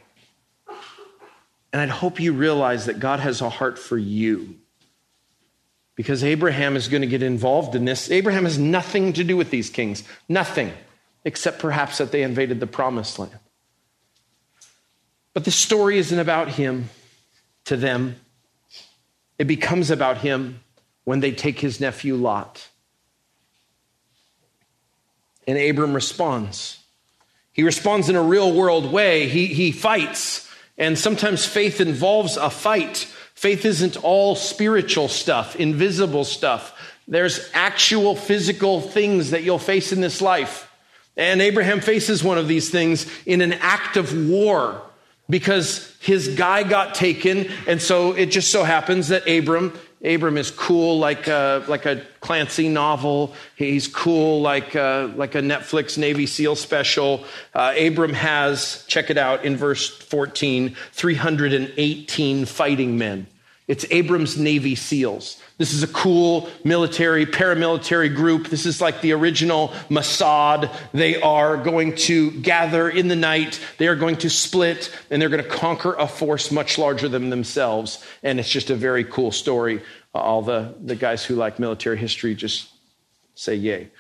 And 1.73 1.83
I'd 1.83 1.91
hope 1.91 2.21
you 2.21 2.33
realize 2.33 2.87
that 2.87 3.01
God 3.01 3.19
has 3.19 3.41
a 3.41 3.49
heart 3.49 3.77
for 3.77 3.99
you. 3.99 4.55
Because 5.97 6.23
Abraham 6.23 6.77
is 6.77 6.87
going 6.87 7.03
to 7.03 7.09
get 7.09 7.25
involved 7.25 7.75
in 7.75 7.87
this. 7.87 8.09
Abraham 8.09 8.45
has 8.45 8.57
nothing 8.57 9.15
to 9.15 9.25
do 9.25 9.37
with 9.37 9.51
these 9.51 9.69
kings. 9.69 10.05
Nothing. 10.29 10.73
Except 11.25 11.59
perhaps 11.59 11.99
that 11.99 12.13
they 12.13 12.23
invaded 12.23 12.61
the 12.61 12.67
promised 12.67 13.19
land. 13.19 13.39
But 15.35 15.45
the 15.45 15.51
story 15.51 15.99
isn't 15.99 16.19
about 16.19 16.49
him 16.49 16.91
to 17.65 17.77
them. 17.77 18.17
It 19.39 19.47
becomes 19.47 19.91
about 19.91 20.19
him 20.19 20.61
when 21.05 21.21
they 21.21 21.33
take 21.33 21.59
his 21.59 21.81
nephew 21.81 22.15
Lot. 22.17 22.69
And 25.47 25.59
Abram 25.59 25.95
responds. 25.95 26.79
He 27.53 27.63
responds 27.63 28.09
in 28.09 28.17
a 28.17 28.23
real 28.23 28.53
world 28.53 28.93
way. 28.93 29.29
He, 29.29 29.47
he 29.47 29.73
fights. 29.73 30.49
And 30.79 30.99
sometimes 30.99 31.45
faith 31.45 31.81
involves 31.81 32.37
a 32.37 32.51
fight. 32.51 33.09
Faith 33.35 33.65
isn't 33.65 33.97
all 34.05 34.37
spiritual 34.37 35.09
stuff, 35.09 35.57
invisible 35.57 36.25
stuff. 36.25 36.79
There's 37.09 37.51
actual 37.53 38.15
physical 38.15 38.81
things 38.81 39.31
that 39.31 39.43
you'll 39.43 39.59
face 39.59 39.93
in 39.93 40.01
this 40.01 40.23
life. 40.23 40.72
And 41.17 41.43
Abraham 41.43 41.81
faces 41.81 42.25
one 42.25 42.39
of 42.39 42.49
these 42.49 42.71
things 42.71 43.07
in 43.27 43.41
an 43.41 43.53
act 43.55 43.97
of 43.97 44.29
war 44.29 44.83
because 45.29 45.95
his 46.01 46.29
guy 46.29 46.63
got 46.63 46.95
taken. 46.95 47.51
And 47.67 47.81
so 47.81 48.13
it 48.13 48.27
just 48.27 48.51
so 48.51 48.65
happens 48.65 49.09
that 49.09 49.29
Abram 49.29 49.73
Abram 50.05 50.37
is 50.37 50.51
cool 50.51 50.99
like 50.99 51.29
a, 51.29 51.65
like 51.69 51.87
a 51.87 52.03
Clancy 52.21 52.69
novel. 52.69 53.35
He's 53.55 53.87
cool 53.87 54.41
like 54.41 54.75
a, 54.75 55.13
like 55.17 55.35
a 55.35 55.41
Netflix 55.41 55.97
Navy 55.97 56.27
SEAL 56.27 56.57
special. 56.57 57.25
Uh, 57.55 57.75
Abram 57.79 58.13
has, 58.13 58.85
check 58.89 59.11
it 59.11 59.19
out 59.19 59.45
in 59.45 59.57
verse 59.57 59.89
14, 59.89 60.75
318 60.93 62.45
fighting 62.47 62.99
men. 62.99 63.29
It's 63.69 63.87
Abram's 63.91 64.37
Navy 64.37 64.75
SEALs. 64.75 65.41
This 65.63 65.75
is 65.75 65.85
a 65.85 65.87
cool 65.87 66.49
military, 66.65 67.25
paramilitary 67.25 68.13
group. 68.13 68.49
This 68.49 68.67
is 68.67 68.81
like 68.81 69.01
the 69.01 69.13
original 69.13 69.69
Mossad. 69.89 70.69
They 70.91 71.23
are 71.23 71.57
going 71.57 71.95
to 72.09 72.33
gather 72.33 72.89
in 72.89 73.07
the 73.07 73.15
night. 73.15 73.61
They 73.79 73.87
are 73.87 73.95
going 73.95 74.17
to 74.17 74.29
split 74.29 74.93
and 75.09 75.23
they're 75.23 75.29
going 75.29 75.45
to 75.45 75.49
conquer 75.49 75.95
a 75.95 76.09
force 76.09 76.51
much 76.51 76.79
larger 76.79 77.09
than 77.09 77.31
themselves. 77.31 78.05
And 78.25 78.41
it's 78.41 78.49
just 78.49 78.71
a 78.71 78.75
very 78.75 79.05
cool 79.05 79.31
story. 79.31 79.83
All 80.13 80.43
the, 80.43 80.75
the 80.83 80.97
guys 80.97 81.25
who 81.25 81.37
like 81.37 81.61
military 81.61 81.97
history 81.97 82.35
just 82.35 82.69
say 83.37 83.55
yay. 83.55 83.93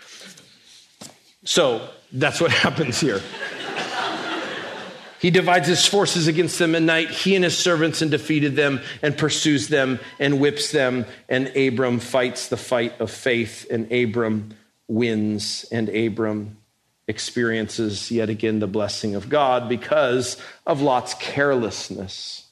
So 1.44 1.88
that's 2.10 2.40
what 2.40 2.50
happens 2.66 2.98
here. 2.98 3.20
He 5.23 5.31
divides 5.31 5.68
his 5.68 5.87
forces 5.87 6.27
against 6.27 6.59
them 6.59 6.75
at 6.75 6.83
night, 6.83 7.09
he 7.09 7.37
and 7.37 7.45
his 7.45 7.57
servants, 7.57 8.03
and 8.03 8.11
defeated 8.11 8.57
them, 8.57 8.81
and 9.03 9.16
pursues 9.16 9.68
them, 9.68 10.01
and 10.18 10.41
whips 10.41 10.73
them. 10.73 11.07
And 11.29 11.57
Abram 11.57 12.01
fights 12.01 12.49
the 12.49 12.57
fight 12.57 13.01
of 13.01 13.09
faith, 13.09 13.64
and 13.70 13.91
Abram 13.93 14.57
wins, 14.89 15.64
and 15.70 15.89
Abram 15.91 16.57
experiences 17.07 18.11
yet 18.11 18.31
again 18.31 18.59
the 18.59 18.66
blessing 18.66 19.14
of 19.14 19.29
God 19.29 19.68
because 19.68 20.39
of 20.66 20.83
Lot's 20.83 21.14
carelessness. 21.14 22.49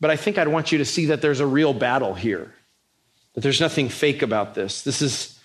But 0.00 0.10
I 0.10 0.16
think 0.16 0.36
I'd 0.36 0.48
want 0.48 0.72
you 0.72 0.78
to 0.78 0.84
see 0.84 1.06
that 1.06 1.22
there's 1.22 1.38
a 1.38 1.46
real 1.46 1.74
battle 1.74 2.14
here, 2.14 2.52
that 3.34 3.42
there's 3.42 3.60
nothing 3.60 3.88
fake 3.88 4.22
about 4.22 4.56
this. 4.56 4.82
This 4.82 5.00
is 5.00 5.38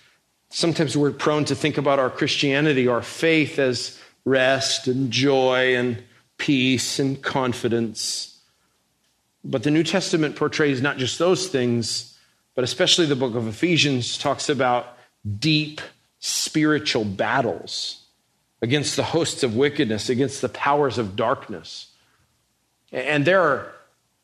sometimes 0.50 0.96
we're 0.96 1.12
prone 1.12 1.44
to 1.44 1.54
think 1.54 1.78
about 1.78 2.00
our 2.00 2.10
Christianity, 2.10 2.88
our 2.88 3.02
faith 3.02 3.60
as 3.60 4.00
rest 4.24 4.88
and 4.88 5.12
joy 5.12 5.76
and 5.76 6.02
peace 6.38 6.98
and 6.98 7.22
confidence. 7.22 8.38
But 9.44 9.62
the 9.62 9.70
New 9.70 9.84
Testament 9.84 10.36
portrays 10.36 10.80
not 10.80 10.98
just 10.98 11.18
those 11.18 11.48
things, 11.48 12.18
but 12.54 12.64
especially 12.64 13.06
the 13.06 13.16
book 13.16 13.34
of 13.34 13.46
Ephesians 13.46 14.16
talks 14.16 14.48
about 14.48 14.96
deep 15.38 15.80
spiritual 16.18 17.04
battles 17.04 18.00
against 18.62 18.96
the 18.96 19.02
hosts 19.02 19.42
of 19.42 19.56
wickedness, 19.56 20.08
against 20.08 20.40
the 20.40 20.48
powers 20.48 20.96
of 20.96 21.16
darkness. 21.16 21.88
And 22.92 23.26
there 23.26 23.42
are 23.42 23.72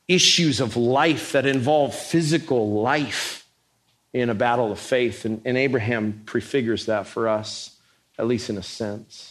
issues 0.09 0.61
of 0.61 0.77
life 0.77 1.33
that 1.33 1.47
involve 1.47 1.95
physical 1.95 2.81
life 2.81 3.47
in 4.13 4.31
a 4.31 4.35
battle 4.35 4.73
of 4.73 4.79
faith. 4.79 5.25
And, 5.25 5.43
and 5.45 5.57
Abraham 5.57 6.23
prefigures 6.25 6.87
that 6.87 7.07
for 7.07 7.29
us, 7.29 7.77
at 8.19 8.27
least 8.27 8.51
in 8.51 8.57
a 8.59 8.63
sense. 8.63 9.30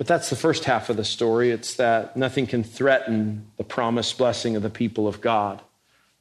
But 0.00 0.06
that's 0.06 0.30
the 0.30 0.36
first 0.36 0.64
half 0.64 0.88
of 0.88 0.96
the 0.96 1.04
story. 1.04 1.50
It's 1.50 1.74
that 1.74 2.16
nothing 2.16 2.46
can 2.46 2.64
threaten 2.64 3.50
the 3.58 3.64
promised 3.64 4.16
blessing 4.16 4.56
of 4.56 4.62
the 4.62 4.70
people 4.70 5.06
of 5.06 5.20
God. 5.20 5.60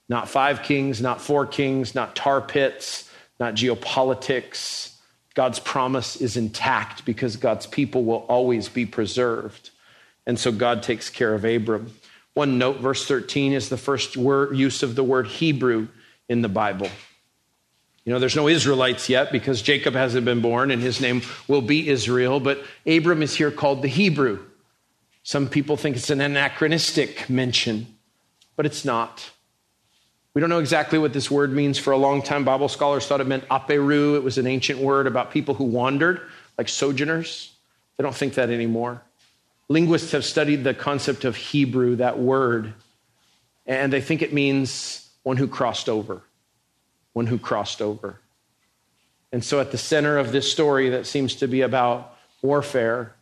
Not 0.09 0.27
five 0.27 0.63
kings, 0.63 0.99
not 1.01 1.21
four 1.21 1.45
kings, 1.45 1.95
not 1.95 2.13
tar 2.13 2.41
pits, 2.41 3.09
not 3.39 3.53
geopolitics. 3.53 4.95
God's 5.34 5.59
promise 5.59 6.17
is 6.17 6.36
intact 6.36 7.05
because 7.05 7.38
God's 7.38 7.67
people 7.67 8.03
will 8.03 8.25
always 8.27 8.67
be 8.67 8.86
preserved. 8.86 9.69
And 10.27 10.38
so 10.38 10.51
God 10.51 10.84
takes 10.84 11.09
care 11.09 11.34
of 11.34 11.45
Abram. 11.45 11.93
One 12.34 12.57
note, 12.57 12.82
verse 12.82 13.07
13 13.07 13.53
is 13.53 13.69
the 13.69 13.77
first 13.77 14.17
word, 14.17 14.57
use 14.57 14.84
of 14.84 14.95
the 14.95 15.05
word 15.05 15.27
Hebrew 15.27 15.88
in 16.27 16.41
the 16.41 16.49
Bible. 16.49 16.89
You 18.05 18.13
know, 18.13 18.19
there's 18.19 18.35
no 18.35 18.47
Israelites 18.47 19.09
yet 19.09 19.31
because 19.31 19.61
Jacob 19.61 19.93
hasn't 19.93 20.25
been 20.25 20.41
born 20.41 20.71
and 20.71 20.81
his 20.81 21.01
name 21.01 21.21
will 21.47 21.61
be 21.61 21.89
Israel, 21.89 22.39
but 22.39 22.63
Abram 22.87 23.21
is 23.21 23.35
here 23.35 23.51
called 23.51 23.81
the 23.81 23.87
Hebrew. 23.87 24.39
Some 25.23 25.47
people 25.47 25.77
think 25.77 25.95
it's 25.97 26.09
an 26.09 26.21
anachronistic 26.21 27.29
mention, 27.29 27.87
but 28.55 28.65
it's 28.65 28.85
not. 28.85 29.29
We 30.33 30.41
don't 30.41 30.49
know 30.49 30.59
exactly 30.59 30.97
what 30.97 31.13
this 31.13 31.29
word 31.29 31.51
means. 31.51 31.77
For 31.77 31.91
a 31.91 31.97
long 31.97 32.21
time, 32.21 32.45
Bible 32.45 32.69
scholars 32.69 33.05
thought 33.05 33.19
it 33.19 33.27
meant 33.27 33.47
Apiru. 33.49 34.15
It 34.15 34.23
was 34.23 34.37
an 34.37 34.47
ancient 34.47 34.79
word 34.79 35.05
about 35.05 35.31
people 35.31 35.53
who 35.53 35.65
wandered, 35.65 36.21
like 36.57 36.69
sojourners. 36.69 37.51
They 37.97 38.03
don't 38.03 38.15
think 38.15 38.35
that 38.35 38.49
anymore. 38.49 39.01
Linguists 39.67 40.13
have 40.13 40.23
studied 40.23 40.63
the 40.63 40.73
concept 40.73 41.25
of 41.25 41.35
Hebrew, 41.35 41.97
that 41.97 42.17
word, 42.17 42.73
and 43.65 43.91
they 43.91 44.01
think 44.01 44.21
it 44.21 44.33
means 44.33 45.07
one 45.23 45.37
who 45.37 45.47
crossed 45.47 45.89
over 45.89 46.23
one 47.14 47.28
who 47.28 47.38
crossed 47.38 47.82
over. 47.82 48.20
And 49.32 49.43
so, 49.43 49.60
at 49.60 49.72
the 49.72 49.78
center 49.78 50.18
of 50.18 50.32
this 50.32 50.51
story 50.51 50.89
that 50.89 51.05
seems 51.05 51.36
to 51.36 51.47
be 51.47 51.62
about 51.62 52.16
warfare 52.41 53.16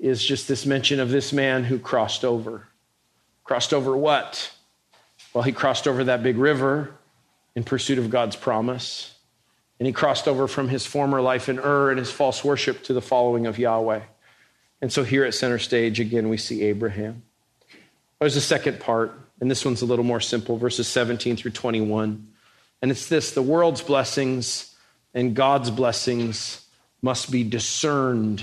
is 0.00 0.24
just 0.24 0.48
this 0.48 0.66
mention 0.66 0.98
of 0.98 1.10
this 1.10 1.32
man 1.32 1.62
who 1.62 1.78
crossed 1.78 2.24
over. 2.24 2.66
Crossed 3.44 3.72
over 3.72 3.96
what? 3.96 4.52
Well, 5.32 5.44
he 5.44 5.52
crossed 5.52 5.86
over 5.86 6.04
that 6.04 6.22
big 6.22 6.36
river 6.36 6.92
in 7.54 7.62
pursuit 7.62 7.98
of 7.98 8.10
God's 8.10 8.36
promise. 8.36 9.14
And 9.78 9.86
he 9.86 9.92
crossed 9.92 10.28
over 10.28 10.48
from 10.48 10.68
his 10.68 10.86
former 10.86 11.20
life 11.20 11.48
in 11.48 11.58
Ur 11.58 11.90
and 11.90 11.98
his 11.98 12.10
false 12.10 12.44
worship 12.44 12.84
to 12.84 12.92
the 12.92 13.02
following 13.02 13.46
of 13.46 13.58
Yahweh. 13.58 14.02
And 14.80 14.92
so, 14.92 15.04
here 15.04 15.24
at 15.24 15.34
center 15.34 15.58
stage, 15.58 16.00
again, 16.00 16.28
we 16.28 16.36
see 16.36 16.62
Abraham. 16.62 17.22
There's 18.20 18.36
a 18.36 18.40
second 18.40 18.80
part, 18.80 19.18
and 19.40 19.50
this 19.50 19.64
one's 19.64 19.82
a 19.82 19.86
little 19.86 20.04
more 20.04 20.20
simple 20.20 20.56
verses 20.56 20.88
17 20.88 21.36
through 21.36 21.50
21. 21.52 22.31
And 22.82 22.90
it's 22.90 23.08
this 23.08 23.30
the 23.30 23.42
world's 23.42 23.80
blessings 23.80 24.74
and 25.14 25.34
God's 25.34 25.70
blessings 25.70 26.66
must 27.00 27.30
be 27.30 27.44
discerned 27.44 28.42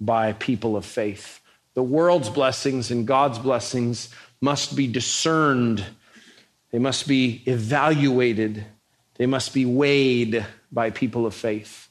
by 0.00 0.32
people 0.32 0.76
of 0.76 0.84
faith. 0.84 1.40
The 1.74 1.82
world's 1.82 2.30
blessings 2.30 2.90
and 2.90 3.06
God's 3.06 3.38
blessings 3.38 4.08
must 4.40 4.76
be 4.76 4.86
discerned, 4.86 5.84
they 6.70 6.78
must 6.78 7.08
be 7.08 7.42
evaluated, 7.46 8.64
they 9.16 9.26
must 9.26 9.52
be 9.52 9.64
weighed 9.64 10.44
by 10.70 10.90
people 10.90 11.26
of 11.26 11.34
faith. 11.34 11.88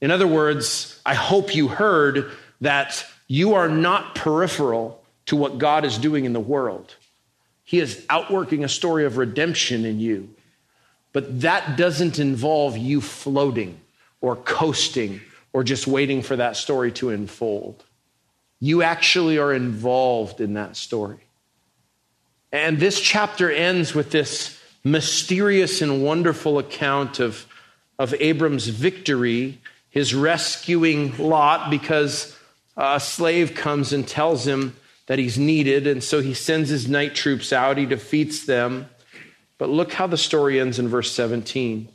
In 0.00 0.10
other 0.10 0.26
words, 0.26 1.00
I 1.06 1.14
hope 1.14 1.54
you 1.54 1.68
heard 1.68 2.30
that 2.60 3.04
you 3.28 3.54
are 3.54 3.68
not 3.68 4.14
peripheral 4.14 5.02
to 5.26 5.36
what 5.36 5.58
God 5.58 5.84
is 5.84 5.98
doing 5.98 6.24
in 6.24 6.32
the 6.32 6.40
world. 6.40 6.94
He 7.64 7.80
is 7.80 8.04
outworking 8.08 8.64
a 8.64 8.68
story 8.68 9.04
of 9.04 9.16
redemption 9.16 9.84
in 9.84 9.98
you. 9.98 10.35
But 11.16 11.40
that 11.40 11.78
doesn't 11.78 12.18
involve 12.18 12.76
you 12.76 13.00
floating 13.00 13.80
or 14.20 14.36
coasting 14.36 15.22
or 15.54 15.64
just 15.64 15.86
waiting 15.86 16.20
for 16.20 16.36
that 16.36 16.58
story 16.58 16.92
to 16.92 17.08
unfold. 17.08 17.82
You 18.60 18.82
actually 18.82 19.38
are 19.38 19.54
involved 19.54 20.42
in 20.42 20.52
that 20.52 20.76
story. 20.76 21.20
And 22.52 22.78
this 22.78 23.00
chapter 23.00 23.50
ends 23.50 23.94
with 23.94 24.10
this 24.10 24.60
mysterious 24.84 25.80
and 25.80 26.04
wonderful 26.04 26.58
account 26.58 27.18
of, 27.18 27.46
of 27.98 28.12
Abram's 28.20 28.68
victory, 28.68 29.58
his 29.88 30.14
rescuing 30.14 31.16
Lot, 31.16 31.70
because 31.70 32.36
a 32.76 33.00
slave 33.00 33.54
comes 33.54 33.94
and 33.94 34.06
tells 34.06 34.46
him 34.46 34.76
that 35.06 35.18
he's 35.18 35.38
needed. 35.38 35.86
And 35.86 36.04
so 36.04 36.20
he 36.20 36.34
sends 36.34 36.68
his 36.68 36.90
night 36.90 37.14
troops 37.14 37.54
out, 37.54 37.78
he 37.78 37.86
defeats 37.86 38.44
them. 38.44 38.90
But 39.58 39.70
look 39.70 39.92
how 39.92 40.06
the 40.06 40.16
story 40.16 40.60
ends 40.60 40.78
in 40.78 40.88
verse 40.88 41.12
17. 41.12 41.88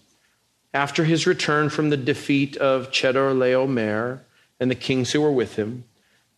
After 0.73 1.03
his 1.03 1.27
return 1.27 1.69
from 1.69 1.89
the 1.89 1.97
defeat 1.97 2.57
of 2.57 2.91
Chedorlaomer 2.91 4.19
and 4.59 4.71
the 4.71 4.75
kings 4.75 5.11
who 5.11 5.21
were 5.21 5.31
with 5.31 5.55
him, 5.55 5.83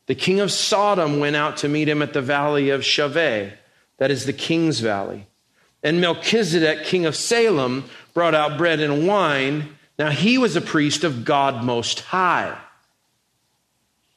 the 0.06 0.16
king 0.16 0.40
of 0.40 0.52
Sodom 0.52 1.20
went 1.20 1.36
out 1.36 1.58
to 1.58 1.70
meet 1.70 1.88
him 1.88 2.02
at 2.02 2.14
the 2.14 2.22
valley 2.22 2.70
of 2.70 2.82
Shaveh, 2.82 3.54
that 3.98 4.12
is 4.12 4.26
the 4.26 4.34
king's 4.34 4.80
valley. 4.80 5.28
And 5.82 6.02
Melchizedek, 6.02 6.86
king 6.86 7.06
of 7.06 7.16
Salem, 7.16 7.86
brought 8.14 8.36
out 8.36 8.58
bread 8.58 8.80
and 8.80 9.08
wine. 9.08 9.78
Now 10.00 10.10
he 10.10 10.38
was 10.38 10.56
a 10.56 10.62
priest 10.62 11.04
of 11.04 11.26
God 11.26 11.64
Most 11.64 12.00
High. 12.00 12.58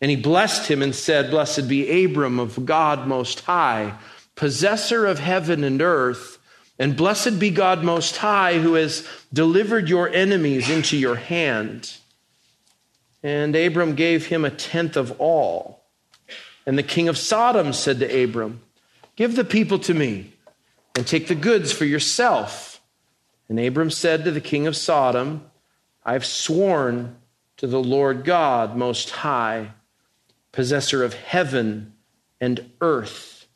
And 0.01 0.11
he 0.11 0.17
blessed 0.17 0.69
him 0.69 0.83
and 0.83 0.95
said, 0.95 1.31
Blessed 1.31 1.69
be 1.69 2.05
Abram 2.05 2.39
of 2.39 2.67
God 2.67 3.07
Most 3.07 3.41
High, 3.41 3.99
possessor 4.35 5.07
of 5.07 5.19
heaven 5.19 5.65
and 5.65 5.81
earth. 5.81 6.36
And 6.79 6.97
blessed 6.97 7.39
be 7.39 7.51
God 7.51 7.83
Most 7.83 8.19
High, 8.19 8.59
who 8.59 8.75
has 8.75 9.09
delivered 9.33 9.89
your 9.89 10.09
enemies 10.09 10.69
into 10.69 10.97
your 10.97 11.17
hand. 11.17 11.97
And 13.23 13.57
Abram 13.57 13.95
gave 13.95 14.27
him 14.27 14.45
a 14.45 14.51
tenth 14.51 14.97
of 14.97 15.19
all. 15.21 15.83
And 16.67 16.77
the 16.77 16.83
king 16.83 17.09
of 17.09 17.17
Sodom 17.17 17.73
said 17.73 17.99
to 18.01 18.25
Abram, 18.25 18.61
Give 19.17 19.35
the 19.35 19.45
people 19.45 19.79
to 19.81 19.95
me, 19.95 20.35
and 20.95 21.07
take 21.07 21.29
the 21.29 21.35
goods 21.35 21.73
for 21.73 21.85
yourself. 21.85 22.81
And 23.49 23.59
Abram 23.59 23.91
said 23.91 24.25
to 24.25 24.31
the 24.31 24.41
king 24.41 24.67
of 24.67 24.77
Sodom, 24.77 25.51
I 26.05 26.13
have 26.13 26.27
sworn 26.27 27.17
to 27.57 27.67
the 27.67 27.83
Lord 27.83 28.25
God 28.25 28.77
Most 28.77 29.11
High 29.11 29.71
possessor 30.53 31.05
of 31.05 31.15
heaven 31.15 31.93
and 32.41 32.71
earth, 32.81 33.47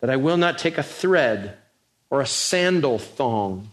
that 0.00 0.10
I 0.10 0.16
will 0.16 0.36
not 0.36 0.58
take 0.58 0.78
a 0.78 0.82
thread 0.82 1.57
or 2.10 2.20
a 2.20 2.26
sandal 2.26 2.98
thong 2.98 3.70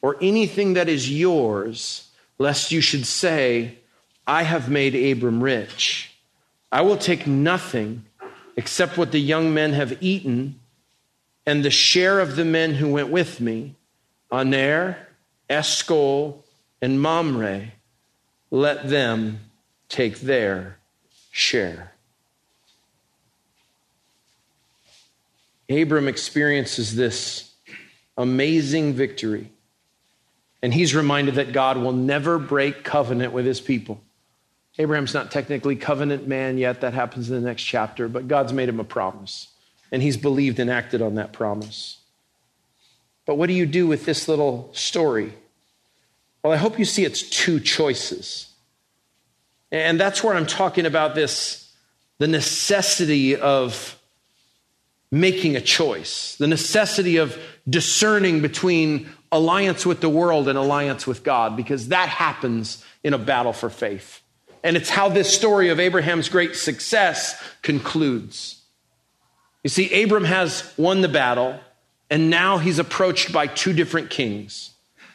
or 0.00 0.16
anything 0.20 0.74
that 0.74 0.88
is 0.88 1.10
yours, 1.10 2.08
lest 2.38 2.72
you 2.72 2.80
should 2.80 3.06
say, 3.06 3.76
I 4.26 4.42
have 4.42 4.70
made 4.70 4.94
Abram 4.94 5.42
rich. 5.42 6.14
I 6.70 6.82
will 6.82 6.96
take 6.96 7.26
nothing 7.26 8.04
except 8.56 8.98
what 8.98 9.12
the 9.12 9.20
young 9.20 9.54
men 9.54 9.72
have 9.72 10.02
eaten 10.02 10.60
and 11.46 11.64
the 11.64 11.70
share 11.70 12.20
of 12.20 12.36
the 12.36 12.44
men 12.44 12.74
who 12.74 12.92
went 12.92 13.08
with 13.08 13.40
me, 13.40 13.74
Aner, 14.30 15.08
Eshcol, 15.48 16.44
and 16.82 17.00
Mamre. 17.00 17.72
Let 18.50 18.88
them 18.88 19.40
take 19.88 20.20
their 20.20 20.78
share. 21.30 21.92
Abram 25.70 26.08
experiences 26.08 26.96
this 26.96 27.47
amazing 28.18 28.92
victory. 28.92 29.50
And 30.62 30.74
he's 30.74 30.94
reminded 30.94 31.36
that 31.36 31.52
God 31.52 31.78
will 31.78 31.92
never 31.92 32.38
break 32.38 32.82
covenant 32.84 33.32
with 33.32 33.46
his 33.46 33.60
people. 33.60 34.00
Abraham's 34.78 35.14
not 35.14 35.30
technically 35.30 35.76
covenant 35.76 36.28
man 36.28 36.58
yet. 36.58 36.82
That 36.82 36.94
happens 36.94 37.30
in 37.30 37.40
the 37.40 37.48
next 37.48 37.62
chapter, 37.62 38.08
but 38.08 38.28
God's 38.28 38.52
made 38.52 38.68
him 38.68 38.80
a 38.80 38.84
promise. 38.84 39.48
And 39.90 40.02
he's 40.02 40.16
believed 40.16 40.58
and 40.58 40.70
acted 40.70 41.00
on 41.00 41.14
that 41.14 41.32
promise. 41.32 41.98
But 43.24 43.36
what 43.36 43.46
do 43.46 43.54
you 43.54 43.66
do 43.66 43.86
with 43.86 44.04
this 44.04 44.28
little 44.28 44.70
story? 44.72 45.32
Well, 46.42 46.52
I 46.52 46.56
hope 46.56 46.78
you 46.78 46.84
see 46.84 47.04
it's 47.04 47.22
two 47.22 47.60
choices. 47.60 48.52
And 49.70 49.98
that's 49.98 50.22
where 50.22 50.34
I'm 50.34 50.46
talking 50.46 50.86
about 50.86 51.14
this 51.14 51.64
the 52.18 52.26
necessity 52.26 53.36
of 53.36 53.97
making 55.10 55.56
a 55.56 55.60
choice, 55.60 56.36
the 56.36 56.46
necessity 56.46 57.16
of 57.16 57.38
discerning 57.68 58.40
between 58.40 59.08
alliance 59.32 59.86
with 59.86 60.00
the 60.00 60.08
world 60.08 60.48
and 60.48 60.58
alliance 60.58 61.06
with 61.06 61.22
God, 61.22 61.56
because 61.56 61.88
that 61.88 62.08
happens 62.08 62.84
in 63.02 63.14
a 63.14 63.18
battle 63.18 63.52
for 63.52 63.70
faith. 63.70 64.20
And 64.62 64.76
it's 64.76 64.90
how 64.90 65.08
this 65.08 65.32
story 65.32 65.70
of 65.70 65.80
Abraham's 65.80 66.28
great 66.28 66.56
success 66.56 67.40
concludes. 67.62 68.62
You 69.62 69.70
see, 69.70 70.02
Abram 70.02 70.24
has 70.24 70.72
won 70.76 71.00
the 71.00 71.08
battle, 71.08 71.58
and 72.10 72.30
now 72.30 72.58
he's 72.58 72.78
approached 72.78 73.32
by 73.32 73.46
two 73.46 73.72
different 73.72 74.10
kings. 74.10 74.70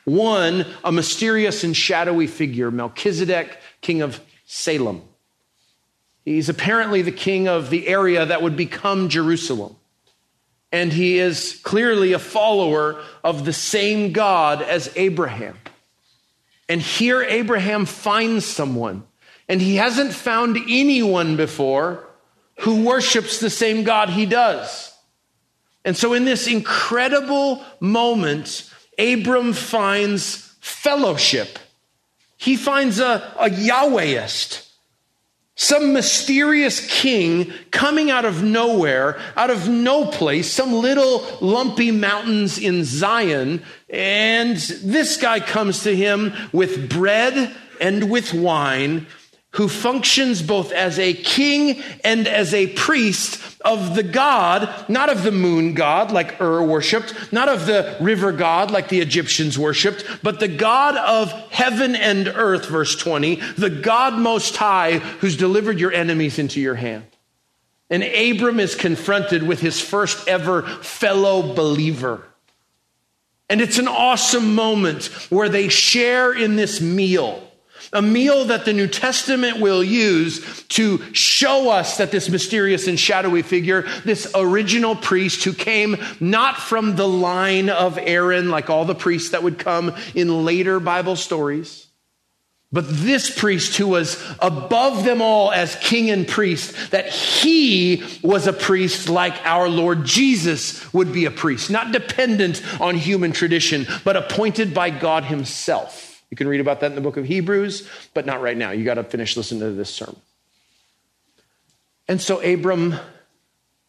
One, 0.05 0.65
a 0.83 0.91
mysterious 0.91 1.63
and 1.63 1.75
shadowy 1.75 2.27
figure, 2.27 2.71
Melchizedek, 2.71 3.57
king 3.81 4.01
of 4.01 4.19
Salem. 4.45 5.01
He's 6.25 6.49
apparently 6.49 7.01
the 7.01 7.11
king 7.11 7.47
of 7.47 7.69
the 7.69 7.87
area 7.87 8.25
that 8.25 8.41
would 8.41 8.55
become 8.55 9.09
Jerusalem. 9.09 9.75
And 10.73 10.91
he 10.91 11.19
is 11.19 11.61
clearly 11.63 12.11
a 12.11 12.19
follower 12.19 13.01
of 13.23 13.45
the 13.45 13.53
same 13.53 14.11
God 14.11 14.61
as 14.61 14.91
Abraham. 14.97 15.57
And 16.67 16.81
here 16.81 17.23
Abraham 17.23 17.85
finds 17.85 18.45
someone, 18.45 19.03
and 19.47 19.61
he 19.61 19.77
hasn't 19.77 20.11
found 20.13 20.57
anyone 20.67 21.37
before 21.37 22.05
who 22.59 22.83
worships 22.83 23.39
the 23.39 23.49
same 23.49 23.83
God 23.83 24.09
he 24.09 24.25
does. 24.25 24.93
And 25.85 25.95
so, 25.95 26.13
in 26.13 26.25
this 26.25 26.47
incredible 26.47 27.63
moment, 27.79 28.69
Abram 28.97 29.53
finds 29.53 30.53
fellowship 30.59 31.59
he 32.43 32.57
finds 32.57 32.99
a, 32.99 33.33
a 33.39 33.49
Yahwehist, 33.49 34.67
some 35.55 35.93
mysterious 35.93 36.85
king 36.87 37.53
coming 37.69 38.09
out 38.09 38.25
of 38.25 38.41
nowhere, 38.43 39.19
out 39.35 39.49
of 39.49 39.69
no 39.69 40.05
place, 40.05 40.51
some 40.51 40.73
little 40.73 41.25
lumpy 41.41 41.91
mountains 41.91 42.57
in 42.57 42.83
Zion. 42.83 43.63
And 43.89 44.57
this 44.57 45.17
guy 45.17 45.39
comes 45.39 45.83
to 45.83 45.95
him 45.95 46.33
with 46.51 46.89
bread 46.89 47.55
and 47.79 48.09
with 48.09 48.33
wine 48.33 49.05
who 49.53 49.67
functions 49.67 50.41
both 50.41 50.71
as 50.71 50.97
a 50.97 51.13
king 51.13 51.81
and 52.03 52.27
as 52.27 52.53
a 52.53 52.67
priest 52.67 53.39
of 53.63 53.95
the 53.95 54.03
God, 54.03 54.67
not 54.89 55.09
of 55.09 55.23
the 55.23 55.31
moon 55.31 55.73
God 55.73 56.11
like 56.11 56.41
Ur 56.41 56.63
worshiped, 56.63 57.31
not 57.31 57.47
of 57.47 57.65
the 57.65 57.95
river 58.01 58.31
God 58.31 58.71
like 58.71 58.89
the 58.89 58.99
Egyptians 58.99 59.57
worshiped, 59.57 60.05
but 60.23 60.39
the 60.39 60.47
God 60.47 60.97
of 60.97 61.31
heaven 61.51 61.95
and 61.95 62.27
earth, 62.27 62.67
verse 62.67 62.95
20, 62.95 63.35
the 63.57 63.69
God 63.69 64.15
most 64.15 64.57
high 64.57 64.97
who's 64.97 65.37
delivered 65.37 65.79
your 65.79 65.93
enemies 65.93 66.39
into 66.39 66.59
your 66.59 66.75
hand. 66.75 67.05
And 67.89 68.03
Abram 68.03 68.59
is 68.59 68.73
confronted 68.73 69.43
with 69.43 69.59
his 69.59 69.79
first 69.79 70.27
ever 70.27 70.63
fellow 70.63 71.53
believer. 71.53 72.23
And 73.49 73.61
it's 73.61 73.77
an 73.77 73.87
awesome 73.87 74.55
moment 74.55 75.05
where 75.29 75.47
they 75.49 75.67
share 75.67 76.33
in 76.33 76.55
this 76.55 76.81
meal 76.81 77.47
a 77.93 78.01
meal 78.01 78.45
that 78.45 78.65
the 78.65 78.73
New 78.73 78.87
Testament 78.87 79.59
will 79.59 79.83
use 79.83 80.63
to 80.69 81.01
show 81.13 81.69
us 81.69 81.97
that 81.97 82.11
this 82.11 82.29
mysterious 82.29 82.87
and 82.87 82.99
shadowy 82.99 83.41
figure, 83.41 83.83
this 84.03 84.29
original 84.35 84.95
priest 84.95 85.43
who 85.43 85.53
came 85.53 85.97
not 86.19 86.57
from 86.57 86.95
the 86.95 87.07
line 87.07 87.69
of 87.69 87.97
Aaron, 87.97 88.49
like 88.49 88.69
all 88.69 88.85
the 88.85 88.95
priests 88.95 89.29
that 89.29 89.43
would 89.43 89.59
come 89.59 89.95
in 90.15 90.43
later 90.43 90.79
Bible 90.79 91.15
stories, 91.15 91.87
but 92.71 92.85
this 92.89 93.29
priest 93.29 93.77
who 93.77 93.87
was 93.87 94.21
above 94.39 95.03
them 95.03 95.21
all 95.21 95.51
as 95.51 95.75
king 95.75 96.09
and 96.09 96.27
priest, 96.27 96.89
that 96.89 97.07
he 97.07 98.03
was 98.23 98.47
a 98.47 98.53
priest 98.53 99.09
like 99.09 99.35
our 99.45 99.69
Lord 99.69 100.05
Jesus 100.05 100.91
would 100.91 101.13
be 101.13 101.25
a 101.25 101.31
priest, 101.31 101.69
not 101.69 101.91
dependent 101.91 102.63
on 102.81 102.95
human 102.95 103.31
tradition, 103.31 103.85
but 104.03 104.17
appointed 104.17 104.73
by 104.73 104.89
God 104.89 105.23
himself. 105.23 106.12
You 106.33 106.35
can 106.35 106.47
read 106.47 106.61
about 106.61 106.79
that 106.79 106.87
in 106.87 106.95
the 106.95 107.01
book 107.01 107.17
of 107.17 107.25
Hebrews, 107.25 107.87
but 108.15 108.25
not 108.25 108.41
right 108.41 108.57
now. 108.57 108.71
You 108.71 108.83
got 108.83 108.95
to 108.95 109.03
finish 109.03 109.37
listening 109.37 109.59
to 109.59 109.69
this 109.69 109.91
sermon. 109.91 110.19
And 112.07 112.19
so 112.19 112.41
Abram 112.41 112.95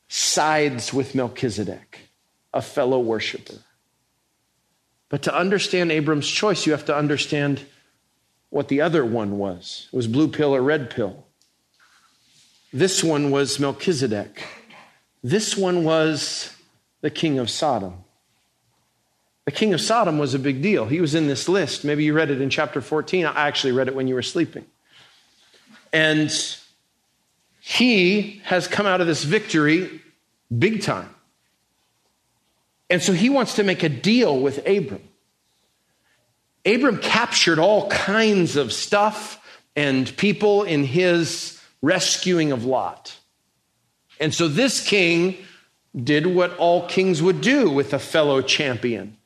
sides 0.09 0.93
with 0.93 1.15
Melchizedek, 1.15 2.01
a 2.53 2.61
fellow 2.61 3.01
worshiper. 3.01 3.55
But 5.09 5.23
to 5.23 5.35
understand 5.35 5.91
Abram's 5.91 6.29
choice, 6.29 6.67
you 6.67 6.73
have 6.73 6.85
to 6.85 6.95
understand 6.95 7.65
what 8.51 8.69
the 8.69 8.83
other 8.83 9.07
one 9.07 9.39
was. 9.39 9.89
It 9.91 9.97
was 9.97 10.07
blue 10.07 10.29
pill 10.29 10.55
or 10.55 10.61
red 10.61 10.91
pill. 10.91 11.25
This 12.75 13.03
one 13.03 13.31
was 13.31 13.59
Melchizedek. 13.59 14.47
This 15.23 15.57
one 15.57 15.83
was 15.83 16.55
the 17.01 17.11
king 17.11 17.39
of 17.39 17.49
Sodom. 17.49 18.04
The 19.45 19.53
king 19.53 19.75
of 19.75 19.81
Sodom 19.81 20.19
was 20.19 20.33
a 20.33 20.39
big 20.39 20.63
deal. 20.63 20.87
He 20.87 21.01
was 21.01 21.15
in 21.15 21.27
this 21.27 21.49
list. 21.49 21.85
Maybe 21.85 22.05
you 22.05 22.15
read 22.15 22.31
it 22.31 22.41
in 22.41 22.49
chapter 22.49 22.81
14. 22.81 23.27
I 23.27 23.47
actually 23.47 23.73
read 23.73 23.89
it 23.89 23.95
when 23.95 24.09
you 24.09 24.15
were 24.15 24.23
sleeping. 24.23 24.65
And 25.93 26.35
he 27.61 28.41
has 28.45 28.67
come 28.67 28.87
out 28.87 29.01
of 29.01 29.07
this 29.07 29.23
victory 29.23 30.01
big 30.57 30.83
time. 30.83 31.15
And 32.89 33.03
so 33.03 33.13
he 33.13 33.29
wants 33.29 33.57
to 33.57 33.63
make 33.63 33.83
a 33.83 33.89
deal 33.89 34.39
with 34.39 34.67
Abram. 34.67 35.03
Abram 36.65 36.99
captured 36.99 37.59
all 37.59 37.89
kinds 37.91 38.57
of 38.57 38.73
stuff 38.73 39.41
and 39.77 40.15
people 40.17 40.63
in 40.63 40.85
his 40.85 41.61
rescuing 41.83 42.53
of 42.53 42.65
Lot. 42.65 43.17
And 44.21 44.33
so 44.33 44.49
this 44.49 44.87
king 44.87 45.37
did 45.95 46.27
what 46.27 46.57
all 46.57 46.87
kings 46.89 47.23
would 47.23 47.41
do 47.41 47.69
with 47.69 47.93
a 47.93 47.99
fellow 47.99 48.41
champion 48.41 49.19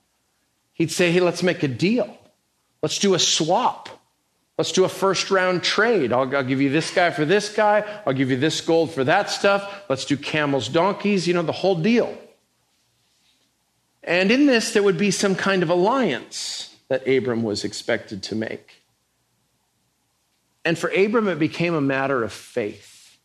He'd 0.79 0.93
say, 0.93 1.11
hey, 1.11 1.21
let's 1.21 1.43
make 1.43 1.63
a 1.65 1.69
deal. 1.69 2.17
Let's 2.83 2.99
do 2.99 3.15
a 3.15 3.19
swap. 3.19 3.89
Let's 4.57 4.73
do 4.73 4.85
a 4.85 4.89
first 4.89 5.31
round 5.31 5.63
trade. 5.63 6.13
I'll, 6.13 6.35
I'll, 6.35 6.45
give 6.45 6.61
you 6.61 6.71
this 6.71 6.93
guy 6.93 7.11
for 7.11 7.25
this 7.25 7.53
guy. 7.53 7.85
I'll 8.07 8.13
give 8.13 8.31
you 8.31 8.37
this 8.37 8.61
gold 8.61 8.93
for 8.93 9.05
that 9.05 9.29
stuff. 9.31 9.85
Let's 9.89 10.05
do 10.05 10.17
camels, 10.17 10.69
donkeys, 10.69 11.27
you 11.27 11.35
know, 11.35 11.43
the 11.43 11.53
whole 11.53 11.75
deal. 11.75 12.17
And 14.03 14.31
in 14.31 14.47
this, 14.47 14.73
there 14.73 14.83
would 14.83 14.99
be 14.99 15.11
some 15.11 15.35
kind 15.35 15.63
of 15.63 15.69
alliance 15.69 16.75
that 16.89 17.07
Abram 17.07 17.43
was 17.43 17.65
expected 17.65 18.23
to 18.25 18.35
make. 18.35 18.83
And 20.65 20.79
for 20.79 20.91
Abram, 20.91 21.29
it 21.29 21.39
became 21.39 21.75
a 21.75 21.81
matter 21.81 22.23
of 22.23 22.33
faith. 22.33 23.19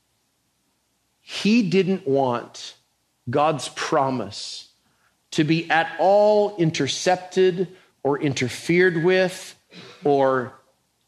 He 1.21 1.67
didn't 1.67 2.07
want 2.07 2.75
God's 3.29 3.69
promise 3.69 4.62
to 5.33 5.43
be 5.43 5.69
at 5.69 5.91
all 5.99 6.55
intercepted 6.57 7.67
or 8.03 8.21
interfered 8.21 9.03
with 9.03 9.55
or 10.03 10.53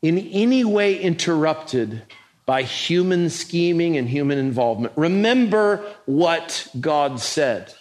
in 0.01 0.17
any 0.17 0.63
way 0.63 0.99
interrupted 0.99 2.01
by 2.45 2.63
human 2.63 3.29
scheming 3.29 3.97
and 3.97 4.07
human 4.07 4.37
involvement. 4.37 4.93
Remember 4.95 5.83
what 6.05 6.67
God 6.79 7.19
said 7.19 7.73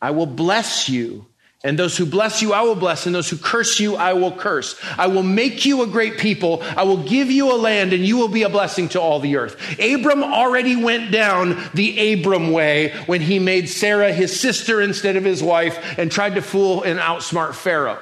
I 0.00 0.12
will 0.12 0.26
bless 0.26 0.88
you 0.88 1.26
and 1.64 1.76
those 1.76 1.96
who 1.96 2.06
bless 2.06 2.40
you, 2.40 2.52
I 2.52 2.62
will 2.62 2.76
bless, 2.76 3.06
and 3.06 3.14
those 3.14 3.28
who 3.28 3.36
curse 3.36 3.80
you, 3.80 3.96
I 3.96 4.12
will 4.12 4.30
curse. 4.30 4.80
I 4.96 5.08
will 5.08 5.24
make 5.24 5.66
you 5.66 5.82
a 5.82 5.88
great 5.88 6.18
people. 6.18 6.62
I 6.62 6.84
will 6.84 7.02
give 7.02 7.32
you 7.32 7.52
a 7.52 7.58
land, 7.58 7.92
and 7.92 8.06
you 8.06 8.16
will 8.16 8.28
be 8.28 8.44
a 8.44 8.48
blessing 8.48 8.88
to 8.90 9.00
all 9.00 9.18
the 9.18 9.36
earth. 9.36 9.56
Abram 9.80 10.22
already 10.22 10.76
went 10.76 11.10
down 11.10 11.60
the 11.74 12.12
Abram 12.12 12.52
way 12.52 12.92
when 13.06 13.20
he 13.20 13.40
made 13.40 13.68
Sarah 13.68 14.12
his 14.12 14.38
sister 14.38 14.80
instead 14.80 15.16
of 15.16 15.24
his 15.24 15.42
wife 15.42 15.98
and 15.98 16.12
tried 16.12 16.36
to 16.36 16.42
fool 16.42 16.84
and 16.84 17.00
outsmart 17.00 17.54
Pharaoh. 17.54 17.98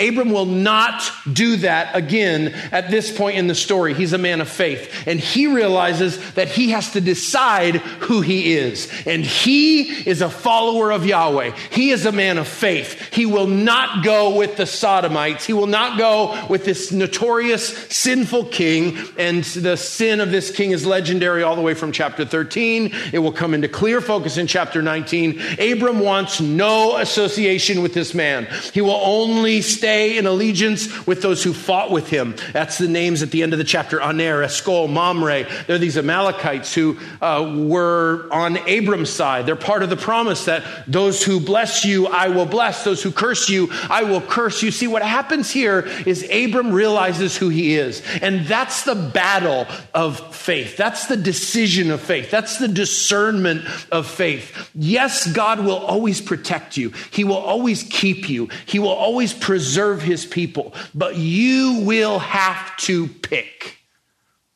Abram 0.00 0.30
will 0.30 0.46
not 0.46 1.02
do 1.30 1.56
that 1.56 1.94
again 1.94 2.48
at 2.72 2.90
this 2.90 3.14
point 3.16 3.36
in 3.36 3.46
the 3.46 3.54
story. 3.54 3.92
He's 3.92 4.14
a 4.14 4.18
man 4.18 4.40
of 4.40 4.48
faith 4.48 5.06
and 5.06 5.20
he 5.20 5.46
realizes 5.46 6.32
that 6.32 6.48
he 6.48 6.70
has 6.70 6.92
to 6.92 7.00
decide 7.00 7.76
who 7.76 8.22
he 8.22 8.54
is. 8.54 8.90
And 9.06 9.24
he 9.24 9.82
is 10.08 10.22
a 10.22 10.30
follower 10.30 10.90
of 10.90 11.04
Yahweh. 11.04 11.54
He 11.70 11.90
is 11.90 12.06
a 12.06 12.12
man 12.12 12.38
of 12.38 12.48
faith. 12.48 13.12
He 13.12 13.26
will 13.26 13.46
not 13.46 14.02
go 14.02 14.36
with 14.36 14.56
the 14.56 14.66
Sodomites. 14.66 15.44
He 15.44 15.52
will 15.52 15.66
not 15.66 15.98
go 15.98 16.46
with 16.48 16.64
this 16.64 16.92
notorious 16.92 17.68
sinful 17.94 18.46
king. 18.46 18.96
And 19.18 19.44
the 19.44 19.76
sin 19.76 20.20
of 20.20 20.30
this 20.30 20.50
king 20.50 20.70
is 20.70 20.86
legendary 20.86 21.42
all 21.42 21.56
the 21.56 21.62
way 21.62 21.74
from 21.74 21.92
chapter 21.92 22.24
13. 22.24 22.94
It 23.12 23.18
will 23.18 23.32
come 23.32 23.52
into 23.52 23.68
clear 23.68 24.00
focus 24.00 24.38
in 24.38 24.46
chapter 24.46 24.80
19. 24.80 25.40
Abram 25.58 26.00
wants 26.00 26.40
no 26.40 26.96
association 26.96 27.82
with 27.82 27.92
this 27.92 28.14
man. 28.14 28.48
He 28.72 28.80
will 28.80 29.00
only 29.02 29.60
stay 29.60 29.89
stay 29.90 30.18
in 30.18 30.26
allegiance 30.26 31.04
with 31.04 31.20
those 31.20 31.42
who 31.42 31.52
fought 31.52 31.90
with 31.90 32.08
him. 32.08 32.36
That's 32.52 32.78
the 32.78 32.86
names 32.86 33.22
at 33.22 33.32
the 33.32 33.42
end 33.42 33.52
of 33.52 33.58
the 33.58 33.64
chapter 33.64 34.00
Aner, 34.00 34.44
Eshcol, 34.44 34.86
Mamre. 34.86 35.46
They're 35.66 35.78
these 35.78 35.98
Amalekites 35.98 36.72
who 36.72 36.96
uh, 37.20 37.56
were 37.58 38.28
on 38.30 38.56
Abram's 38.68 39.10
side. 39.10 39.46
They're 39.46 39.56
part 39.56 39.82
of 39.82 39.90
the 39.90 39.96
promise 39.96 40.44
that 40.44 40.62
those 40.86 41.24
who 41.24 41.40
bless 41.40 41.84
you, 41.84 42.06
I 42.06 42.28
will 42.28 42.46
bless. 42.46 42.84
Those 42.84 43.02
who 43.02 43.10
curse 43.10 43.48
you, 43.48 43.68
I 43.90 44.04
will 44.04 44.20
curse. 44.20 44.62
You 44.62 44.70
see, 44.70 44.86
what 44.86 45.02
happens 45.02 45.50
here 45.50 45.80
is 46.06 46.22
Abram 46.30 46.70
realizes 46.70 47.36
who 47.36 47.48
he 47.48 47.74
is. 47.74 48.00
And 48.22 48.46
that's 48.46 48.84
the 48.84 48.94
battle 48.94 49.66
of 49.92 50.36
faith. 50.36 50.76
That's 50.76 51.06
the 51.06 51.16
decision 51.16 51.90
of 51.90 52.00
faith. 52.00 52.30
That's 52.30 52.58
the 52.58 52.68
discernment 52.68 53.64
of 53.90 54.06
faith. 54.06 54.70
Yes, 54.72 55.26
God 55.32 55.58
will 55.64 55.78
always 55.78 56.20
protect 56.20 56.76
you. 56.76 56.92
He 57.10 57.24
will 57.24 57.34
always 57.34 57.82
keep 57.82 58.28
you. 58.28 58.50
He 58.66 58.78
will 58.78 58.88
always 58.88 59.34
preserve 59.34 59.69
preserve 59.70 60.02
his 60.02 60.26
people, 60.26 60.74
but 60.94 61.14
you 61.14 61.82
will 61.84 62.18
have 62.18 62.76
to 62.76 63.06
pick. 63.06 63.78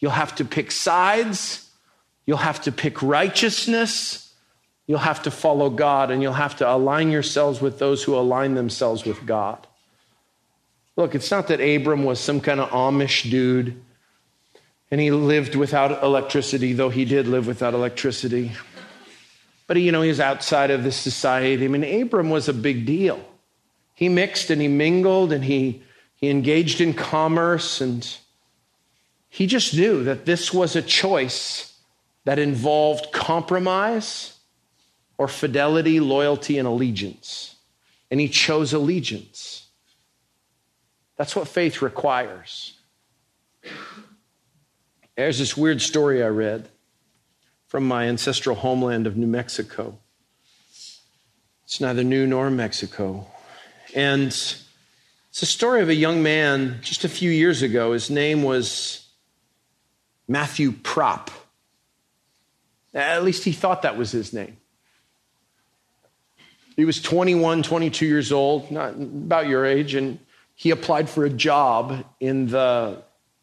You'll 0.01 0.11
have 0.11 0.35
to 0.37 0.45
pick 0.45 0.73
sides. 0.73 1.71
You'll 2.27 2.39
have 2.39 2.63
to 2.63 2.73
pick 2.73 3.01
righteousness. 3.01 4.35
You'll 4.89 4.99
have 4.99 5.23
to 5.23 5.31
follow 5.31 5.71
God, 5.71 6.11
and 6.11 6.21
you'll 6.21 6.33
have 6.33 6.57
to 6.57 6.69
align 6.69 7.13
yourselves 7.13 7.61
with 7.61 7.79
those 7.79 8.03
who 8.03 8.17
align 8.17 8.55
themselves 8.55 9.05
with 9.05 9.25
God. 9.25 9.67
Look, 10.97 11.15
it's 11.15 11.31
not 11.31 11.47
that 11.47 11.61
Abram 11.61 12.03
was 12.03 12.19
some 12.19 12.41
kind 12.41 12.59
of 12.59 12.71
Amish 12.71 13.31
dude 13.31 13.81
and 14.91 15.01
he 15.01 15.11
lived 15.11 15.57
without 15.57 16.05
electricity, 16.05 16.73
though 16.73 16.91
he 16.91 17.05
did 17.05 17.27
live 17.27 17.49
without 17.49 17.75
electricity. 17.75 18.53
But, 19.67 19.79
you 19.79 19.91
know, 19.91 20.03
he's 20.03 20.21
outside 20.21 20.71
of 20.71 20.85
the 20.85 20.93
society. 20.93 21.65
I 21.65 21.69
mean, 21.69 22.03
Abram 22.03 22.31
was 22.31 22.49
a 22.49 22.53
big 22.53 22.87
deal. 22.87 23.25
He 23.95 24.09
mixed 24.09 24.51
and 24.51 24.61
he 24.61 24.69
mingled 24.69 25.33
and 25.33 25.45
he, 25.45 25.83
he 26.17 26.29
engaged 26.29 26.81
in 26.81 26.95
commerce 26.95 27.81
and 27.81 28.07
he 29.29 29.47
just 29.47 29.75
knew 29.75 30.05
that 30.05 30.27
this 30.27 30.53
was 30.53 30.77
a 30.77 30.83
choice 30.83 31.77
that 32.25 32.39
involved 32.39 33.13
compromise 33.13 34.39
or 35.19 35.29
fidelity, 35.29 36.01
loyalty, 36.01 36.59
and 36.59 36.67
allegiance. 36.67 37.57
And 38.11 38.21
he 38.21 38.29
chose 38.29 38.73
allegiance. 38.73 39.67
That's 41.17 41.37
what 41.37 41.49
faith 41.49 41.83
requires. 41.83 42.79
There's 45.17 45.39
this 45.39 45.57
weird 45.57 45.81
story 45.81 46.23
I 46.23 46.29
read 46.29 46.69
from 47.67 47.87
my 47.87 48.07
ancestral 48.07 48.57
homeland 48.57 49.07
of 49.07 49.17
New 49.17 49.27
Mexico. 49.27 49.99
It's 51.65 51.81
neither 51.81 52.05
new 52.05 52.27
nor 52.27 52.51
Mexico. 52.51 53.27
And 53.95 54.27
it's 54.27 55.43
a 55.43 55.47
story 55.47 55.81
of 55.81 55.89
a 55.89 55.95
young 55.95 56.23
man 56.23 56.81
just 56.83 57.05
a 57.05 57.09
few 57.09 57.31
years 57.31 57.63
ago. 57.63 57.93
His 57.93 58.11
name 58.11 58.43
was 58.43 59.07
Matthew 60.27 60.73
Prop. 60.73 61.31
At 62.93 63.25
least 63.25 63.45
he 63.45 63.53
thought 63.53 63.83
that 63.83 63.97
was 63.97 64.11
his 64.11 64.33
name. 64.33 64.57
He 66.77 66.85
was 66.85 67.01
21, 67.01 67.63
22 67.63 68.05
years 68.05 68.33
old, 68.33 68.71
not 68.71 68.95
about 68.95 69.47
your 69.47 69.65
age, 69.65 69.95
and 69.95 70.19
he 70.57 70.71
applied 70.71 71.09
for 71.09 71.25
a 71.25 71.31
job 71.31 72.05
in 72.19 72.49
the 72.49 73.01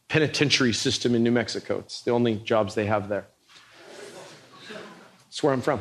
penitentiary 0.10 0.74
system 0.74 1.16
in 1.16 1.24
New 1.24 1.32
Mexico. 1.32 1.80
It's 1.80 2.02
the 2.02 2.12
only 2.12 2.36
jobs 2.36 2.76
they 2.76 2.86
have 2.88 3.08
there. 3.08 3.26
That's 5.24 5.42
where 5.42 5.54
I'm 5.54 5.62
from. 5.62 5.80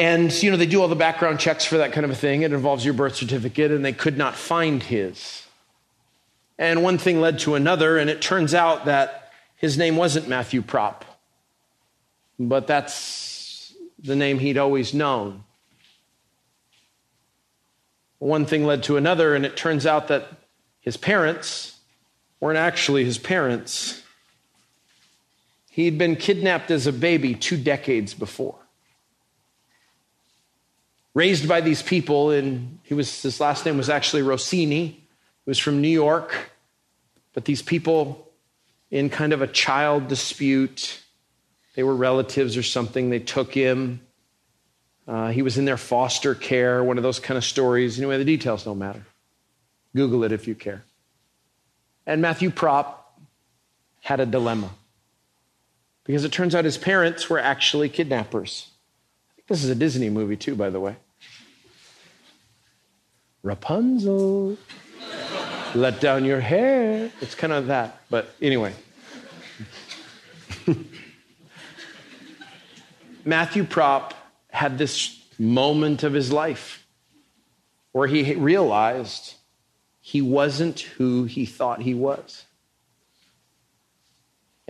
And, 0.00 0.32
you 0.42 0.50
know, 0.50 0.56
they 0.56 0.64
do 0.64 0.80
all 0.80 0.88
the 0.88 0.96
background 0.96 1.40
checks 1.40 1.66
for 1.66 1.76
that 1.76 1.92
kind 1.92 2.06
of 2.06 2.10
a 2.10 2.14
thing. 2.14 2.40
It 2.40 2.54
involves 2.54 2.86
your 2.86 2.94
birth 2.94 3.16
certificate, 3.16 3.70
and 3.70 3.84
they 3.84 3.92
could 3.92 4.16
not 4.16 4.34
find 4.34 4.82
his. 4.82 5.46
And 6.58 6.82
one 6.82 6.96
thing 6.96 7.20
led 7.20 7.38
to 7.40 7.54
another, 7.54 7.98
and 7.98 8.08
it 8.08 8.22
turns 8.22 8.54
out 8.54 8.86
that 8.86 9.30
his 9.56 9.76
name 9.76 9.96
wasn't 9.96 10.26
Matthew 10.26 10.62
Prop, 10.62 11.04
but 12.38 12.66
that's 12.66 13.74
the 14.02 14.16
name 14.16 14.38
he'd 14.38 14.56
always 14.56 14.94
known. 14.94 15.44
One 18.20 18.46
thing 18.46 18.64
led 18.64 18.82
to 18.84 18.96
another, 18.96 19.34
and 19.34 19.44
it 19.44 19.54
turns 19.54 19.84
out 19.84 20.08
that 20.08 20.28
his 20.80 20.96
parents 20.96 21.78
weren't 22.40 22.56
actually 22.56 23.04
his 23.04 23.18
parents. 23.18 24.02
He'd 25.70 25.98
been 25.98 26.16
kidnapped 26.16 26.70
as 26.70 26.86
a 26.86 26.92
baby 26.92 27.34
two 27.34 27.58
decades 27.58 28.14
before 28.14 28.60
raised 31.14 31.48
by 31.48 31.60
these 31.60 31.82
people, 31.82 32.30
and 32.30 32.78
he 32.82 32.94
was, 32.94 33.22
his 33.22 33.40
last 33.40 33.64
name 33.66 33.76
was 33.76 33.88
actually 33.88 34.22
Rossini. 34.22 34.86
He 34.86 35.50
was 35.50 35.58
from 35.58 35.80
New 35.80 35.88
York. 35.88 36.50
But 37.32 37.44
these 37.44 37.62
people, 37.62 38.28
in 38.90 39.10
kind 39.10 39.32
of 39.32 39.42
a 39.42 39.46
child 39.46 40.08
dispute, 40.08 41.00
they 41.74 41.82
were 41.82 41.94
relatives 41.94 42.56
or 42.56 42.62
something, 42.62 43.10
they 43.10 43.18
took 43.18 43.52
him. 43.52 44.00
Uh, 45.06 45.30
he 45.30 45.42
was 45.42 45.58
in 45.58 45.64
their 45.64 45.76
foster 45.76 46.34
care, 46.34 46.84
one 46.84 46.96
of 46.96 47.02
those 47.02 47.18
kind 47.18 47.38
of 47.38 47.44
stories. 47.44 47.98
Anyway, 47.98 48.18
the 48.18 48.24
details 48.24 48.64
don't 48.64 48.78
matter. 48.78 49.04
Google 49.94 50.24
it 50.24 50.32
if 50.32 50.46
you 50.46 50.54
care. 50.54 50.84
And 52.06 52.22
Matthew 52.22 52.50
Prop 52.50 53.20
had 54.00 54.20
a 54.20 54.26
dilemma 54.26 54.70
because 56.04 56.24
it 56.24 56.32
turns 56.32 56.54
out 56.54 56.64
his 56.64 56.78
parents 56.78 57.28
were 57.28 57.38
actually 57.38 57.88
kidnappers. 57.88 58.69
This 59.50 59.64
is 59.64 59.70
a 59.70 59.74
Disney 59.74 60.08
movie, 60.10 60.36
too, 60.36 60.54
by 60.54 60.70
the 60.70 60.78
way. 60.78 60.94
Rapunzel, 63.42 64.56
let 65.74 66.00
down 66.00 66.24
your 66.24 66.38
hair. 66.38 67.10
It's 67.20 67.34
kind 67.34 67.52
of 67.52 67.66
that. 67.66 68.00
But 68.08 68.32
anyway. 68.40 68.74
Matthew 73.24 73.64
Prop 73.64 74.14
had 74.52 74.78
this 74.78 75.20
moment 75.36 76.04
of 76.04 76.12
his 76.12 76.30
life 76.30 76.86
where 77.90 78.06
he 78.06 78.32
realized 78.36 79.34
he 80.00 80.22
wasn't 80.22 80.78
who 80.78 81.24
he 81.24 81.44
thought 81.44 81.82
he 81.82 81.94
was. 81.94 82.44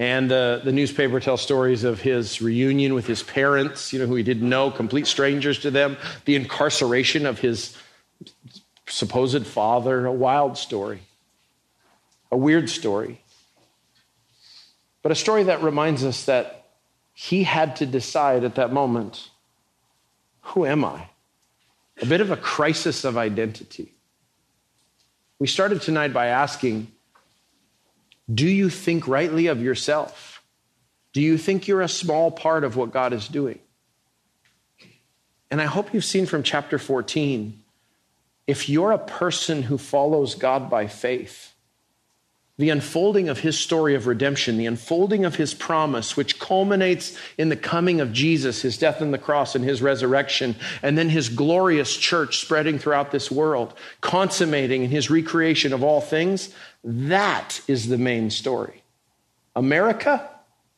And 0.00 0.32
uh, 0.32 0.60
the 0.64 0.72
newspaper 0.72 1.20
tells 1.20 1.42
stories 1.42 1.84
of 1.84 2.00
his 2.00 2.40
reunion 2.40 2.94
with 2.94 3.06
his 3.06 3.22
parents, 3.22 3.92
you 3.92 3.98
know, 3.98 4.06
who 4.06 4.14
he 4.14 4.22
didn't 4.22 4.48
know, 4.48 4.70
complete 4.70 5.06
strangers 5.06 5.58
to 5.58 5.70
them, 5.70 5.98
the 6.24 6.36
incarceration 6.36 7.26
of 7.26 7.38
his 7.38 7.76
supposed 8.88 9.46
father, 9.46 10.06
a 10.06 10.12
wild 10.12 10.56
story, 10.56 11.02
a 12.32 12.36
weird 12.38 12.70
story, 12.70 13.20
but 15.02 15.12
a 15.12 15.14
story 15.14 15.42
that 15.42 15.62
reminds 15.62 16.02
us 16.02 16.24
that 16.24 16.68
he 17.12 17.42
had 17.42 17.76
to 17.76 17.84
decide 17.84 18.42
at 18.42 18.54
that 18.54 18.72
moment 18.72 19.28
who 20.40 20.64
am 20.64 20.82
I? 20.82 21.10
A 22.00 22.06
bit 22.06 22.22
of 22.22 22.30
a 22.30 22.38
crisis 22.38 23.04
of 23.04 23.18
identity. 23.18 23.92
We 25.38 25.46
started 25.46 25.82
tonight 25.82 26.14
by 26.14 26.28
asking 26.28 26.90
Do 28.32 28.48
you 28.48 28.70
think 28.70 29.08
rightly 29.08 29.46
of 29.48 29.62
yourself? 29.62 30.42
Do 31.12 31.20
you 31.20 31.38
think 31.38 31.66
you're 31.66 31.80
a 31.80 31.88
small 31.88 32.30
part 32.30 32.64
of 32.64 32.76
what 32.76 32.92
God 32.92 33.12
is 33.12 33.26
doing? 33.26 33.58
And 35.50 35.60
I 35.60 35.64
hope 35.64 35.92
you've 35.92 36.04
seen 36.04 36.26
from 36.26 36.42
chapter 36.42 36.78
14 36.78 37.60
if 38.46 38.68
you're 38.68 38.90
a 38.90 38.98
person 38.98 39.62
who 39.62 39.78
follows 39.78 40.34
God 40.34 40.68
by 40.68 40.88
faith, 40.88 41.54
the 42.58 42.70
unfolding 42.70 43.28
of 43.28 43.38
his 43.38 43.56
story 43.56 43.94
of 43.94 44.06
redemption, 44.06 44.58
the 44.58 44.66
unfolding 44.66 45.24
of 45.24 45.36
his 45.36 45.54
promise, 45.54 46.16
which 46.16 46.38
culminates 46.38 47.16
in 47.38 47.48
the 47.48 47.56
coming 47.56 48.00
of 48.00 48.12
Jesus, 48.12 48.60
his 48.60 48.76
death 48.76 49.00
on 49.00 49.12
the 49.12 49.18
cross 49.18 49.54
and 49.54 49.64
his 49.64 49.80
resurrection, 49.80 50.56
and 50.82 50.98
then 50.98 51.08
his 51.08 51.28
glorious 51.28 51.96
church 51.96 52.38
spreading 52.38 52.78
throughout 52.78 53.12
this 53.12 53.30
world, 53.30 53.72
consummating 54.00 54.82
in 54.82 54.90
his 54.90 55.10
recreation 55.10 55.72
of 55.72 55.84
all 55.84 56.00
things, 56.00 56.52
that 56.82 57.60
is 57.68 57.88
the 57.88 57.98
main 57.98 58.30
story. 58.30 58.82
America, 59.54 60.28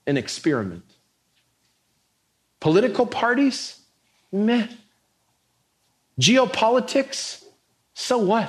an 0.06 0.16
experiment. 0.16 0.84
Political 2.60 3.06
parties, 3.06 3.78
meh. 4.30 4.66
Geopolitics, 6.20 7.44
so 7.94 8.18
what? 8.18 8.48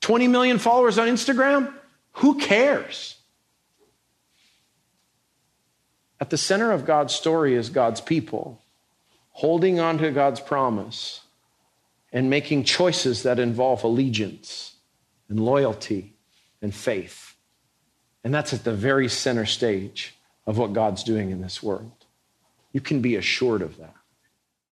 20 0.00 0.28
million 0.28 0.58
followers 0.58 0.98
on 0.98 1.08
Instagram? 1.08 1.72
Who 2.14 2.38
cares? 2.38 3.16
At 6.20 6.30
the 6.30 6.38
center 6.38 6.70
of 6.70 6.84
God's 6.84 7.14
story 7.14 7.54
is 7.54 7.68
God's 7.68 8.00
people 8.00 8.60
holding 9.32 9.80
on 9.80 9.98
to 9.98 10.10
God's 10.10 10.40
promise 10.40 11.22
and 12.12 12.28
making 12.28 12.64
choices 12.64 13.22
that 13.22 13.38
involve 13.38 13.82
allegiance 13.82 14.74
and 15.28 15.40
loyalty 15.40 16.11
and 16.62 16.74
faith. 16.74 17.34
And 18.24 18.32
that's 18.32 18.54
at 18.54 18.64
the 18.64 18.72
very 18.72 19.08
center 19.08 19.44
stage 19.44 20.16
of 20.46 20.56
what 20.56 20.72
God's 20.72 21.02
doing 21.02 21.30
in 21.30 21.40
this 21.40 21.62
world. 21.62 22.06
You 22.72 22.80
can 22.80 23.02
be 23.02 23.16
assured 23.16 23.62
of 23.62 23.76
that. 23.78 23.94